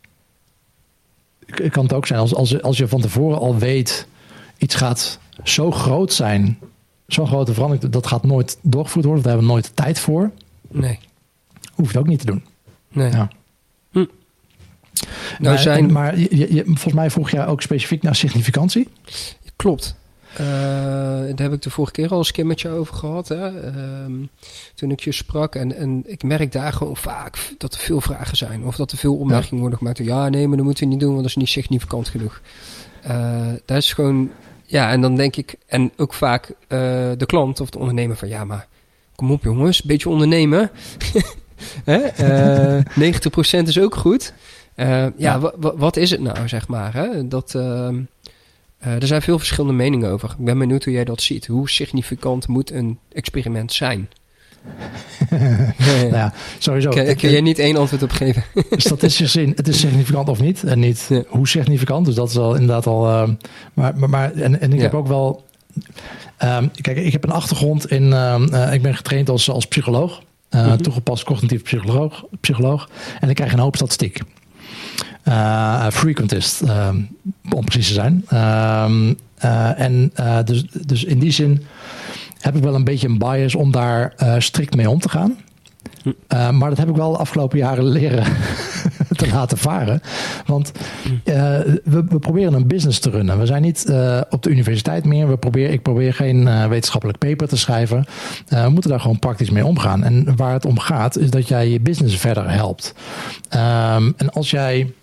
kan 1.70 1.84
het 1.84 1.94
ook 1.94 2.08
zijn 2.08 2.20
als, 2.20 2.36
als, 2.36 2.62
als 2.62 2.78
je 2.78 2.88
van 2.88 3.02
tevoren 3.02 3.40
al 3.40 3.58
weet, 3.58 4.08
iets 4.58 4.76
gaat 4.76 5.20
zo 5.44 5.72
groot 5.72 6.14
zijn, 6.14 6.60
zo'n 7.08 7.28
grote 7.28 7.54
verandering, 7.54 7.92
dat 7.92 8.08
gaat 8.08 8.24
nooit 8.24 8.58
doorgevoerd 8.62 9.06
worden, 9.06 9.24
daar 9.24 9.32
hebben 9.34 9.50
we 9.50 9.56
nooit 9.56 9.76
tijd 9.76 10.00
voor. 10.00 10.32
Nee. 10.68 11.00
Hoeft 11.74 11.90
het 11.90 11.98
ook 11.98 12.08
niet 12.08 12.20
te 12.20 12.26
doen. 12.26 12.44
Nee. 12.92 13.12
Ja. 13.12 13.30
Hm. 13.92 13.98
Nou 13.98 14.08
maar, 15.40 15.60
zijn... 15.60 15.92
maar 15.92 16.20
je, 16.20 16.54
je, 16.54 16.64
volgens 16.66 16.94
mij 16.94 17.12
vroeg 17.12 17.30
jij 17.30 17.48
ook 17.48 17.62
specifiek 17.62 18.02
naar 18.02 18.16
significantie. 18.16 18.88
Klopt. 19.56 19.96
Uh, 20.40 20.48
daar 21.36 21.48
heb 21.48 21.54
ik 21.54 21.62
de 21.62 21.70
vorige 21.70 21.94
keer 21.94 22.10
al 22.10 22.18
eens 22.18 22.32
keer 22.32 22.46
met 22.46 22.62
je 22.62 22.70
over 22.70 22.96
gehad. 22.96 23.28
Hè? 23.28 23.62
Ehm, 23.62 24.14
toen 24.76 24.92
ik 24.92 25.00
je 25.00 25.12
sprak. 25.12 25.56
En, 25.56 25.76
en 25.76 26.04
ik 26.06 26.24
merk 26.24 26.52
daar 26.52 26.74
gewoon 26.74 26.98
vaak 26.98 27.54
dat 27.58 27.74
er 27.74 27.80
veel 27.80 28.02
vragen 28.02 28.38
zijn. 28.38 28.66
Of 28.66 28.76
dat 28.76 28.92
er 28.92 28.98
veel 28.98 29.16
opmerkingen 29.16 29.60
worden 29.60 29.78
gemaakt. 29.78 29.98
Ja, 29.98 30.30
nee, 30.30 30.48
maar 30.48 30.58
dat 30.58 30.66
moeten 30.66 30.84
we 30.84 30.90
niet 30.90 31.00
doen, 31.00 31.10
want 31.10 31.22
dat 31.22 31.30
is 31.30 31.36
niet 31.36 31.48
significant 31.48 32.10
genoeg. 32.10 32.42
Uh, 33.08 33.54
dat 33.66 33.78
is 33.78 33.94
gewoon. 33.94 34.32
Ja, 34.66 34.92
en 34.92 35.02
dan 35.02 35.16
denk 35.16 35.36
ik. 35.36 35.56
En 35.68 35.92
ook 35.98 36.14
vaak 36.14 36.50
uh, 36.50 36.56
de 37.18 37.26
klant 37.26 37.60
of 37.60 37.70
de 37.70 37.80
ondernemer 37.80 38.18
van 38.18 38.28
ja, 38.28 38.44
maar 38.44 38.68
kom 39.16 39.32
op 39.32 39.44
jongens, 39.44 39.82
een 39.82 39.88
beetje 39.88 40.10
ondernemen. 40.10 40.72
Hè? 41.84 42.00
90% 43.64 43.68
is 43.68 43.80
ook 43.80 43.96
goed. 43.96 44.34
ja, 44.76 45.12
ja. 45.18 45.52
wat 45.60 45.98
is 45.98 46.10
het 46.10 46.22
nou, 46.22 46.48
zeg 46.48 46.68
maar? 46.68 46.94
Hè? 46.94 47.28
Dat. 47.28 47.56
Ehm, 47.56 47.96
uh, 48.86 48.94
er 48.94 49.08
zijn 49.08 49.22
veel 49.22 49.38
verschillende 49.38 49.76
meningen 49.76 50.10
over. 50.10 50.30
Ik 50.30 50.46
ben 50.46 50.58
benieuwd 50.58 50.84
hoe 50.84 50.94
jij 50.94 51.04
dat 51.04 51.22
ziet. 51.22 51.48
Hoe 51.48 51.70
significant 51.70 52.48
moet 52.48 52.72
een 52.72 53.00
experiment 53.12 53.74
zijn? 53.74 54.10
nou 55.90 56.14
ja, 56.14 56.34
sowieso. 56.58 56.90
Kun, 56.90 57.16
kun 57.16 57.32
jij 57.32 57.42
niet 57.42 57.60
één 57.60 57.78
antwoord 57.78 58.04
op 58.04 58.12
geven? 58.12 58.44
Statistisch 58.72 59.32
gezien, 59.32 59.52
het 59.56 59.68
is 59.68 59.80
significant 59.80 60.30
of 60.30 60.42
niet. 60.42 60.64
En 60.64 60.80
niet 60.80 61.06
ja. 61.10 61.24
hoe 61.28 61.48
significant. 61.48 62.06
Dus 62.06 62.16
dat 62.16 62.30
is 62.30 62.36
wel 62.36 62.54
inderdaad 62.54 62.88
al... 62.88 63.08
Uh, 63.08 63.30
maar, 63.74 63.98
maar, 63.98 64.10
maar, 64.10 64.34
en, 64.34 64.62
en 64.62 64.72
ik 64.72 64.78
ja. 64.78 64.84
heb 64.84 64.94
ook 64.94 65.08
wel... 65.08 65.44
Um, 66.44 66.72
kijk, 66.82 66.98
ik 66.98 67.12
heb 67.12 67.24
een 67.24 67.32
achtergrond 67.32 67.92
in... 67.92 68.04
Uh, 68.04 68.74
ik 68.74 68.82
ben 68.82 68.96
getraind 68.96 69.30
als, 69.30 69.50
als 69.50 69.66
psycholoog. 69.66 70.22
Uh, 70.50 70.62
mm 70.62 70.68
-hmm. 70.68 70.82
Toegepast 70.82 71.24
cognitief 71.24 71.64
psycholoog, 71.64 72.26
psycholoog. 72.42 72.90
En 73.20 73.30
ik 73.30 73.36
krijg 73.36 73.54
een 73.54 73.60
hoop 73.60 73.76
statistiek 73.76 74.20
uh, 75.28 75.88
frequentist, 75.90 76.62
uh, 76.62 76.90
om 77.50 77.66
precies 77.66 77.88
te 77.88 77.94
zijn. 77.94 78.26
Uh, 78.34 79.80
en 79.80 80.12
dus, 80.46 80.66
dus 80.86 81.04
in 81.04 81.20
die 81.20 81.32
zin 81.32 81.66
heb 82.40 82.56
ik 82.56 82.64
wel 82.64 82.76
een 82.76 82.84
beetje 82.84 83.08
een 83.08 83.18
bias 83.18 83.56
om 83.56 83.72
daar 83.72 84.14
strikt 84.38 84.76
mee 84.76 84.90
om 84.90 85.00
te 85.00 85.10
gaan. 85.10 85.38
Uh, 86.06 86.50
maar 86.50 86.70
dat 86.70 86.78
heb 86.78 86.90
ik 86.90 86.96
wel 86.96 87.12
de 87.12 87.18
afgelopen 87.18 87.58
jaren 87.58 87.84
leren 87.84 88.24
te 89.16 89.28
laten 89.28 89.58
varen. 89.58 90.02
Want 90.46 90.72
uh, 91.06 91.24
we, 91.24 92.04
we, 92.10 92.20
proberen 92.20 92.54
een 92.54 92.68
business 92.68 93.00
te 93.00 93.10
runnen. 93.10 93.40
We 93.40 93.46
zijn 93.46 93.62
niet 93.62 93.86
op 94.30 94.44
de 94.44 94.50
universiteit 94.50 95.06
meer. 95.06 95.30
We 95.30 95.38
proberen, 95.38 95.74
ik 95.74 95.82
probeer 95.82 96.14
geen 96.14 96.70
wetenschappelijk 96.70 97.18
paper 97.18 97.48
te 97.48 97.58
schrijven. 97.58 98.06
we 98.48 98.70
moeten 98.70 98.90
daar 98.90 99.00
gewoon 99.00 99.20
praktisch 99.20 99.50
mee 99.50 99.66
omgaan. 99.66 100.04
En 100.04 100.36
waar 100.36 100.54
het 100.54 100.66
om 100.66 100.80
gaat, 100.80 101.18
is 101.18 101.30
dat 101.30 101.48
jij 101.48 101.70
je 101.70 101.80
business 101.80 102.18
verder 102.18 102.52
helpt. 102.52 102.94
Um, 103.50 104.14
en 104.18 104.30
als 104.32 104.52
jij 104.52 104.94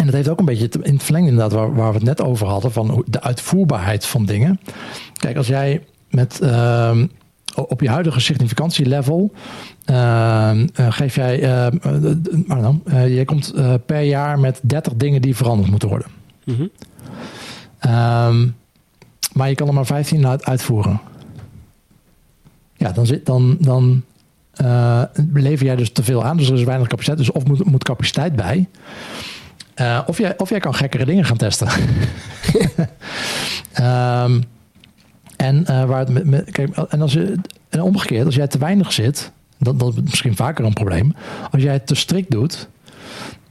En 0.00 0.06
dat 0.06 0.14
heeft 0.14 0.28
ook 0.28 0.38
een 0.38 0.44
beetje 0.44 0.68
te- 0.68 0.82
in 0.82 0.94
het 0.94 1.02
verlengde 1.02 1.30
inderdaad, 1.30 1.52
waar, 1.52 1.74
waar 1.74 1.88
we 1.88 1.98
het 1.98 2.06
net 2.06 2.20
over 2.22 2.46
hadden, 2.46 2.72
van 2.72 3.04
de 3.06 3.20
uitvoerbaarheid 3.20 4.06
van 4.06 4.24
dingen. 4.24 4.60
Kijk, 5.12 5.36
als 5.36 5.46
jij 5.46 5.84
met 6.10 6.40
ehm, 6.40 7.06
op 7.54 7.80
je 7.80 7.88
huidige 7.88 8.20
significantielevel 8.20 9.32
eh, 9.84 10.52
geef 10.74 11.14
jij, 11.14 11.42
ehm, 11.42 11.76
eh, 11.82 12.10
eh, 12.10 12.18
know, 12.46 12.76
je 13.08 13.22
komt 13.24 13.54
per 13.86 14.00
jaar 14.00 14.38
met 14.38 14.60
30 14.62 14.94
dingen 14.94 15.22
die 15.22 15.36
veranderd 15.36 15.70
moeten 15.70 15.88
worden. 15.88 16.08
Mhm. 16.44 16.66
Maar 19.32 19.48
je 19.48 19.54
kan 19.54 19.68
er 19.68 19.74
maar 19.74 19.86
15 19.86 20.26
uit, 20.26 20.44
uitvoeren. 20.44 21.00
Ja, 22.76 22.92
dan, 22.92 23.06
zit, 23.06 23.26
dan, 23.26 23.56
dan 23.60 24.04
lever 25.34 25.66
jij 25.66 25.76
dus 25.76 25.92
te 25.92 26.02
veel 26.02 26.24
aan. 26.24 26.36
Dus 26.36 26.48
er 26.48 26.54
is 26.54 26.64
weinig 26.64 26.88
capaciteit. 26.88 27.18
Dus 27.18 27.32
of 27.32 27.46
moet, 27.46 27.64
moet 27.64 27.84
capaciteit 27.84 28.36
bij. 28.36 28.68
Eh, 29.80 30.00
of, 30.06 30.18
jij, 30.18 30.38
of 30.38 30.48
jij 30.50 30.58
kan 30.58 30.74
gekkere 30.74 31.04
dingen 31.04 31.24
gaan 31.24 31.36
testen. 31.36 31.68
Ehm, 33.72 34.40
en, 35.36 35.66
eh, 35.66 35.84
waar 35.84 35.98
het 35.98 36.24
met, 36.24 36.50
kijk, 36.50 36.76
en, 36.76 37.00
als 37.00 37.12
je, 37.12 37.34
en 37.68 37.82
omgekeerd, 37.82 38.26
als 38.26 38.34
jij 38.34 38.46
te 38.46 38.58
weinig 38.58 38.92
zit, 38.92 39.32
dat, 39.58 39.78
dat 39.80 39.94
is 39.96 40.00
misschien 40.02 40.36
vaker 40.36 40.64
een 40.64 40.72
probleem. 40.72 41.14
Als 41.50 41.62
jij 41.62 41.72
het 41.72 41.86
te 41.86 41.94
strikt 41.94 42.30
doet, 42.30 42.68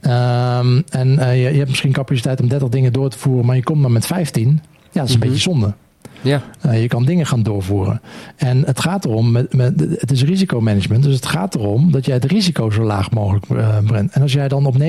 ehm, 0.00 0.80
en 0.90 1.18
eh, 1.18 1.42
je, 1.44 1.50
je 1.50 1.56
hebt 1.56 1.68
misschien 1.68 1.92
capaciteit 1.92 2.40
om 2.40 2.48
30 2.48 2.68
dingen 2.68 2.92
door 2.92 3.10
te 3.10 3.18
voeren, 3.18 3.46
maar 3.46 3.56
je 3.56 3.62
komt 3.62 3.80
maar 3.80 3.90
met 3.90 4.06
15, 4.06 4.48
ja, 4.48 4.60
dat 4.92 5.08
is 5.08 5.14
een 5.14 5.18
Mhm. 5.18 5.28
beetje 5.28 5.42
zonde. 5.42 5.74
Ja, 6.22 6.42
Uh, 6.66 6.80
je 6.80 6.88
kan 6.88 7.04
dingen 7.04 7.26
gaan 7.26 7.42
doorvoeren. 7.42 8.00
En 8.36 8.64
het 8.66 8.80
gaat 8.80 9.04
erom, 9.04 9.30
met, 9.30 9.54
met, 9.54 9.80
het 9.80 10.10
is 10.10 10.22
risicomanagement, 10.22 11.02
dus 11.02 11.14
het 11.14 11.26
gaat 11.26 11.54
erom 11.54 11.92
dat 11.92 12.06
jij 12.06 12.14
het 12.14 12.24
risico 12.24 12.70
zo 12.70 12.82
laag 12.82 13.10
mogelijk 13.10 13.48
uh, 13.48 13.78
brengt. 13.86 14.14
En 14.14 14.22
als 14.22 14.32
jij 14.32 14.48
dan 14.48 14.66
op 14.66 14.78
90% 14.78 14.82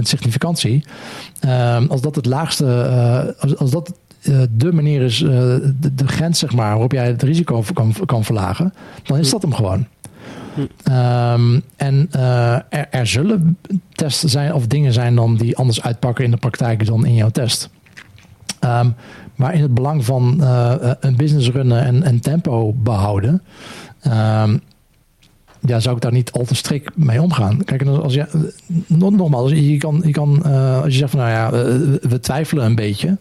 significantie, 0.00 0.84
uh, 1.44 1.88
als 1.88 2.00
dat 2.00 2.14
het 2.14 2.26
laagste, 2.26 3.36
als, 3.38 3.56
als 3.56 3.70
dat 3.70 3.92
de 4.50 4.72
manier 4.72 5.02
is, 5.02 5.18
de, 5.18 5.94
de, 5.94 6.08
grens 6.08 6.38
zeg 6.38 6.52
maar, 6.52 6.70
waarop 6.70 6.92
jij 6.92 7.06
het 7.06 7.22
risico 7.22 7.64
kan, 7.72 7.94
kan 8.06 8.24
verlagen, 8.24 8.74
dan 9.02 9.18
is 9.18 9.30
dat 9.30 9.42
hem 9.42 9.54
gewoon. 9.54 9.86
Hm. 10.54 10.92
Um, 10.92 11.62
en 11.76 12.08
uh, 12.16 12.52
er, 12.54 12.86
er, 12.90 13.06
zullen 13.06 13.58
testen 13.92 14.28
zijn 14.28 14.54
of 14.54 14.66
dingen 14.66 14.92
zijn 14.92 15.14
dan 15.14 15.36
die 15.36 15.56
anders 15.56 15.82
uitpakken 15.82 16.24
in 16.24 16.30
de 16.30 16.36
praktijk 16.36 16.86
dan 16.86 17.06
in 17.06 17.14
jouw 17.14 17.30
test. 17.30 17.70
Um, 18.64 18.94
maar 19.38 19.54
in 19.54 19.62
het 19.62 19.74
belang 19.74 20.04
van 20.04 20.36
uh, 20.40 20.72
een 21.00 21.16
business 21.16 21.50
runnen 21.50 21.84
en, 21.84 22.02
en 22.02 22.20
tempo 22.20 22.72
behouden, 22.72 23.42
um, 24.06 24.60
ja, 25.60 25.80
zou 25.80 25.96
ik 25.96 26.02
daar 26.02 26.12
niet 26.12 26.32
al 26.32 26.44
te 26.44 26.54
strikt 26.54 26.96
mee 26.96 27.22
omgaan. 27.22 27.64
Kijk, 27.64 27.86
als 27.86 28.14
je, 28.14 28.26
nogmaals, 28.86 29.50
je 29.50 29.76
kan, 29.76 30.02
je 30.04 30.10
kan 30.10 30.42
uh, 30.46 30.82
als 30.82 30.92
je 30.92 30.98
zegt 30.98 31.10
van 31.10 31.20
nou 31.20 31.32
ja, 31.32 31.50
we, 31.50 31.98
we 32.08 32.20
twijfelen 32.20 32.64
een 32.64 32.74
beetje, 32.74 33.18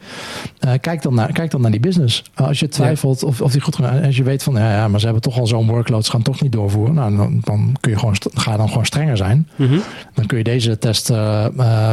uh, 0.66 0.72
kijk, 0.82 1.02
dan 1.02 1.14
naar, 1.14 1.32
kijk 1.32 1.52
dan 1.52 1.62
naar 1.62 1.72
die 1.72 1.80
business. 1.80 2.24
als 2.36 2.60
je 2.60 2.68
twijfelt 2.68 3.24
of, 3.24 3.42
of 3.42 3.52
die 3.52 3.62
goed 3.62 3.76
gaat, 3.76 4.06
als 4.06 4.18
je 4.18 4.24
weet 4.24 4.44
van 4.44 4.54
ja, 4.54 4.72
ja, 4.72 4.88
maar 4.88 5.00
ze 5.00 5.06
hebben 5.06 5.24
toch 5.24 5.40
al 5.40 5.48
zo'n 5.48 5.68
workload, 5.68 6.06
ze 6.06 6.12
gaan 6.12 6.22
toch 6.22 6.42
niet 6.42 6.52
doorvoeren, 6.52 6.96
nou, 6.96 7.18
dan, 7.18 7.42
dan 7.44 7.76
kun 7.80 7.92
je 7.92 8.00
gewoon, 8.00 8.16
ga 8.34 8.58
dan 8.58 8.68
gewoon 8.68 8.86
strenger 8.86 9.18
zijn. 9.18 9.50
Mhm. 9.56 9.78
Dan 10.14 10.26
kun 10.26 10.38
je 10.38 10.44
deze 10.44 10.78
test 10.78 11.08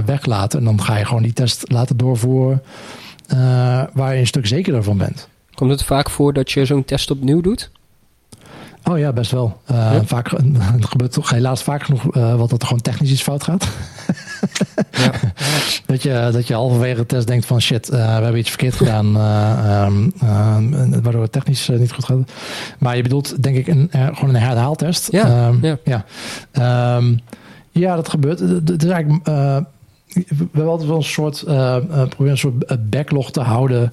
weglaten 0.04 0.58
en 0.58 0.64
dan 0.64 0.82
ga 0.82 0.96
je 0.96 1.04
gewoon 1.04 1.22
die 1.22 1.32
test 1.32 1.64
laten 1.72 1.96
doorvoeren. 1.96 2.62
Uh, 3.32 3.82
waar 3.92 4.14
je 4.14 4.20
een 4.20 4.26
stuk 4.26 4.46
zekerder 4.46 4.82
van 4.82 4.98
bent. 4.98 5.28
Komt 5.54 5.70
het 5.70 5.84
vaak 5.84 6.10
voor 6.10 6.32
dat 6.32 6.50
je 6.50 6.64
zo'n 6.64 6.84
test 6.84 7.10
opnieuw 7.10 7.40
doet? 7.40 7.70
Oh 8.84 8.98
ja, 8.98 9.12
best 9.12 9.30
wel. 9.30 9.60
Uh, 9.70 9.76
ja? 9.76 10.04
Vaak, 10.04 10.30
het 10.76 10.84
gebeurt 10.84 11.12
toch 11.12 11.30
helaas 11.30 11.62
vaak 11.62 11.82
genoeg 11.82 12.16
uh, 12.16 12.34
wat 12.34 12.50
dat 12.50 12.60
er 12.60 12.66
gewoon 12.66 12.82
technisch 12.82 13.10
iets 13.10 13.22
fout 13.22 13.42
gaat. 13.42 13.68
ja. 14.90 15.10
dat, 15.86 16.02
je, 16.02 16.28
dat 16.32 16.46
je 16.46 16.54
halverwege 16.54 16.96
de 16.96 17.06
test 17.06 17.26
denkt 17.26 17.46
van 17.46 17.60
shit, 17.60 17.90
uh, 17.90 17.96
we 17.96 18.22
hebben 18.22 18.38
iets 18.38 18.48
verkeerd 18.48 18.74
gedaan. 18.74 19.06
Um, 19.06 20.12
waardoor 21.02 21.22
het 21.22 21.32
technisch 21.32 21.68
niet 21.68 21.92
goed 21.92 22.04
gaat. 22.04 22.32
Maar 22.78 22.96
je 22.96 23.02
bedoelt 23.02 23.42
denk 23.42 23.56
ik 23.56 23.66
een, 23.66 23.90
gewoon 23.90 24.34
een 24.34 24.42
herhaaltest. 24.42 25.12
Ja, 25.12 25.48
um, 25.48 25.58
ja. 25.62 26.04
Ja. 26.52 26.96
Um, 26.96 27.20
ja, 27.70 27.96
dat 27.96 28.08
gebeurt. 28.08 28.38
Het 28.38 28.84
is 28.84 28.90
eigenlijk 28.90 29.28
we 30.14 30.34
hebben 30.38 30.66
altijd 30.70 30.88
wel 30.88 30.96
een 30.98 31.02
soort, 31.02 31.44
uh, 31.48 31.76
proberen 31.86 32.30
een 32.30 32.38
soort 32.38 32.90
backlog 32.90 33.30
te 33.30 33.40
houden 33.40 33.92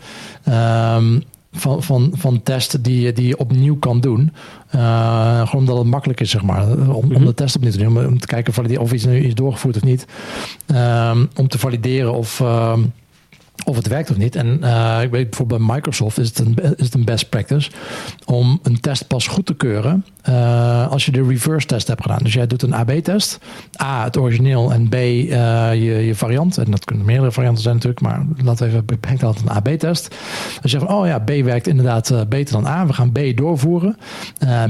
um, 0.96 1.24
van, 1.52 1.84
van, 1.84 2.12
van 2.16 2.44
testen 2.44 2.82
die, 2.82 3.14
die 3.14 3.28
je 3.28 3.38
opnieuw 3.38 3.78
kan 3.78 4.00
doen. 4.00 4.32
Uh, 4.76 5.48
gewoon 5.48 5.62
omdat 5.62 5.78
het 5.78 5.88
makkelijk 5.88 6.20
is, 6.20 6.30
zeg 6.30 6.42
maar, 6.42 6.72
om, 6.72 6.90
om 6.90 7.08
Mhm. 7.08 7.26
de 7.26 7.34
test 7.34 7.56
opnieuw 7.56 7.72
te 7.72 7.78
doen. 7.78 7.88
Om, 7.88 8.06
om 8.06 8.20
te 8.20 8.28
kijken 8.28 8.80
of 8.80 8.92
iets 8.94 9.06
nu 9.06 9.20
is 9.20 9.36
doorgevoerd 9.36 9.76
of 9.76 9.84
niet. 9.84 10.06
Um, 10.68 11.30
om 11.36 11.48
te 11.48 11.60
valideren 11.60 12.14
of... 12.14 12.40
Um, 12.40 12.94
of 13.66 13.76
het 13.76 13.88
werkt 13.88 14.12
of 14.12 14.18
niet. 14.18 14.36
En 14.36 14.60
uh, 14.64 15.00
ik 15.02 15.12
weet 15.12 15.30
bijvoorbeeld 15.30 15.66
bij 15.66 15.76
Microsoft 15.76 16.18
is 16.18 16.28
het, 16.28 16.40
een, 16.40 16.56
is 16.76 16.86
het 16.86 16.94
een 16.94 17.06
best 17.06 17.30
practice 17.30 17.72
om 18.26 18.60
een 18.64 18.80
test 18.80 19.08
pas 19.08 19.28
goed 19.28 19.46
te 19.46 19.56
keuren 19.56 20.06
uh, 20.30 20.92
als 20.92 21.06
je 21.06 21.12
de 21.12 21.24
reverse 21.24 21.68
test 21.68 21.88
hebt 21.88 22.02
gedaan. 22.02 22.20
Dus 22.22 22.34
jij 22.34 22.48
doet 22.48 22.62
een 22.62 22.74
AB-test. 22.74 23.40
A, 23.82 24.04
het 24.04 24.18
origineel 24.18 24.74
en 24.74 24.90
B, 24.90 24.94
uh, 24.94 25.30
je, 25.74 26.06
je 26.06 26.16
variant. 26.16 26.58
En 26.58 26.72
dat 26.72 26.86
kunnen 26.86 27.06
meerdere 27.06 27.32
varianten 27.32 27.64
zijn 27.64 27.76
natuurlijk, 27.76 28.02
maar 28.02 28.26
we 28.36 28.66
even 28.66 28.86
beperkt 28.86 29.24
altijd 29.24 29.46
een 29.46 29.56
AB-test. 29.56 30.16
Als 30.62 30.72
je 30.72 30.80
zegt 30.80 30.92
oh 30.92 31.06
ja, 31.06 31.20
B 31.20 31.30
werkt 31.30 31.68
inderdaad 31.68 32.30
beter 32.30 32.54
dan 32.54 32.68
A. 32.68 32.86
We 32.86 32.94
gaan 32.94 33.12
B 33.12 33.20
doorvoeren. 33.36 33.98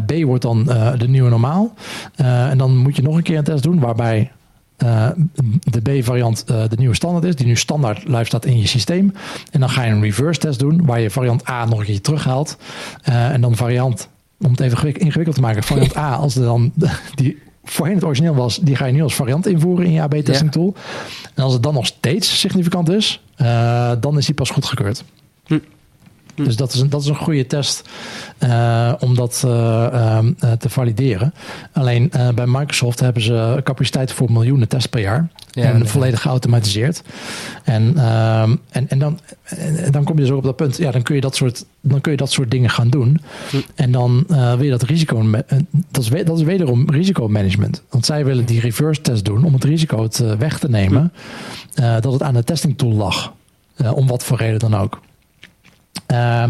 B 0.05 0.13
wordt 0.23 0.41
dan 0.41 0.63
de 0.97 1.07
nieuwe 1.07 1.29
normaal. 1.29 1.73
En 2.15 2.57
dan 2.57 2.77
moet 2.77 2.95
je 2.95 3.01
nog 3.01 3.15
een 3.15 3.23
keer 3.23 3.37
een 3.37 3.43
test 3.43 3.63
doen 3.63 3.79
waarbij 3.79 4.31
uh, 4.83 5.09
de 5.59 5.81
B-variant 5.81 6.45
uh, 6.51 6.63
de 6.69 6.75
nieuwe 6.77 6.95
standaard 6.95 7.23
is, 7.25 7.35
die 7.35 7.45
nu 7.45 7.55
standaard 7.55 8.07
live 8.07 8.25
staat 8.25 8.45
in 8.45 8.59
je 8.59 8.67
systeem. 8.67 9.13
En 9.51 9.59
dan 9.59 9.69
ga 9.69 9.83
je 9.83 9.91
een 9.91 10.01
reverse 10.01 10.39
test 10.39 10.59
doen, 10.59 10.85
waar 10.85 10.99
je 10.99 11.09
variant 11.09 11.49
A 11.49 11.65
nog 11.65 11.79
een 11.79 11.85
keer 11.85 12.01
terughaalt. 12.01 12.57
Uh, 13.09 13.29
en 13.29 13.41
dan 13.41 13.55
variant, 13.55 14.09
om 14.39 14.51
het 14.51 14.59
even 14.59 14.93
ingewikkeld 14.93 15.35
te 15.35 15.41
maken, 15.41 15.63
variant 15.63 15.97
A, 15.97 16.15
als 16.15 16.35
er 16.35 16.43
dan 16.43 16.71
die 17.15 17.37
voorheen 17.63 17.95
het 17.95 18.03
origineel 18.03 18.35
was, 18.35 18.57
die 18.57 18.75
ga 18.75 18.85
je 18.85 18.93
nu 18.93 19.01
als 19.01 19.15
variant 19.15 19.47
invoeren 19.47 19.85
in 19.85 19.91
je 19.91 20.01
AB-testing 20.01 20.53
ja. 20.53 20.59
tool. 20.59 20.75
En 21.35 21.43
als 21.43 21.53
het 21.53 21.63
dan 21.63 21.73
nog 21.73 21.85
steeds 21.85 22.39
significant 22.39 22.89
is, 22.89 23.23
dan 23.99 24.17
is 24.17 24.25
die 24.25 24.35
pas 24.35 24.49
goedgekeurd. 24.49 25.03
Hm. 25.45 25.57
Hm. 26.41 26.47
Dus 26.47 26.55
dat 26.55 26.73
is, 26.73 26.79
een, 26.79 26.89
dat 26.89 27.01
is 27.01 27.07
een 27.07 27.15
goede 27.15 27.47
test 27.47 27.89
uh, 28.39 28.93
om 28.99 29.15
dat 29.15 29.43
uh, 29.45 29.51
uh, 29.53 30.51
te 30.51 30.69
valideren. 30.69 31.33
Alleen 31.71 32.11
bij 32.35 32.45
Microsoft 32.47 32.99
hebben 32.99 33.23
ze 33.23 33.59
capaciteit 33.63 34.11
voor 34.11 34.31
miljoenen 34.31 34.67
tests 34.67 34.87
per 34.87 35.01
jaar. 35.01 35.27
Ja, 35.51 35.63
en 35.63 35.87
volledig 35.87 36.21
geautomatiseerd. 36.21 37.03
En, 37.63 37.97
ehm, 37.97 38.55
en, 38.69 38.89
en, 38.89 38.99
dan, 38.99 39.19
en 39.43 39.91
dan 39.91 40.03
kom 40.03 40.15
je 40.15 40.21
dus 40.21 40.31
ook 40.31 40.37
op 40.37 40.43
dat 40.43 40.55
punt. 40.55 40.77
Ja, 40.77 40.91
dan 40.91 41.01
kun 41.01 41.15
je 41.15 41.21
dat 41.21 41.35
soort, 41.35 41.65
dan 41.81 42.01
kun 42.01 42.11
je 42.11 42.17
dat 42.17 42.31
soort 42.31 42.51
dingen 42.51 42.69
gaan 42.69 42.89
doen. 42.89 43.21
Hm. 43.49 43.57
En 43.75 43.91
dan 43.91 44.25
wil 44.27 44.63
je 44.63 44.69
dat 44.69 44.83
risico. 44.83 45.29
Dat 45.91 46.03
is, 46.03 46.09
dat 46.25 46.37
is 46.37 46.43
wederom 46.43 46.89
risicomanagement. 46.89 47.81
Want 47.89 48.05
zij 48.05 48.25
willen 48.25 48.45
die 48.45 48.59
reverse 48.59 49.01
test 49.01 49.25
doen 49.25 49.43
om 49.43 49.53
het 49.53 49.63
risico 49.63 50.07
te, 50.07 50.37
weg 50.37 50.59
te 50.59 50.69
nemen. 50.69 51.13
Hm. 51.73 52.01
Dat 52.01 52.13
het 52.13 52.23
aan 52.23 52.33
de 52.33 52.43
testing 52.43 52.77
tool 52.77 52.93
lag. 52.93 53.33
Uh, 53.77 53.97
om 53.97 54.07
wat 54.07 54.23
voor 54.23 54.37
reden 54.37 54.59
dan 54.59 54.75
ook. 54.75 54.99
Uh, 56.11 56.41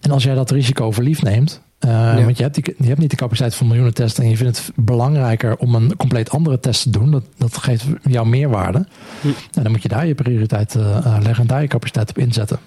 en 0.00 0.10
als 0.10 0.22
jij 0.22 0.34
dat 0.34 0.50
risico 0.50 0.90
verliefd 0.90 1.22
neemt, 1.22 1.60
uh, 1.80 1.90
ja. 1.90 2.24
want 2.24 2.36
je 2.36 2.42
hebt, 2.42 2.54
die, 2.54 2.74
je 2.78 2.86
hebt 2.86 2.98
niet 2.98 3.10
de 3.10 3.16
capaciteit 3.16 3.54
van 3.54 3.66
miljoenen 3.66 3.94
testen 3.94 4.24
en 4.24 4.30
je 4.30 4.36
vindt 4.36 4.56
het 4.56 4.72
belangrijker 4.76 5.56
om 5.56 5.74
een 5.74 5.96
compleet 5.96 6.30
andere 6.30 6.60
test 6.60 6.82
te 6.82 6.90
doen, 6.90 7.10
dat, 7.10 7.24
dat 7.36 7.56
geeft 7.56 7.86
jou 8.02 8.26
meerwaarde. 8.26 8.86
Hm. 9.20 9.28
En 9.28 9.62
dan 9.62 9.70
moet 9.70 9.82
je 9.82 9.88
daar 9.88 10.06
je 10.06 10.14
prioriteit 10.14 10.74
uh, 10.74 11.16
leggen 11.22 11.40
en 11.40 11.46
daar 11.46 11.62
je 11.62 11.68
capaciteit 11.68 12.10
op 12.10 12.18
inzetten. 12.18 12.58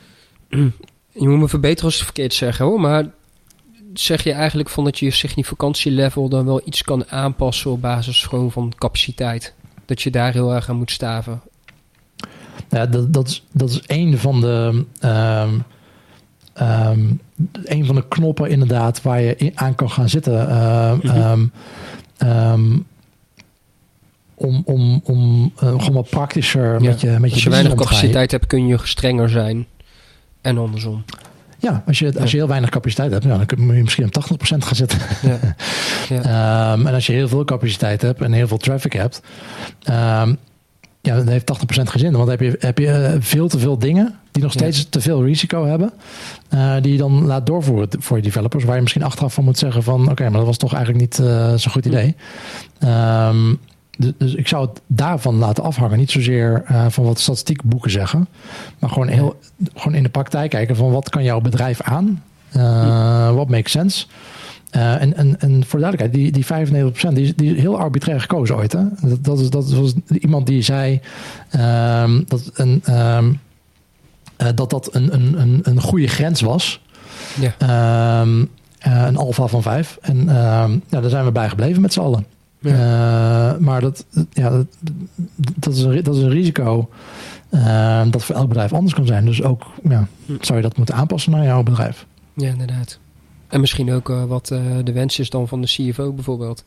Je 0.50 1.28
moet 1.28 1.40
me 1.40 1.48
verbeteren 1.48 1.86
als 1.86 1.94
ik 1.94 2.00
het 2.00 2.10
verkeerd 2.14 2.34
zeg 2.34 2.58
hoor, 2.58 2.80
maar 2.80 3.06
zeg 3.94 4.24
je 4.24 4.32
eigenlijk 4.32 4.70
van 4.70 4.84
dat 4.84 5.00
je 5.00 5.06
je 5.06 5.12
significantielevel 5.12 6.30
dan 6.30 6.46
wel 6.46 6.62
iets 6.66 6.84
kan 6.84 7.10
aanpassen 7.10 7.72
op 7.72 7.82
basis 7.82 8.24
gewoon 8.24 8.52
van 8.52 8.74
capaciteit? 8.78 9.54
Dat 9.86 10.02
je 10.02 10.12
daar 10.12 10.34
heel 10.34 10.54
erg 10.54 10.70
aan 10.70 10.76
moet 10.76 10.92
staven? 10.92 11.42
Ja, 12.70 12.86
dat, 12.86 13.14
dat, 13.14 13.28
is, 13.28 13.44
dat 13.52 13.70
is 13.70 13.82
een 13.88 14.18
van 14.18 14.42
de. 14.42 14.86
Um, 15.04 15.64
Um, 16.62 17.20
een 17.64 17.86
van 17.86 17.96
de 17.96 18.08
knoppen 18.08 18.50
inderdaad 18.50 19.02
waar 19.02 19.22
je 19.22 19.36
in, 19.36 19.52
aan 19.56 19.76
kan 19.76 19.90
gaan 19.90 20.10
zitten. 20.10 20.34
Uh, 20.34 20.92
mm 20.92 21.00
-hmm. 21.00 21.52
um, 22.28 22.86
om 24.36 24.62
om, 24.66 25.02
om 25.04 25.52
uh, 25.56 25.70
gewoon 25.70 25.94
wat 25.94 26.10
praktischer 26.10 26.82
ja. 26.82 26.90
met 26.90 27.02
je 27.02 27.10
met 27.10 27.32
Als 27.32 27.44
je, 27.44 27.50
je 27.50 27.56
weinig 27.56 27.76
capaciteit 27.76 28.32
hebt, 28.32 28.48
kun 28.48 28.68
je 28.68 28.78
strenger 28.84 29.30
zijn. 29.30 29.66
En 30.42 30.58
andersom. 30.58 31.04
Ja, 31.60 31.84
als 31.86 32.00
je, 32.00 32.20
als 32.20 32.32
je 32.32 32.38
heel 32.38 32.48
weinig 32.48 32.70
capaciteit 32.70 33.12
hebt, 33.12 33.26
nou, 33.26 33.46
dan 33.46 33.66
moet 33.66 33.76
je 33.76 33.82
misschien 33.82 34.06
op 34.06 34.26
80% 34.32 34.58
gaan 34.58 34.76
zitten. 34.76 35.00
Ja. 35.22 35.40
Ja. 36.10 36.74
um, 36.74 36.88
en 36.88 36.94
als 36.94 37.06
je 37.06 37.14
heel 37.14 37.28
veel 37.28 37.46
capaciteit 37.46 38.02
hebt 38.02 38.22
en 38.22 38.32
heel 38.32 38.48
veel 38.48 38.58
traffic 38.58 38.94
hebt, 38.94 39.22
ja, 41.06 41.16
dan 41.16 41.28
heeft 41.28 41.54
80% 41.54 41.66
geen 41.66 42.00
zin. 42.00 42.12
Want 42.12 42.28
dan 42.28 42.30
heb 42.30 42.40
je, 42.40 42.56
heb 42.60 42.78
je 42.78 43.18
veel 43.20 43.48
te 43.48 43.60
veel 43.60 43.78
dingen 43.78 44.16
die 44.32 44.44
nog 44.44 44.52
steeds 44.52 44.78
ja. 44.78 44.86
te 44.90 45.02
veel 45.02 45.24
risico 45.24 45.66
hebben. 45.66 45.92
Uh, 46.54 46.76
die 46.82 46.92
je 46.92 46.98
dan 46.98 47.26
laat 47.26 47.46
doorvoeren 47.46 47.90
voor 48.00 48.18
je 48.18 48.24
developers. 48.24 48.64
Waar 48.64 48.76
je 48.76 48.82
misschien 48.82 49.04
achteraf 49.04 49.34
van 49.34 49.44
moet 49.44 49.58
zeggen 49.58 49.84
van... 49.84 50.02
oké, 50.02 50.12
okay, 50.12 50.28
maar 50.28 50.38
dat 50.38 50.48
was 50.48 50.58
toch 50.58 50.74
eigenlijk 50.74 51.04
niet 51.04 51.28
uh, 51.28 51.54
zo'n 51.54 51.72
goed 51.72 51.86
idee. 51.86 52.16
Um, 52.84 53.60
dus, 53.98 54.12
dus 54.18 54.34
ik 54.36 54.48
zou 54.48 54.68
het 54.68 54.82
daarvan 54.88 55.36
laten 55.36 55.64
afhangen. 55.64 55.98
Niet 55.98 56.12
zozeer 56.12 56.64
uh, 56.72 56.86
van 56.90 57.04
wat 57.04 57.20
statistiekboeken 57.20 57.92
zeggen. 57.92 58.28
Maar 58.80 58.90
gewoon, 58.90 59.08
heel, 59.08 59.40
gewoon 59.74 59.96
in 59.98 60.04
de 60.04 60.10
praktijk 60.10 60.50
kijken 60.50 60.76
van 60.76 60.92
wat 60.92 61.10
kan 61.10 61.24
jouw 61.24 61.42
bedrijf 61.42 61.82
aan? 61.82 62.24
Uh, 62.58 63.34
wat 63.34 63.50
makes 63.50 63.72
sense? 63.72 64.06
Uh, 64.76 65.02
en, 65.02 65.16
en, 65.16 65.40
en 65.40 65.66
voor 65.66 65.80
de 65.80 65.86
duidelijkheid, 65.86 66.14
die, 66.14 66.32
die 66.32 66.46
95% 67.12 67.14
die, 67.14 67.36
die 67.36 67.56
is 67.56 67.62
heel 67.62 67.80
arbitrair 67.80 68.22
gekozen 68.22 68.56
ooit. 68.56 68.72
Hè? 68.72 68.84
Dat, 69.02 69.24
dat, 69.24 69.40
is, 69.40 69.50
dat 69.50 69.72
was 69.72 69.94
iemand 70.08 70.48
die 70.48 70.62
zei 70.62 71.02
um, 71.54 72.24
dat 72.28 72.52
een, 72.54 72.84
um, 72.90 73.40
uh, 74.38 74.48
dat, 74.56 74.70
dat 74.70 74.96
een, 74.96 75.14
een, 75.14 75.40
een, 75.40 75.60
een 75.64 75.82
goede 75.82 76.08
grens 76.08 76.42
was. 76.42 76.82
Ja. 77.40 78.22
Um, 78.22 78.50
uh, 78.88 79.06
een 79.06 79.18
alfa 79.18 79.48
van 79.48 79.62
5. 79.62 79.98
En 80.02 80.26
ja, 80.90 81.02
daar 81.02 81.10
zijn 81.10 81.26
we 81.26 81.32
bij 81.32 81.50
gebleven 81.50 81.82
met 81.82 81.94
z'n 81.94 82.00
allen. 82.00 82.26
Ja. 82.60 83.58
maar 83.60 83.82
dat, 83.82 84.06
ja, 84.32 84.50
dat, 84.50 84.66
dat, 85.36 85.74
is 85.74 85.84
een, 85.84 86.04
dat 86.04 86.16
is 86.16 86.22
een 86.22 86.30
risico 86.30 86.90
dat 88.10 88.24
voor 88.24 88.36
elk 88.36 88.48
bedrijf 88.48 88.74
anders 88.74 88.94
kan 88.94 89.06
zijn. 89.06 89.26
Dus 89.26 89.44
ook 89.44 89.64
ja, 89.90 90.08
zou 90.42 90.58
je 90.58 90.64
dat 90.64 90.78
moeten 90.78 90.96
aanpassen 90.96 91.32
naar 91.32 91.44
jouw 91.44 91.64
bedrijf. 91.64 92.06
Ja, 92.34 92.48
inderdaad. 92.48 93.00
En 93.56 93.62
misschien 93.62 93.94
ook 93.94 94.10
uh, 94.10 94.24
wat 94.24 94.50
uh, 94.54 94.60
de 94.84 94.92
wens 94.92 95.20
is 95.20 95.30
dan 95.30 95.48
van 95.48 95.62
de 95.62 95.68
CFO 95.68 96.12
bijvoorbeeld. 96.12 96.64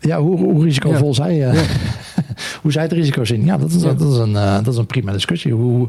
Ja, 0.00 0.20
hoe, 0.20 0.38
hoe 0.38 0.64
risicovol 0.64 1.08
ja. 1.08 1.14
zij, 1.14 1.34
ja. 1.34 1.52
hoe 2.62 2.72
zij 2.72 2.82
het 2.82 2.92
risico 2.92 3.24
zien. 3.24 3.44
Ja, 3.44 3.58
dat 3.58 3.70
is, 3.70 3.82
ja. 3.82 3.92
dat 3.92 4.12
is, 4.12 4.18
een, 4.18 4.32
dat 4.32 4.66
is 4.66 4.76
een 4.76 4.86
prima 4.86 5.12
discussie. 5.12 5.52
Hoe, 5.52 5.88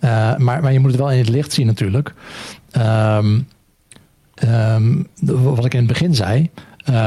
maar, 0.00 0.38
maar 0.38 0.72
je 0.72 0.78
moet 0.78 0.90
het 0.90 1.00
wel 1.00 1.10
in 1.10 1.18
het 1.18 1.28
licht 1.28 1.52
zien 1.52 1.66
natuurlijk. 1.66 2.14
Um, 2.76 3.46
um, 4.48 5.06
wat 5.54 5.64
ik 5.64 5.72
in 5.72 5.78
het 5.78 5.88
begin 5.88 6.14
zei, 6.14 6.50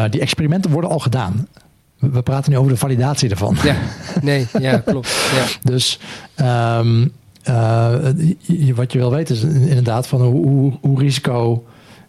die 0.10 0.22
experimenten 0.22 0.72
worden 0.72 0.90
al 0.90 1.00
gedaan. 1.00 1.48
We 2.00 2.22
praten 2.22 2.52
nu 2.52 2.58
over 2.58 2.72
de 2.72 2.78
validatie 2.78 3.30
ervan. 3.30 3.56
Ja, 3.64 3.76
nee, 4.22 4.48
ja, 4.60 4.78
klopt. 4.86 5.30
Ja. 5.36 5.46
dus 5.72 6.00
um, 6.36 7.12
wat 8.76 8.92
je 8.92 8.98
wil 8.98 9.12
weten 9.12 9.36
is 9.36 9.44
inderdaad 9.44 10.08
van 10.08 10.22
hoe, 10.22 10.48
hoe, 10.48 10.74
hoe 10.82 11.00
risico 11.00 11.66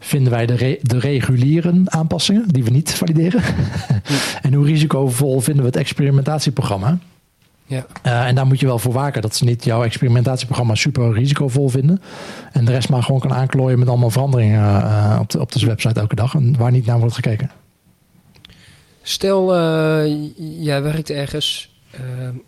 vinden 0.06 0.32
wij 0.32 0.46
de, 0.46 0.54
re 0.54 0.78
de 0.82 0.98
reguliere 0.98 1.82
aanpassingen 1.84 2.48
die 2.48 2.64
we 2.64 2.70
niet 2.70 2.94
valideren. 2.94 3.42
en 4.42 4.54
hoe 4.54 4.66
risicovol 4.66 5.40
vinden 5.40 5.62
we 5.62 5.68
het 5.68 5.78
experimentatieprogramma. 5.78 6.98
Ja. 7.66 7.86
Uh, 8.06 8.26
en 8.26 8.34
daar 8.34 8.46
moet 8.46 8.60
je 8.60 8.66
wel 8.66 8.78
voor 8.78 8.92
waken 8.92 9.22
dat 9.22 9.36
ze 9.36 9.44
niet 9.44 9.64
jouw 9.64 9.84
experimentatieprogramma 9.84 10.74
super 10.74 11.12
risicovol 11.12 11.68
vinden. 11.68 12.02
En 12.52 12.64
de 12.64 12.72
rest 12.72 12.88
maar 12.88 13.02
gewoon 13.02 13.20
kan 13.20 13.32
aanklooien 13.32 13.78
met 13.78 13.88
allemaal 13.88 14.10
veranderingen 14.10 14.60
uh, 14.60 15.18
op, 15.20 15.30
de, 15.30 15.40
op 15.40 15.52
de 15.52 15.66
website 15.66 16.00
elke 16.00 16.14
dag. 16.14 16.34
En 16.34 16.56
waar 16.56 16.70
niet 16.70 16.86
naar 16.86 16.98
wordt 16.98 17.14
gekeken. 17.14 17.50
Stel, 19.02 19.56
uh, 19.56 20.30
jij 20.64 20.82
werkt 20.82 21.10
ergens 21.10 21.74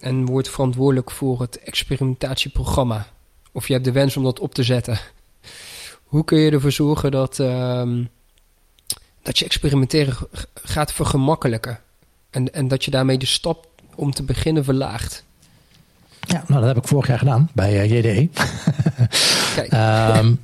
en 0.01 0.25
wordt 0.25 0.51
verantwoordelijk 0.51 1.11
voor 1.11 1.41
het 1.41 1.59
experimentatieprogramma. 1.59 3.07
Of 3.53 3.67
je 3.67 3.73
hebt 3.73 3.85
de 3.85 3.93
wens 3.93 4.17
om 4.17 4.23
dat 4.23 4.41
op 4.41 4.55
te 4.55 4.63
zetten. 4.63 4.99
Hoe 6.09 6.25
kun 6.25 6.39
je 6.39 6.51
ervoor 6.51 6.73
zorgen 6.73 7.11
dat, 7.11 7.39
uh, 7.39 7.83
dat 9.23 9.39
je 9.39 9.45
experimenteren 9.45 10.17
gaat 10.55 10.93
vergemakkelijken? 10.93 11.79
En, 12.31 12.53
en 12.55 12.69
dat 12.69 12.85
je 12.85 12.91
daarmee 12.91 13.19
de 13.19 13.27
stap 13.27 13.67
om 13.95 14.13
te 14.13 14.23
beginnen 14.23 14.65
verlaagt? 14.65 15.25
Ja, 16.21 16.45
nou 16.47 16.61
dat 16.61 16.75
heb 16.75 16.77
ik 16.77 16.89
vorig 16.89 17.07
jaar 17.07 17.19
gedaan 17.19 17.51
bij 17.53 17.73
uh, 17.73 17.83
eh, 17.83 17.91
JDE. 17.91 18.29
Um, 20.19 20.41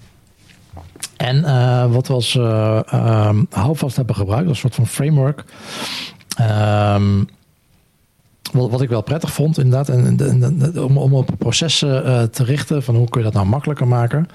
en 1.16 1.36
uh, 1.36 1.92
wat 1.92 2.06
we 2.06 2.12
als 2.12 2.34
uh, 2.34 2.80
um, 2.92 3.46
houvast 3.50 3.96
hebben 3.96 4.14
gebruikt, 4.14 4.48
als 4.48 4.62
een 4.62 4.70
soort 4.70 4.74
van 4.74 4.86
framework. 4.86 5.44
Um, 6.40 7.28
wat, 8.55 8.80
ik 8.80 8.88
wel 8.88 9.02
prettig 9.02 9.32
vond, 9.32 9.59
inderdaad. 9.59 9.88
En, 9.88 10.18
en, 10.18 10.82
om, 10.82 10.98
om 10.98 11.14
op 11.14 11.30
processen 11.38 12.07
uh, 12.07 12.22
te 12.22 12.44
richten, 12.44 12.82
van 12.82 12.94
hoe 12.94 13.09
kun 13.09 13.20
je 13.20 13.26
dat 13.26 13.34
nou 13.34 13.46
makkelijker 13.46 13.88
maken, 13.88 14.28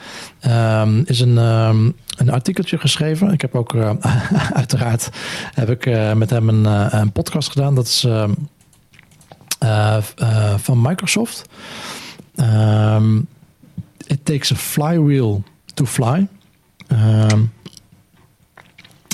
um, 0.48 1.04
is 1.06 1.20
een, 1.20 1.38
um, 1.38 1.96
een 2.18 2.32
artikeltje 2.32 2.78
geschreven. 2.78 3.32
Ik 3.32 3.42
heb 3.42 3.56
ook, 3.56 3.74
uh, 3.74 3.92
uiteraard, 4.54 5.10
heb 5.54 5.70
ik 5.70 5.86
uh, 5.86 6.14
met 6.14 6.30
hem 6.30 6.50
een, 6.50 6.66
een, 7.00 7.12
podcast 7.12 7.52
gedaan. 7.52 7.76
Dat 7.76 7.86
is 7.86 8.08
van 10.58 10.82
Microsoft. 10.82 11.50
Um, 12.36 13.28
It 14.10 14.26
takes 14.26 14.52
a 14.52 14.56
flywheel 14.56 15.44
to 15.74 15.86
fly. 15.86 16.28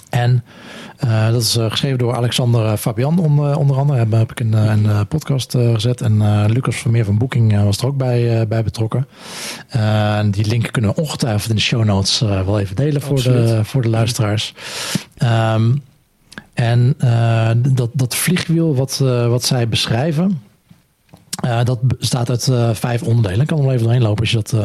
en 0.10 0.43
uh, 1.04 1.32
dat 1.32 1.41
is 1.41 1.58
uh, 1.58 1.70
geschreven 1.70 1.98
door 1.98 2.16
Alexander 2.16 2.66
eh, 2.66 2.78
Fabian 2.78 3.20
onder, 3.20 3.58
onder 3.58 3.78
andere. 3.78 4.00
Heb, 4.00 4.12
heb 4.12 4.32
ik 4.32 4.39
een, 4.39 4.54
een 4.54 5.08
podcast 5.08 5.52
gezet. 5.52 6.02
En 6.02 6.46
Lucas 6.52 6.76
Vermeer 6.76 7.06
van 7.06 7.18
Booking 7.18 7.64
was 7.64 7.78
er 7.78 7.88
ook 7.88 7.98
bij, 7.98 8.48
bij 8.48 8.64
betrokken. 8.64 9.08
die 10.32 10.46
link 10.46 10.72
kunnen 10.72 10.96
we 10.96 11.02
ongetwijfeld 11.02 11.50
in 11.50 11.56
de 11.56 11.62
show 11.62 11.84
notes 11.84 12.20
wel 12.20 12.60
even 12.60 12.76
delen 12.76 13.02
voor 13.02 13.24
de, 13.24 13.60
voor 13.64 13.82
de 13.82 13.89
luisteraars. 13.89 14.54
Um, 15.24 15.84
en 16.54 16.96
dat, 17.58 17.89
dat 17.93 18.16
vliegwiel 18.16 18.76
wat, 18.76 18.98
wat 19.28 19.43
zij 19.43 19.68
beschrijven, 19.68 20.41
dat 21.64 21.82
bestaat 21.82 22.30
uit 22.30 22.52
vijf 22.78 23.04
onderdelen. 23.04 23.41
Ik 23.41 23.48
kan 23.48 23.58
er 23.58 23.64
wel 23.64 23.74
even 23.74 23.86
doorheen 23.86 24.04
lopen 24.04 24.22
als 24.22 24.32
je 24.32 24.38
dat, 24.43 24.56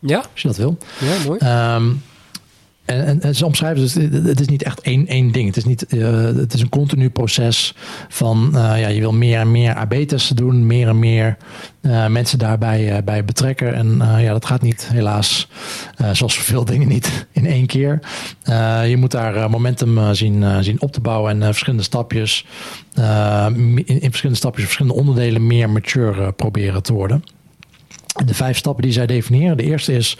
ja? 0.00 0.18
als 0.18 0.42
je 0.42 0.48
dat 0.48 0.56
wil. 0.56 0.78
Ja, 0.98 1.14
mooi. 1.26 1.74
Um, 1.74 2.02
en, 2.84 3.06
en, 3.06 3.20
en 3.20 3.34
ze 3.34 3.46
omschrijven 3.46 3.82
dus, 3.82 3.94
het 4.28 4.40
is 4.40 4.48
niet 4.48 4.62
echt 4.62 4.80
één, 4.80 5.06
één 5.06 5.32
ding. 5.32 5.46
Het 5.46 5.56
is, 5.56 5.64
niet, 5.64 5.86
uh, 5.88 6.24
het 6.24 6.54
is 6.54 6.60
een 6.60 6.68
continu 6.68 7.10
proces 7.10 7.74
van, 8.08 8.50
uh, 8.54 8.80
ja, 8.80 8.88
je 8.88 9.00
wil 9.00 9.12
meer 9.12 9.38
en 9.38 9.50
meer 9.50 9.74
AB-testen 9.74 10.36
doen, 10.36 10.66
meer 10.66 10.88
en 10.88 10.98
meer 10.98 11.36
uh, 11.82 12.06
mensen 12.06 12.38
daarbij 12.38 13.04
bij 13.04 13.24
betrekken. 13.24 13.74
En 13.74 14.20
ja, 14.20 14.32
dat 14.32 14.46
gaat 14.46 14.62
niet, 14.62 14.88
helaas, 14.92 15.48
zoals 16.12 16.38
veel 16.38 16.64
dingen 16.72 16.88
niet, 16.88 17.26
in 17.32 17.46
één 17.46 17.66
keer. 17.66 17.98
je 18.88 18.96
moet 18.98 19.10
daar 19.10 19.50
momentum 19.50 20.14
zien, 20.14 20.64
zien 20.64 20.80
op 20.80 20.92
te 20.92 21.00
bouwen 21.00 21.42
en 21.42 21.44
verschillende 21.44 21.84
stapjes, 21.84 22.46
in, 23.54 23.86
in, 23.86 24.00
verschillende 24.00 24.40
stapjes, 24.40 24.64
verschillende 24.64 24.98
onderdelen 24.98 25.46
meer 25.46 25.70
mature 25.70 26.32
proberen 26.32 26.82
te 26.82 26.92
worden. 26.92 27.22
De 28.24 28.34
vijf 28.34 28.56
stappen 28.56 28.82
die 28.82 28.92
zij 28.92 29.06
definiëren. 29.06 29.56
De 29.56 29.62
eerste 29.62 29.92
is 29.92 30.16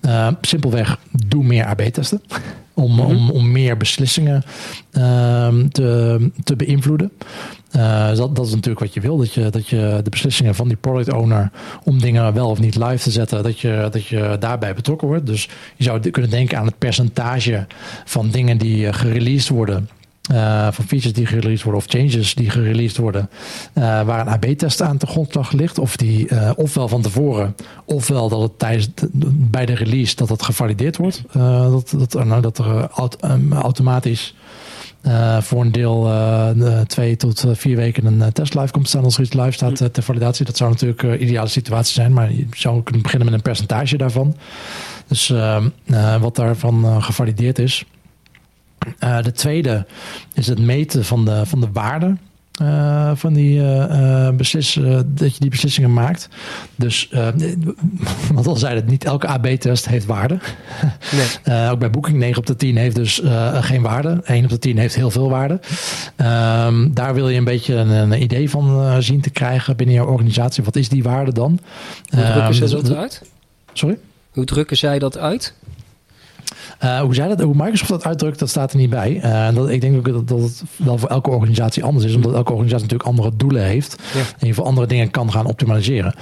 uh, 0.00 0.28
simpelweg 0.40 0.98
doe 1.26 1.44
meer 1.44 1.64
AB-testen. 1.64 2.22
Om, 2.74 2.92
mm 2.92 2.98
-hmm. 2.98 3.06
om, 3.06 3.30
om 3.30 3.52
meer 3.52 3.76
beslissingen 3.76 4.42
uh, 4.92 5.48
te, 5.70 6.30
te 6.44 6.56
beïnvloeden. 6.56 7.12
Uh, 7.76 8.14
dat, 8.14 8.36
dat 8.36 8.46
is 8.46 8.52
natuurlijk 8.52 8.80
wat 8.80 8.94
je 8.94 9.00
wil. 9.00 9.16
Dat 9.16 9.32
je, 9.32 9.50
dat 9.50 9.68
je 9.68 10.00
de 10.02 10.10
beslissingen 10.10 10.54
van 10.54 10.68
die 10.68 10.76
product 10.76 11.12
owner 11.12 11.50
om 11.84 12.00
dingen 12.00 12.34
wel 12.34 12.48
of 12.48 12.58
niet 12.58 12.76
live 12.76 13.02
te 13.02 13.10
zetten, 13.10 13.42
dat 13.42 13.60
je, 13.60 13.88
dat 13.90 14.06
je 14.06 14.36
daarbij 14.40 14.74
betrokken 14.74 15.08
wordt. 15.08 15.26
Dus 15.26 15.48
je 15.76 15.84
zou 15.84 16.10
kunnen 16.10 16.30
denken 16.30 16.58
aan 16.58 16.66
het 16.66 16.78
percentage 16.78 17.66
van 18.04 18.30
dingen 18.30 18.58
die 18.58 18.92
gereleased 18.92 19.48
worden 19.48 19.88
uh, 20.32 20.68
van 20.70 20.84
features 20.84 21.12
die 21.12 21.26
gereleased 21.26 21.62
worden 21.62 21.82
of 21.82 21.88
changes 21.88 22.34
die 22.34 22.50
gereleased 22.50 22.96
worden, 22.96 23.30
uh, 23.74 24.02
waar 24.02 24.20
een 24.20 24.32
AB-test 24.32 24.82
aan 24.82 24.96
de 24.96 25.06
grondslag 25.06 25.52
ligt. 25.52 25.78
Of 25.78 25.96
die 25.96 26.28
uh, 26.32 26.50
ofwel 26.56 26.88
van 26.88 27.02
tevoren, 27.02 27.54
ofwel 27.84 28.28
dat 28.28 28.40
het 28.40 28.58
tijdens 28.58 28.88
de, 28.94 29.08
bij 29.30 29.66
de 29.66 29.74
release 29.74 30.16
dat 30.16 30.28
het 30.28 30.42
gevalideerd 30.42 30.96
wordt. 30.96 31.22
dat, 31.32 31.94
dat, 31.96 32.24
nou, 32.24 32.40
dat 32.40 32.58
er 32.58 32.88
um, 33.30 33.52
automatisch 33.52 34.34
voor 35.40 35.60
een 35.60 35.72
deel 35.72 36.10
twee 36.86 37.16
tot 37.16 37.44
vier 37.52 37.76
weken 37.76 38.06
een 38.06 38.32
test 38.32 38.54
live 38.54 38.72
komt 38.72 38.84
te 38.84 38.90
staan 38.90 39.04
als 39.04 39.16
er 39.16 39.22
iets 39.22 39.32
live 39.32 39.52
staat 39.52 39.92
ter 39.92 40.02
validatie. 40.02 40.44
Dat 40.44 40.56
zou 40.56 40.70
natuurlijk 40.70 41.02
een 41.02 41.22
ideale 41.22 41.48
situatie 41.48 41.94
zijn, 41.94 42.12
maar 42.12 42.32
je 42.32 42.46
zou 42.50 42.82
kunnen 42.82 43.02
beginnen 43.02 43.28
met 43.28 43.36
een 43.36 43.42
percentage 43.42 43.96
daarvan. 43.96 44.36
Dus 45.06 45.32
wat 46.20 46.36
daarvan 46.36 47.02
gevalideerd 47.02 47.58
is. 47.58 47.84
Uh, 49.00 49.22
de 49.22 49.32
tweede 49.32 49.86
is 50.34 50.46
het 50.46 50.58
meten 50.58 51.04
van 51.04 51.24
de, 51.24 51.46
van 51.46 51.60
de 51.60 51.68
waarde 51.72 52.16
uh, 52.62 53.10
van 53.14 53.32
die 53.32 53.60
uh, 53.60 54.28
dat 55.06 55.34
je 55.34 55.40
die 55.40 55.50
beslissingen 55.50 55.92
maakt. 55.92 56.28
Dus, 56.76 57.10
wat 58.34 58.46
al 58.46 58.56
zei 58.56 58.74
het, 58.74 58.86
niet 58.86 59.04
elke 59.04 59.26
AB-test 59.26 59.88
heeft 59.88 60.06
waarde. 60.06 60.38
Nee. 61.46 61.68
ook 61.70 61.78
bij 61.78 61.90
Booking 61.90 62.18
9 62.18 62.38
op 62.38 62.46
de 62.46 62.56
10 62.56 62.76
heeft 62.76 62.94
dus 62.94 63.22
geen 63.60 63.82
waarde. 63.82 64.20
1 64.24 64.44
op 64.44 64.50
de 64.50 64.58
10 64.58 64.78
heeft 64.78 64.94
heel 64.94 65.10
veel 65.10 65.28
waarde. 65.28 65.60
Ehm, 66.16 66.92
daar 66.92 67.14
wil 67.14 67.28
je 67.28 67.38
een 67.38 67.44
beetje 67.44 67.74
een, 67.74 67.90
een 67.90 68.22
idee 68.22 68.50
van 68.50 69.02
zien 69.02 69.20
te 69.20 69.30
krijgen 69.30 69.76
binnen 69.76 69.94
jouw 69.94 70.06
organisatie. 70.06 70.64
Wat 70.64 70.76
is 70.76 70.88
die 70.88 71.02
waarde 71.02 71.32
dan? 71.32 71.58
Hoe 72.10 72.24
drukken 72.24 72.54
zij 72.54 72.68
dat 72.68 72.94
uit? 72.94 73.22
Sorry? 73.72 73.98
Hoe 74.30 74.44
drukken 74.44 74.76
zij 74.76 74.98
dat 74.98 75.18
uit? 75.18 75.54
Uh, 76.84 77.00
hoe, 77.00 77.14
zij 77.14 77.28
dat, 77.28 77.40
hoe 77.40 77.54
Microsoft 77.54 77.90
dat 77.90 78.04
uitdrukt, 78.04 78.38
dat 78.38 78.48
staat 78.48 78.72
er 78.72 78.78
niet 78.78 78.90
bij. 78.90 79.20
Uh, 79.24 79.54
dat, 79.54 79.68
ik 79.70 79.80
denk 79.80 79.96
ook 79.96 80.12
dat, 80.12 80.28
dat 80.28 80.40
het 80.40 80.62
wel 80.76 80.98
voor 80.98 81.08
elke 81.08 81.30
organisatie 81.30 81.84
anders 81.84 82.04
is, 82.04 82.14
omdat 82.14 82.34
elke 82.34 82.52
organisatie 82.52 82.82
natuurlijk 82.82 83.08
andere 83.10 83.36
doelen 83.36 83.62
heeft 83.64 84.02
ja. 84.14 84.20
en 84.38 84.46
je 84.46 84.54
voor 84.54 84.64
andere 84.64 84.86
dingen 84.86 85.10
kan 85.10 85.32
gaan 85.32 85.46
optimaliseren. 85.46 86.14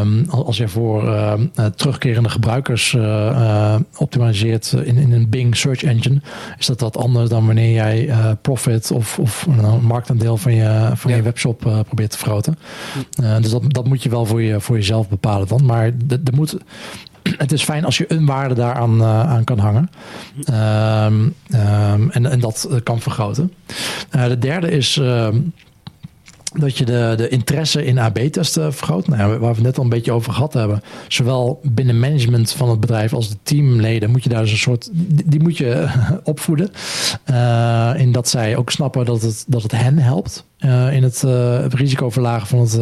Um, 0.00 0.26
als 0.30 0.56
je 0.56 0.68
voor 0.68 1.04
uh, 1.04 1.32
terugkerende 1.74 2.28
gebruikers 2.28 2.96
optimaliseert 3.96 4.72
in, 4.72 4.96
in 4.96 5.12
een 5.12 5.28
Bing 5.28 5.56
search 5.56 5.82
engine, 5.82 6.20
is 6.58 6.66
dat 6.66 6.80
wat 6.80 6.96
anders 6.96 7.28
dan 7.28 7.46
wanneer 7.46 7.72
jij 7.72 8.10
profit 8.42 8.90
of, 8.90 9.18
of 9.18 9.46
een 9.48 9.84
marktaandeel 9.84 10.36
van 10.36 10.54
je, 10.54 10.90
van 10.94 11.10
ja. 11.10 11.16
je 11.16 11.22
webshop 11.22 11.58
probeert 11.58 12.10
te 12.10 12.18
vergroten. 12.18 12.58
dus 13.40 13.50
dat, 13.50 13.62
dat 13.72 13.86
moet 13.86 14.02
je 14.02 14.08
wel 14.08 14.26
voor, 14.26 14.42
je, 14.42 14.60
voor 14.60 14.76
jezelf 14.76 15.08
bepalen 15.08 15.48
dan. 15.48 15.64
Maar 15.64 15.84
er 16.08 16.34
moet 16.34 16.56
het 17.44 17.52
is 17.52 17.62
fijn 17.62 17.84
als 17.84 17.98
je 17.98 18.12
een 18.12 18.26
waarde 18.26 18.54
daaraan 18.54 19.00
uh, 19.00 19.30
aan 19.30 19.44
kan 19.44 19.58
hangen. 19.58 19.90
Um, 20.36 21.34
um, 21.60 22.10
en, 22.10 22.26
en 22.26 22.40
dat 22.40 22.68
kan 22.82 23.00
vergroten. 23.00 23.52
Uh, 24.16 24.26
de 24.26 24.38
derde 24.38 24.70
is 24.70 24.96
uh, 24.96 25.28
dat 26.52 26.78
je 26.78 26.84
de, 26.84 27.14
de 27.16 27.28
interesse 27.28 27.84
in 27.84 27.98
AB-testen 27.98 28.74
vergroot. 28.74 29.08
Nou 29.08 29.20
ja, 29.20 29.28
waar 29.28 29.38
we 29.38 29.46
het 29.46 29.62
net 29.64 29.78
al 29.78 29.84
een 29.84 29.88
beetje 29.88 30.12
over 30.12 30.32
gehad 30.32 30.52
hebben. 30.52 30.82
Zowel 31.08 31.60
binnen 31.62 31.98
management 31.98 32.52
van 32.52 32.70
het 32.70 32.80
bedrijf 32.80 33.12
als 33.12 33.28
de 33.28 33.36
teamleden 33.42 34.10
moet 34.10 34.22
je 34.22 34.28
daar 34.28 34.42
dus 34.42 34.50
een 34.50 34.58
soort. 34.58 34.90
Die 35.24 35.40
moet 35.40 35.56
je 35.56 35.88
opvoeden. 36.24 36.70
Uh, 37.30 37.92
in 37.96 38.12
dat 38.12 38.28
zij 38.28 38.56
ook 38.56 38.70
snappen 38.70 39.04
dat 39.04 39.22
het, 39.22 39.44
dat 39.46 39.62
het 39.62 39.72
hen 39.72 39.98
helpt. 39.98 40.44
in 40.92 41.02
het, 41.02 41.20
het 41.62 41.74
risico 41.74 42.10
verlagen 42.10 42.46
van 42.46 42.58
het 42.58 42.78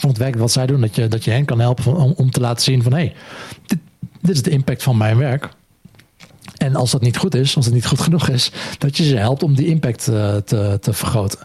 het 0.00 0.18
werk 0.18 0.36
wat 0.36 0.52
zij 0.52 0.66
doen, 0.66 0.80
dat 0.80 0.94
je, 0.94 1.08
dat 1.08 1.24
je 1.24 1.30
hen 1.30 1.44
kan 1.44 1.60
helpen 1.60 1.96
om, 1.96 2.12
om 2.16 2.30
te 2.30 2.40
laten 2.40 2.62
zien 2.62 2.82
van 2.82 2.92
hé, 2.92 2.98
hey, 2.98 3.14
dit, 3.66 3.78
dit 4.20 4.34
is 4.34 4.42
de 4.42 4.50
impact 4.50 4.82
van 4.82 4.96
mijn 4.96 5.16
werk. 5.16 5.48
En 6.56 6.76
als 6.76 6.90
dat 6.90 7.02
niet 7.02 7.16
goed 7.16 7.34
is, 7.34 7.56
als 7.56 7.64
het 7.64 7.74
niet 7.74 7.86
goed 7.86 8.00
genoeg 8.00 8.28
is, 8.28 8.52
dat 8.78 8.96
je 8.96 9.04
ze 9.04 9.16
helpt 9.16 9.42
om 9.42 9.54
die 9.54 9.66
impact 9.66 10.08
uh, 10.10 10.36
te, 10.36 10.78
te 10.80 10.92
vergroten. 10.92 11.38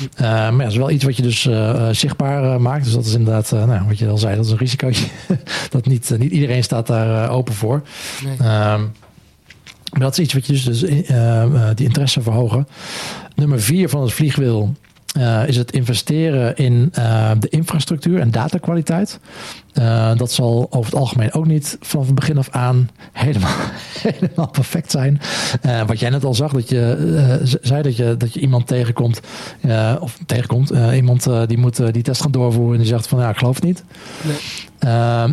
Uh, 0.00 0.20
maar 0.20 0.52
ja, 0.52 0.56
dat 0.58 0.70
is 0.70 0.76
wel 0.76 0.90
iets 0.90 1.04
wat 1.04 1.16
je 1.16 1.22
dus 1.22 1.44
uh, 1.46 1.88
zichtbaar 1.90 2.60
maakt. 2.60 2.84
Dus 2.84 2.92
dat 2.92 3.04
is 3.04 3.14
inderdaad, 3.14 3.50
nou, 3.50 3.86
wat 3.86 3.98
je 3.98 4.08
al 4.08 4.18
zei, 4.18 4.36
dat 4.36 4.44
is 4.44 4.50
een 4.50 4.56
risico. 4.56 4.90
dat 5.70 5.86
niet, 5.86 6.14
niet 6.18 6.32
iedereen 6.32 6.64
staat 6.64 6.86
daar 6.86 7.30
open 7.30 7.54
voor. 7.54 7.82
Nee. 8.24 8.36
Ehm, 8.38 8.82
maar 9.90 10.02
dat 10.02 10.18
is 10.18 10.24
iets 10.24 10.34
wat 10.34 10.46
je 10.46 10.52
dus, 10.52 10.64
dus 10.64 10.80
die 11.74 11.86
interesse 11.86 12.22
verhogen. 12.22 12.68
Nummer 13.34 13.60
vier 13.60 13.88
van 13.88 14.02
het 14.02 14.12
vliegwiel 14.12 14.74
is 15.46 15.56
het 15.56 15.72
investeren 15.72 16.56
in 16.56 16.92
uh, 16.98 17.30
de 17.38 17.48
infrastructuur 17.48 18.20
en 18.20 18.30
datakwaliteit. 18.30 19.18
Uh, 19.78 20.16
dat 20.16 20.32
zal 20.32 20.66
over 20.70 20.90
het 20.90 21.00
algemeen 21.00 21.32
ook 21.32 21.46
niet 21.46 21.76
vanaf 21.80 22.06
het 22.06 22.14
begin 22.14 22.38
af 22.38 22.48
aan 22.50 22.90
helemaal, 23.12 23.56
helemaal 24.08 24.50
perfect 24.50 24.90
zijn. 24.90 25.20
wat 25.86 26.00
jij 26.00 26.10
net 26.10 26.24
al 26.24 26.34
zag, 26.34 26.52
dat 26.52 26.68
je 26.68 27.58
zei 27.62 27.82
dat 27.82 27.96
je, 27.96 28.16
dat 28.16 28.34
je 28.34 28.40
iemand 28.40 28.66
tegenkomt, 28.66 29.20
of 30.00 30.18
tegenkomt, 30.26 30.70
iemand 30.94 31.28
die 31.46 31.58
moet 31.58 31.92
die 31.92 32.02
test 32.02 32.20
gaan 32.20 32.30
doorvoeren 32.30 32.72
en 32.72 32.78
die 32.78 32.86
zegt 32.86 33.06
van 33.06 33.18
ja, 33.18 33.28
ik 33.28 33.36
geloof 33.36 33.54
het 33.54 33.64
niet. 33.64 33.84
Nee. 34.22 34.36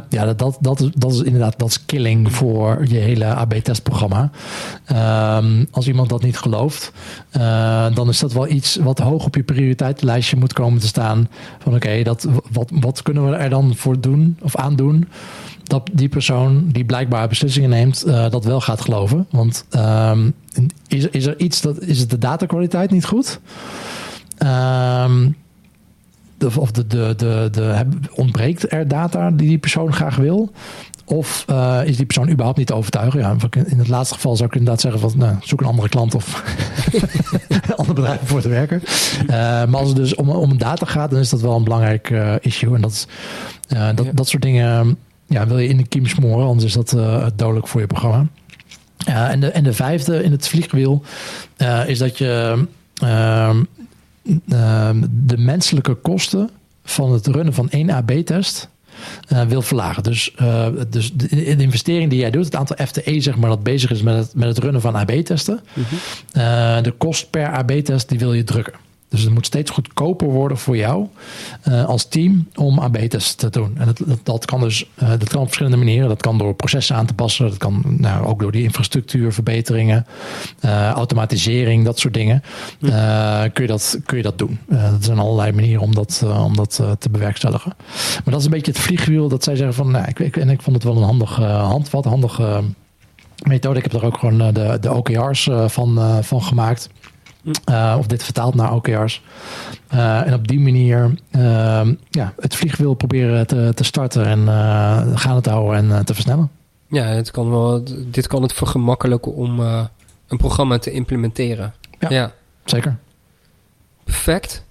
Ja, 0.10 0.26
dat, 0.26 0.40
dat, 0.40 0.58
dat, 0.60 0.80
is, 0.80 0.90
dat 0.96 1.12
is 1.14 1.22
inderdaad 1.22 1.60
dat 1.60 1.70
is 1.70 1.86
killing 1.86 2.34
voor 2.34 2.86
je 2.88 2.98
hele 2.98 3.26
AB-testprogramma. 3.26 4.30
Uh, 4.92 5.38
als 5.72 5.88
iemand 5.88 6.10
dat 6.10 6.24
niet 6.24 6.38
gelooft, 6.38 6.92
dan 7.94 8.10
is 8.10 8.20
dat 8.20 8.34
wel 8.34 8.48
iets 8.48 8.76
wat 8.76 9.00
hoog 9.00 9.26
op 9.26 9.36
je 9.36 9.44
prioriteitenlijstje 9.44 10.38
moet 10.38 10.54
komen 10.54 10.80
te 10.80 10.88
staan. 10.88 11.30
Van 11.60 11.76
oké, 11.76 12.04
dat 12.04 12.28
wat, 12.52 12.70
wat 12.74 13.02
kunnen 13.02 13.30
we 13.30 13.36
er 13.36 13.50
dan 13.50 13.76
voor 13.76 14.00
doen 14.00 14.31
of 14.42 14.56
aandoen? 14.56 15.08
Dat 15.64 15.90
die 15.94 16.10
persoon 16.10 16.68
die 16.68 16.86
blijkbaar 16.86 17.28
beslissingen 17.28 17.70
neemt, 17.70 18.04
uh, 18.08 18.30
dat 18.30 18.46
wel 18.46 18.62
gaat 18.62 18.82
geloven. 18.82 19.28
Want 19.30 19.66
ehm, 19.70 20.30
is, 20.88 21.08
is 21.08 21.26
er 21.26 21.40
iets 21.40 21.62
dat 21.62 21.82
is 21.82 22.00
het 22.00 22.10
de 22.10 22.18
datakwaliteit 22.18 22.92
niet 22.92 23.06
goed? 23.06 23.40
De, 26.38 26.52
of 26.56 26.72
de, 26.72 26.88
de, 26.88 27.14
de, 27.18 27.48
de, 27.52 27.86
ontbreekt 28.16 28.72
er 28.72 28.88
data 28.88 29.32
die 29.32 29.48
die 29.48 29.58
persoon 29.58 29.94
graag 29.94 30.16
wil? 30.16 30.52
Of 31.12 31.46
uh, 31.50 31.82
is 31.86 31.98
die 31.98 32.06
persoon 32.06 32.30
überhaupt 32.30 32.58
niet 32.58 32.68
te 32.68 32.74
overtuigen? 32.74 33.20
Ja, 33.20 33.36
in 33.66 33.78
het 33.78 33.88
laatste 33.88 34.16
geval 34.16 34.36
zou 34.36 34.50
ik 34.50 34.56
inderdaad 34.56 34.82
zeggen 34.82 35.02
van 35.02 35.14
nou, 35.16 35.36
zoek 35.42 35.62
een 35.62 35.68
andere 35.68 35.90
klant 35.90 36.16
of 36.16 36.44
een 37.50 37.76
ander 37.76 37.96
bedrijf 37.96 38.20
voor 38.24 38.42
te 38.42 38.50
werken. 38.50 38.82
Uh, 39.22 39.28
maar 39.30 39.76
als 39.76 39.88
het 39.88 39.98
dus 39.98 40.16
om, 40.16 40.30
om 40.30 40.58
data 40.58 40.86
gaat, 40.86 41.12
dan 41.12 41.20
is 41.20 41.30
dat 41.30 41.42
wel 41.42 41.56
een 41.56 41.64
belangrijk 41.64 42.10
uh, 42.10 42.34
issue. 42.42 42.76
En 42.76 42.82
dat, 42.82 43.08
dat, 43.68 44.06
ja. 44.06 44.12
dat 44.14 44.28
soort 44.28 44.44
dingen 44.44 44.98
ja, 45.26 45.48
wil 45.48 45.58
je 45.58 45.68
in 45.68 45.78
de 45.78 45.88
kiem 45.88 46.06
smoren, 46.06 46.48
anders 46.48 46.76
is 46.76 46.92
dat 46.92 47.36
dodelijk 47.36 47.68
voor 47.68 47.82
je 47.82 47.88
programma. 47.88 48.28
en, 49.06 49.40
de, 49.40 49.48
en 49.52 49.64
de 49.64 49.74
vijfde 49.74 50.24
in 50.24 50.32
het 50.32 50.48
vliegwiel 50.48 51.04
is 51.86 51.98
dat 51.98 52.18
je 52.18 52.66
Ehm, 54.48 55.04
de 55.10 55.38
menselijke 55.38 55.94
kosten 55.94 56.50
van 56.84 57.12
het 57.12 57.28
runnen 57.28 57.54
van 57.54 57.70
één 57.70 57.90
AB-test 57.90 58.70
uh, 59.34 59.42
wil 59.42 59.62
verlagen. 59.62 60.04
Dus, 60.04 60.34
uh, 60.42 60.68
dus 60.90 61.14
de, 61.14 61.28
de, 61.56 61.64
investering 61.64 62.10
die 62.10 62.20
jij 62.20 62.32
doet, 62.32 62.46
het 62.46 62.56
aantal 62.56 62.86
FTE 62.86 63.22
zeg 63.22 63.36
maar, 63.36 63.50
dat 63.50 63.64
bezig 63.64 63.92
is 63.92 64.02
met 64.02 64.16
het, 64.16 64.36
met 64.36 64.48
het 64.48 64.58
runnen 64.58 64.82
van 64.82 64.96
AB-testen, 64.96 65.60
mm 65.74 65.84
-hmm. 65.90 65.98
uh, 66.42 66.84
de 66.84 66.92
kost 66.92 67.30
per 67.30 67.52
AB-test, 67.52 68.10
die 68.10 68.20
wil 68.20 68.34
je 68.34 68.44
drukken. 68.44 68.74
Dus 69.12 69.22
het 69.22 69.34
moet 69.34 69.46
steeds 69.46 69.72
goedkoper 69.72 70.28
worden 70.28 70.58
voor 70.58 70.78
jou 70.78 71.08
uh, 71.68 71.86
als 71.86 72.06
team 72.06 72.48
om 72.56 72.80
AB-tests 72.80 73.36
te 73.36 73.50
doen. 73.50 73.78
En 73.78 73.86
dat, 73.86 74.20
dat, 74.24 74.46
kan 74.46 74.60
dus 74.60 74.90
uh, 75.04 75.10
dat 75.10 75.30
kan 75.30 75.40
op 75.40 75.46
verschillende 75.46 75.78
manieren. 75.78 76.08
Dat 76.08 76.22
kan 76.22 76.38
door 76.38 76.54
processen 76.54 76.96
aan 76.96 77.06
te 77.06 77.14
passen. 77.14 77.50
Dat 77.50 77.58
kan 77.58 77.84
nou, 77.86 78.26
ook 78.26 78.40
door 78.40 78.52
die 78.52 78.64
infrastructuurverbeteringen, 78.64 80.06
uh, 80.66 80.90
automatisering, 80.90 81.86
dat 81.86 82.00
soort 82.00 82.14
dingen. 82.14 82.44
kun, 83.54 83.64
je 83.64 83.68
dat, 83.68 84.00
kun 84.06 84.18
je 84.18 84.24
dat 84.24 84.38
doen. 84.38 84.60
er 84.70 84.98
zijn 85.00 85.20
allerlei 85.20 85.52
manieren 85.52 85.82
om 85.82 85.96
dat, 85.96 86.24
om 86.26 86.56
dat 86.56 86.82
te 87.00 87.10
bewerkstelligen. 87.10 87.74
Maar 88.14 88.34
dat 88.34 88.40
is 88.40 88.46
een 88.46 88.52
beetje 88.52 88.72
het 88.72 88.82
vliegwiel 88.82 89.28
dat 89.28 89.44
zij 89.44 89.56
zeggen 89.56 89.76
van... 89.76 89.92
Nou, 89.92 90.08
ik, 90.08 90.20
ik, 90.20 90.38
en 90.38 90.50
ik 90.50 90.62
vond 90.62 90.76
het 90.76 90.86
wel 90.86 90.98
een 90.98 91.04
handig 91.04 91.36
handvat, 91.36 92.06
handige 92.06 92.62
methode. 93.48 93.78
Ik 93.78 93.92
heb 93.92 94.02
er 94.02 94.06
ook 94.06 94.18
gewoon 94.18 94.54
de, 94.54 94.78
de 94.82 94.94
OKR's 94.94 95.50
van, 95.68 96.24
van 96.24 96.44
gemaakt. 96.44 96.90
Uh, 97.70 97.96
of 97.98 98.08
dit 98.08 98.24
vertaald 98.24 98.56
naar 98.56 98.74
OKR's. 98.74 99.22
Uh, 99.94 100.28
en 100.28 100.34
op 100.34 100.48
die 100.48 100.60
manier 100.60 101.14
uh, 101.32 101.88
ja, 102.10 102.34
het 102.40 102.56
vliegwiel 102.56 102.94
proberen 102.94 103.48
te, 103.48 103.72
te 103.76 103.84
starten 103.84 104.26
en 104.26 104.40
uh, 104.40 105.18
gaan 105.18 105.42
te 105.42 105.50
houden 105.50 105.92
en 105.92 106.06
te 106.06 106.14
versnellen. 106.14 106.52
Ja, 106.88 107.04
het 107.04 107.32
kan 107.32 107.50
wel, 107.50 107.84
dit 108.06 108.28
kan 108.28 108.42
het 108.42 108.54
vergemakkelijken 108.54 109.34
om 109.34 109.60
een 110.28 110.38
programma 110.38 110.78
te 110.78 110.92
implementeren. 110.92 111.74
Ja, 112.00 112.10
ja. 112.10 112.32
zeker. 112.66 112.98
Perfect. 114.04 114.64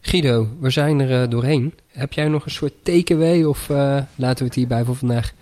Guido, 0.00 0.48
we 0.60 0.70
zijn 0.70 1.00
er 1.00 1.30
doorheen. 1.30 1.74
Heb 1.88 2.12
jij 2.12 2.28
nog 2.28 2.44
een 2.44 2.50
soort 2.50 2.72
takeaway 2.82 3.44
of 3.44 3.68
laten 4.14 4.38
we 4.38 4.44
het 4.44 4.54
hierbij 4.54 4.84
voor 4.84 4.96
vandaag? 4.96 5.32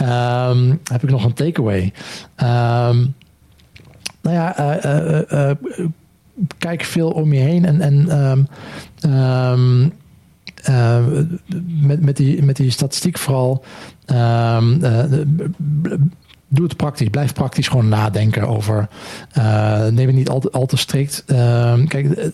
um, 0.00 0.80
heb 0.92 1.02
ik 1.02 1.10
nog 1.10 1.24
een 1.24 1.32
takeaway? 1.32 1.92
Um, 2.36 3.14
nou 4.22 4.36
ja, 4.36 4.84
uh, 4.84 5.20
uh, 5.32 5.50
kijk 6.58 6.82
veel 6.82 7.10
om 7.10 7.32
je 7.32 7.40
heen 7.40 7.64
en, 7.64 7.80
en 7.80 8.48
um, 9.12 9.92
met, 11.80 12.00
met, 12.00 12.16
die, 12.16 12.42
met 12.42 12.56
die 12.56 12.70
statistiek 12.70 13.18
vooral. 13.18 13.64
Doe 16.52 16.64
het 16.64 16.76
praktisch. 16.76 17.08
Blijf 17.08 17.32
praktisch 17.32 17.68
gewoon 17.68 17.88
nadenken 17.88 18.48
over. 18.48 18.88
Neem 19.90 20.06
het 20.06 20.14
niet 20.14 20.28
al 20.28 20.40
te, 20.40 20.50
al 20.50 20.66
te 20.66 20.76
strikt. 20.76 21.24
Kijk, 21.86 22.32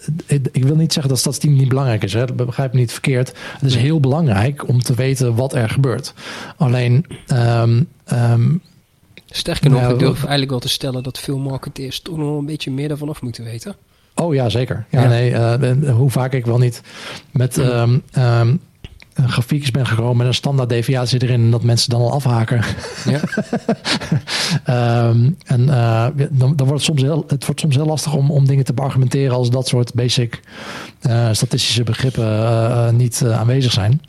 ik 0.52 0.64
wil 0.64 0.76
niet 0.76 0.92
zeggen 0.92 1.12
dat 1.12 1.20
statistiek 1.20 1.50
niet 1.50 1.68
belangrijk 1.68 2.02
is. 2.02 2.12
Hè? 2.12 2.26
Dat 2.26 2.46
begrijp 2.46 2.72
me 2.72 2.78
niet 2.78 2.92
verkeerd. 2.92 3.32
Het 3.52 3.62
is 3.62 3.76
heel 3.76 4.00
belangrijk 4.00 4.68
om 4.68 4.82
te 4.82 4.94
weten 4.94 5.34
wat 5.34 5.54
er 5.54 5.68
gebeurt. 5.68 6.14
Alleen. 6.56 7.06
Um, 7.32 7.88
Sterker 9.26 9.70
nog, 9.70 9.80
nou, 9.80 9.92
ik 9.92 9.98
durf 9.98 10.18
eigenlijk 10.18 10.50
wel 10.50 10.60
te 10.60 10.68
stellen 10.68 11.02
dat 11.02 11.18
veel 11.18 11.38
marketeers 11.38 12.00
toch 12.00 12.16
nog 12.16 12.38
een 12.38 12.46
beetje 12.46 12.70
meer 12.70 12.88
daarvan 12.88 13.08
af 13.08 13.22
moeten 13.22 13.44
weten. 13.44 13.76
Oh 14.14 14.34
ja, 14.34 14.48
zeker. 14.48 14.86
Ja, 14.90 15.08
nee, 15.08 15.30
uh, 15.30 15.94
hoe 15.94 16.10
vaak 16.10 16.32
ik 16.32 16.46
wel 16.46 16.58
niet 16.58 16.80
met 17.30 17.56
um, 17.56 18.02
um, 18.18 18.60
grafiekjes 19.14 19.70
ben 19.70 19.86
gekomen 19.86 20.16
met 20.16 20.26
een 20.26 20.34
standaard 20.34 20.68
deviatie 20.68 21.22
erin 21.22 21.40
en 21.40 21.50
dat 21.50 21.62
mensen 21.62 21.90
dan 21.90 22.00
al 22.00 22.12
afhaken. 22.12 22.62
Ja. 23.04 23.20
um, 25.08 25.36
en 25.44 25.60
uh, 25.60 26.06
dan, 26.30 26.56
dan, 26.56 26.66
wordt 26.66 26.72
het 26.72 26.82
soms 26.82 27.02
heel, 27.02 27.24
het 27.26 27.46
wordt 27.46 27.60
soms 27.60 27.74
heel 27.74 27.86
lastig 27.86 28.14
om, 28.14 28.30
om 28.30 28.46
dingen 28.46 28.64
te 28.64 28.72
argumenteren 28.74 29.36
als 29.36 29.50
dat 29.50 29.68
soort 29.68 29.94
basic 29.94 30.40
uh, 31.02 31.28
statistische 31.32 31.82
begrippen 31.82 32.96
niet 32.96 33.24
aanwezig 33.24 33.72
zijn. 33.72 34.00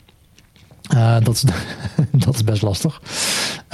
Uh, 0.94 1.16
dat, 1.22 1.34
is, 1.34 1.44
dat 2.24 2.34
is 2.34 2.44
best 2.44 2.62
lastig. 2.62 3.00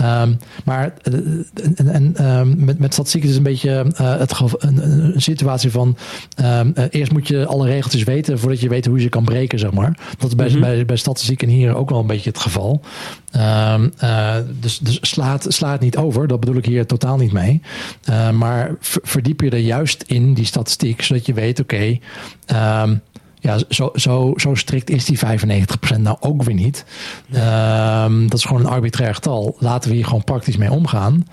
Um, 0.00 0.38
maar 0.64 0.94
en, 1.02 1.46
en 1.88 2.26
um, 2.26 2.64
met, 2.64 2.78
met 2.78 2.92
statistiek 2.92 3.22
is 3.22 3.28
het 3.28 3.38
een 3.38 3.42
beetje 3.42 3.86
uh, 4.00 4.18
het 4.18 4.40
een, 4.58 5.14
een, 5.14 5.22
situatie 5.22 5.70
van 5.70 5.96
um, 6.44 6.72
uh, 6.76 6.84
eerst 6.90 7.12
moet 7.12 7.28
je 7.28 7.46
alle 7.46 7.66
regeltjes 7.66 8.02
weten 8.02 8.38
voordat 8.38 8.60
je 8.60 8.68
weet 8.68 8.86
hoe 8.86 8.96
je 8.96 9.02
ze 9.02 9.08
kan 9.08 9.24
breken, 9.24 9.58
zeg 9.58 9.72
maar. 9.72 9.98
Dat 10.18 10.28
is 10.28 10.34
bij, 10.34 10.46
mm 10.46 10.52
-hmm. 10.52 10.60
bij, 10.60 10.84
bij 10.84 10.96
statistiek 10.96 11.42
en 11.42 11.48
hier 11.48 11.74
ook 11.74 11.90
wel 11.90 12.00
een 12.00 12.06
beetje 12.06 12.30
het 12.30 12.38
geval. 12.38 12.80
dus 14.60 14.78
dus 14.78 14.98
slaat, 15.00 15.46
slaat 15.48 15.80
niet 15.80 15.96
over, 15.96 16.26
dat 16.26 16.40
bedoel 16.40 16.56
ik 16.56 16.66
hier 16.66 16.86
totaal 16.86 17.16
niet 17.16 17.32
mee. 17.32 17.60
maar 18.32 18.74
verdiep 18.80 19.40
je 19.40 19.50
er 19.50 19.58
juist 19.58 20.04
in 20.06 20.34
die 20.34 20.44
statistiek, 20.44 21.02
zodat 21.02 21.26
je 21.26 21.32
weet, 21.32 21.60
oké, 21.60 21.74
okay, 21.74 22.00
ja, 23.44 23.58
zo, 23.68 23.90
zo, 23.94 24.32
zo 24.36 24.54
strikt 24.54 24.90
is 24.90 25.04
die 25.04 25.18
95% 25.18 26.00
nou 26.00 26.16
ook 26.20 26.42
weer 26.42 26.54
niet. 26.54 26.84
Um, 27.34 28.28
dat 28.28 28.38
is 28.38 28.44
gewoon 28.44 28.60
een 28.60 28.70
arbitrair 28.70 29.14
getal. 29.14 29.56
Laten 29.58 29.90
we 29.90 29.96
hier 29.96 30.04
gewoon 30.04 30.24
praktisch 30.24 30.56
mee 30.56 30.70
omgaan. 30.70 31.26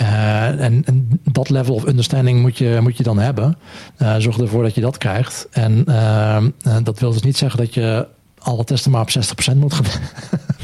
Uh, 0.00 0.60
en, 0.64 0.84
dat 1.24 1.50
level 1.50 1.74
of 1.74 1.86
understanding 1.86 2.40
moet 2.40 2.58
je, 2.58 2.78
moet 2.82 2.96
je 2.96 3.02
dan 3.02 3.18
hebben. 3.18 3.58
Uh, 3.98 4.14
zorg 4.18 4.38
ervoor 4.38 4.62
dat 4.62 4.74
je 4.74 4.80
dat 4.80 4.98
krijgt. 4.98 5.48
En 5.50 5.84
uh, 5.88 6.44
dat 6.82 6.98
wil 6.98 7.12
dus 7.12 7.22
niet 7.22 7.36
zeggen 7.36 7.58
dat 7.58 7.74
je 7.74 8.06
alle 8.42 8.64
testen 8.64 8.90
maar 8.90 9.00
op 9.00 9.10
60% 9.54 9.56
moet 9.56 9.74
gaan, 9.74 9.84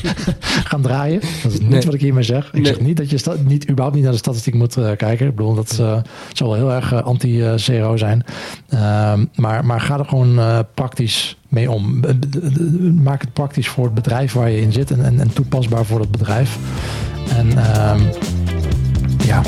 gaan 0.70 0.83
draaien. 0.83 1.20
Dat 1.43 1.53
is 1.53 1.61
niet 1.61 1.68
nee. 1.68 1.83
wat 1.83 1.95
ik 1.95 2.01
hiermee 2.01 2.22
zeg. 2.22 2.47
Ik 2.47 2.53
nee. 2.53 2.64
zeg 2.64 2.81
niet 2.81 2.97
dat 2.97 3.11
je 3.11 3.37
niet, 3.45 3.68
überhaupt 3.68 3.95
niet 3.95 4.05
naar 4.05 4.12
de 4.12 4.18
statistiek 4.18 4.55
moet 4.55 4.77
uh, 4.77 4.91
kijken. 4.97 5.27
Ik 5.27 5.35
bedoel, 5.35 5.55
dat 5.55 5.77
uh, 5.81 5.97
zou 6.33 6.51
wel 6.51 6.55
heel 6.55 6.72
erg 6.72 6.93
uh, 6.93 7.03
anti-CRO 7.03 7.97
zijn. 7.97 8.24
Ehm, 8.68 9.24
maar, 9.35 9.64
maar 9.64 9.81
ga 9.81 9.99
er 9.99 10.05
gewoon 10.05 10.64
praktisch 10.74 11.37
mee 11.49 11.70
om. 11.70 12.01
Maak 13.03 13.20
het 13.20 13.33
praktisch 13.33 13.68
voor 13.68 13.85
het 13.85 13.95
bedrijf 13.95 14.33
waar 14.33 14.51
je 14.51 14.61
in 14.61 14.72
zit 14.72 14.91
en, 14.91 15.05
en, 15.05 15.20
en 15.20 15.33
toepasbaar 15.33 15.85
voor 15.85 16.01
het 16.01 16.11
bedrijf. 16.11 16.59
En 17.29 17.59
ehm, 17.59 18.01
ja, 19.27 19.43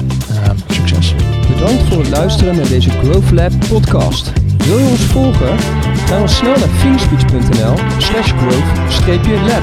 ehm, 0.45 0.57
succes. 0.69 1.15
Bedankt 1.49 1.83
voor 1.83 1.99
het 1.99 2.09
luisteren 2.09 2.57
naar 2.57 2.69
deze 2.69 2.91
Growth 2.91 3.31
Lab 3.31 3.53
podcast. 3.69 4.33
Wil 4.65 4.79
je 4.79 4.89
ons 4.89 5.05
volgen? 5.05 5.57
Ga 6.09 6.19
dan 6.19 6.29
snel 6.29 6.57
naar 6.59 6.69
thingspeech.nl 6.81 7.75
slash 7.99 8.33
growth-lab. 8.33 9.63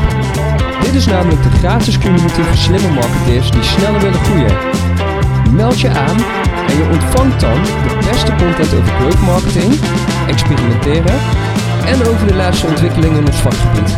Dit 0.81 0.93
is 0.93 1.05
namelijk 1.05 1.43
de 1.43 1.49
gratis 1.49 1.97
community 1.99 2.41
voor 2.41 2.55
slimme 2.55 2.89
marketeers 2.89 3.51
die 3.51 3.63
sneller 3.63 4.01
willen 4.01 4.19
groeien. 4.19 4.53
Meld 5.55 5.79
je 5.79 5.89
aan 5.89 6.17
en 6.67 6.77
je 6.77 6.87
ontvangt 6.91 7.39
dan 7.39 7.63
de 7.63 8.07
beste 8.11 8.31
content 8.35 8.73
over 8.73 8.93
growth 8.99 9.21
marketing, 9.21 9.73
experimenteren 10.27 11.19
en 11.85 12.07
over 12.07 12.27
de 12.27 12.35
laatste 12.35 12.67
ontwikkelingen 12.67 13.17
in 13.17 13.27
ons 13.27 13.41
vakgebied. 13.41 13.95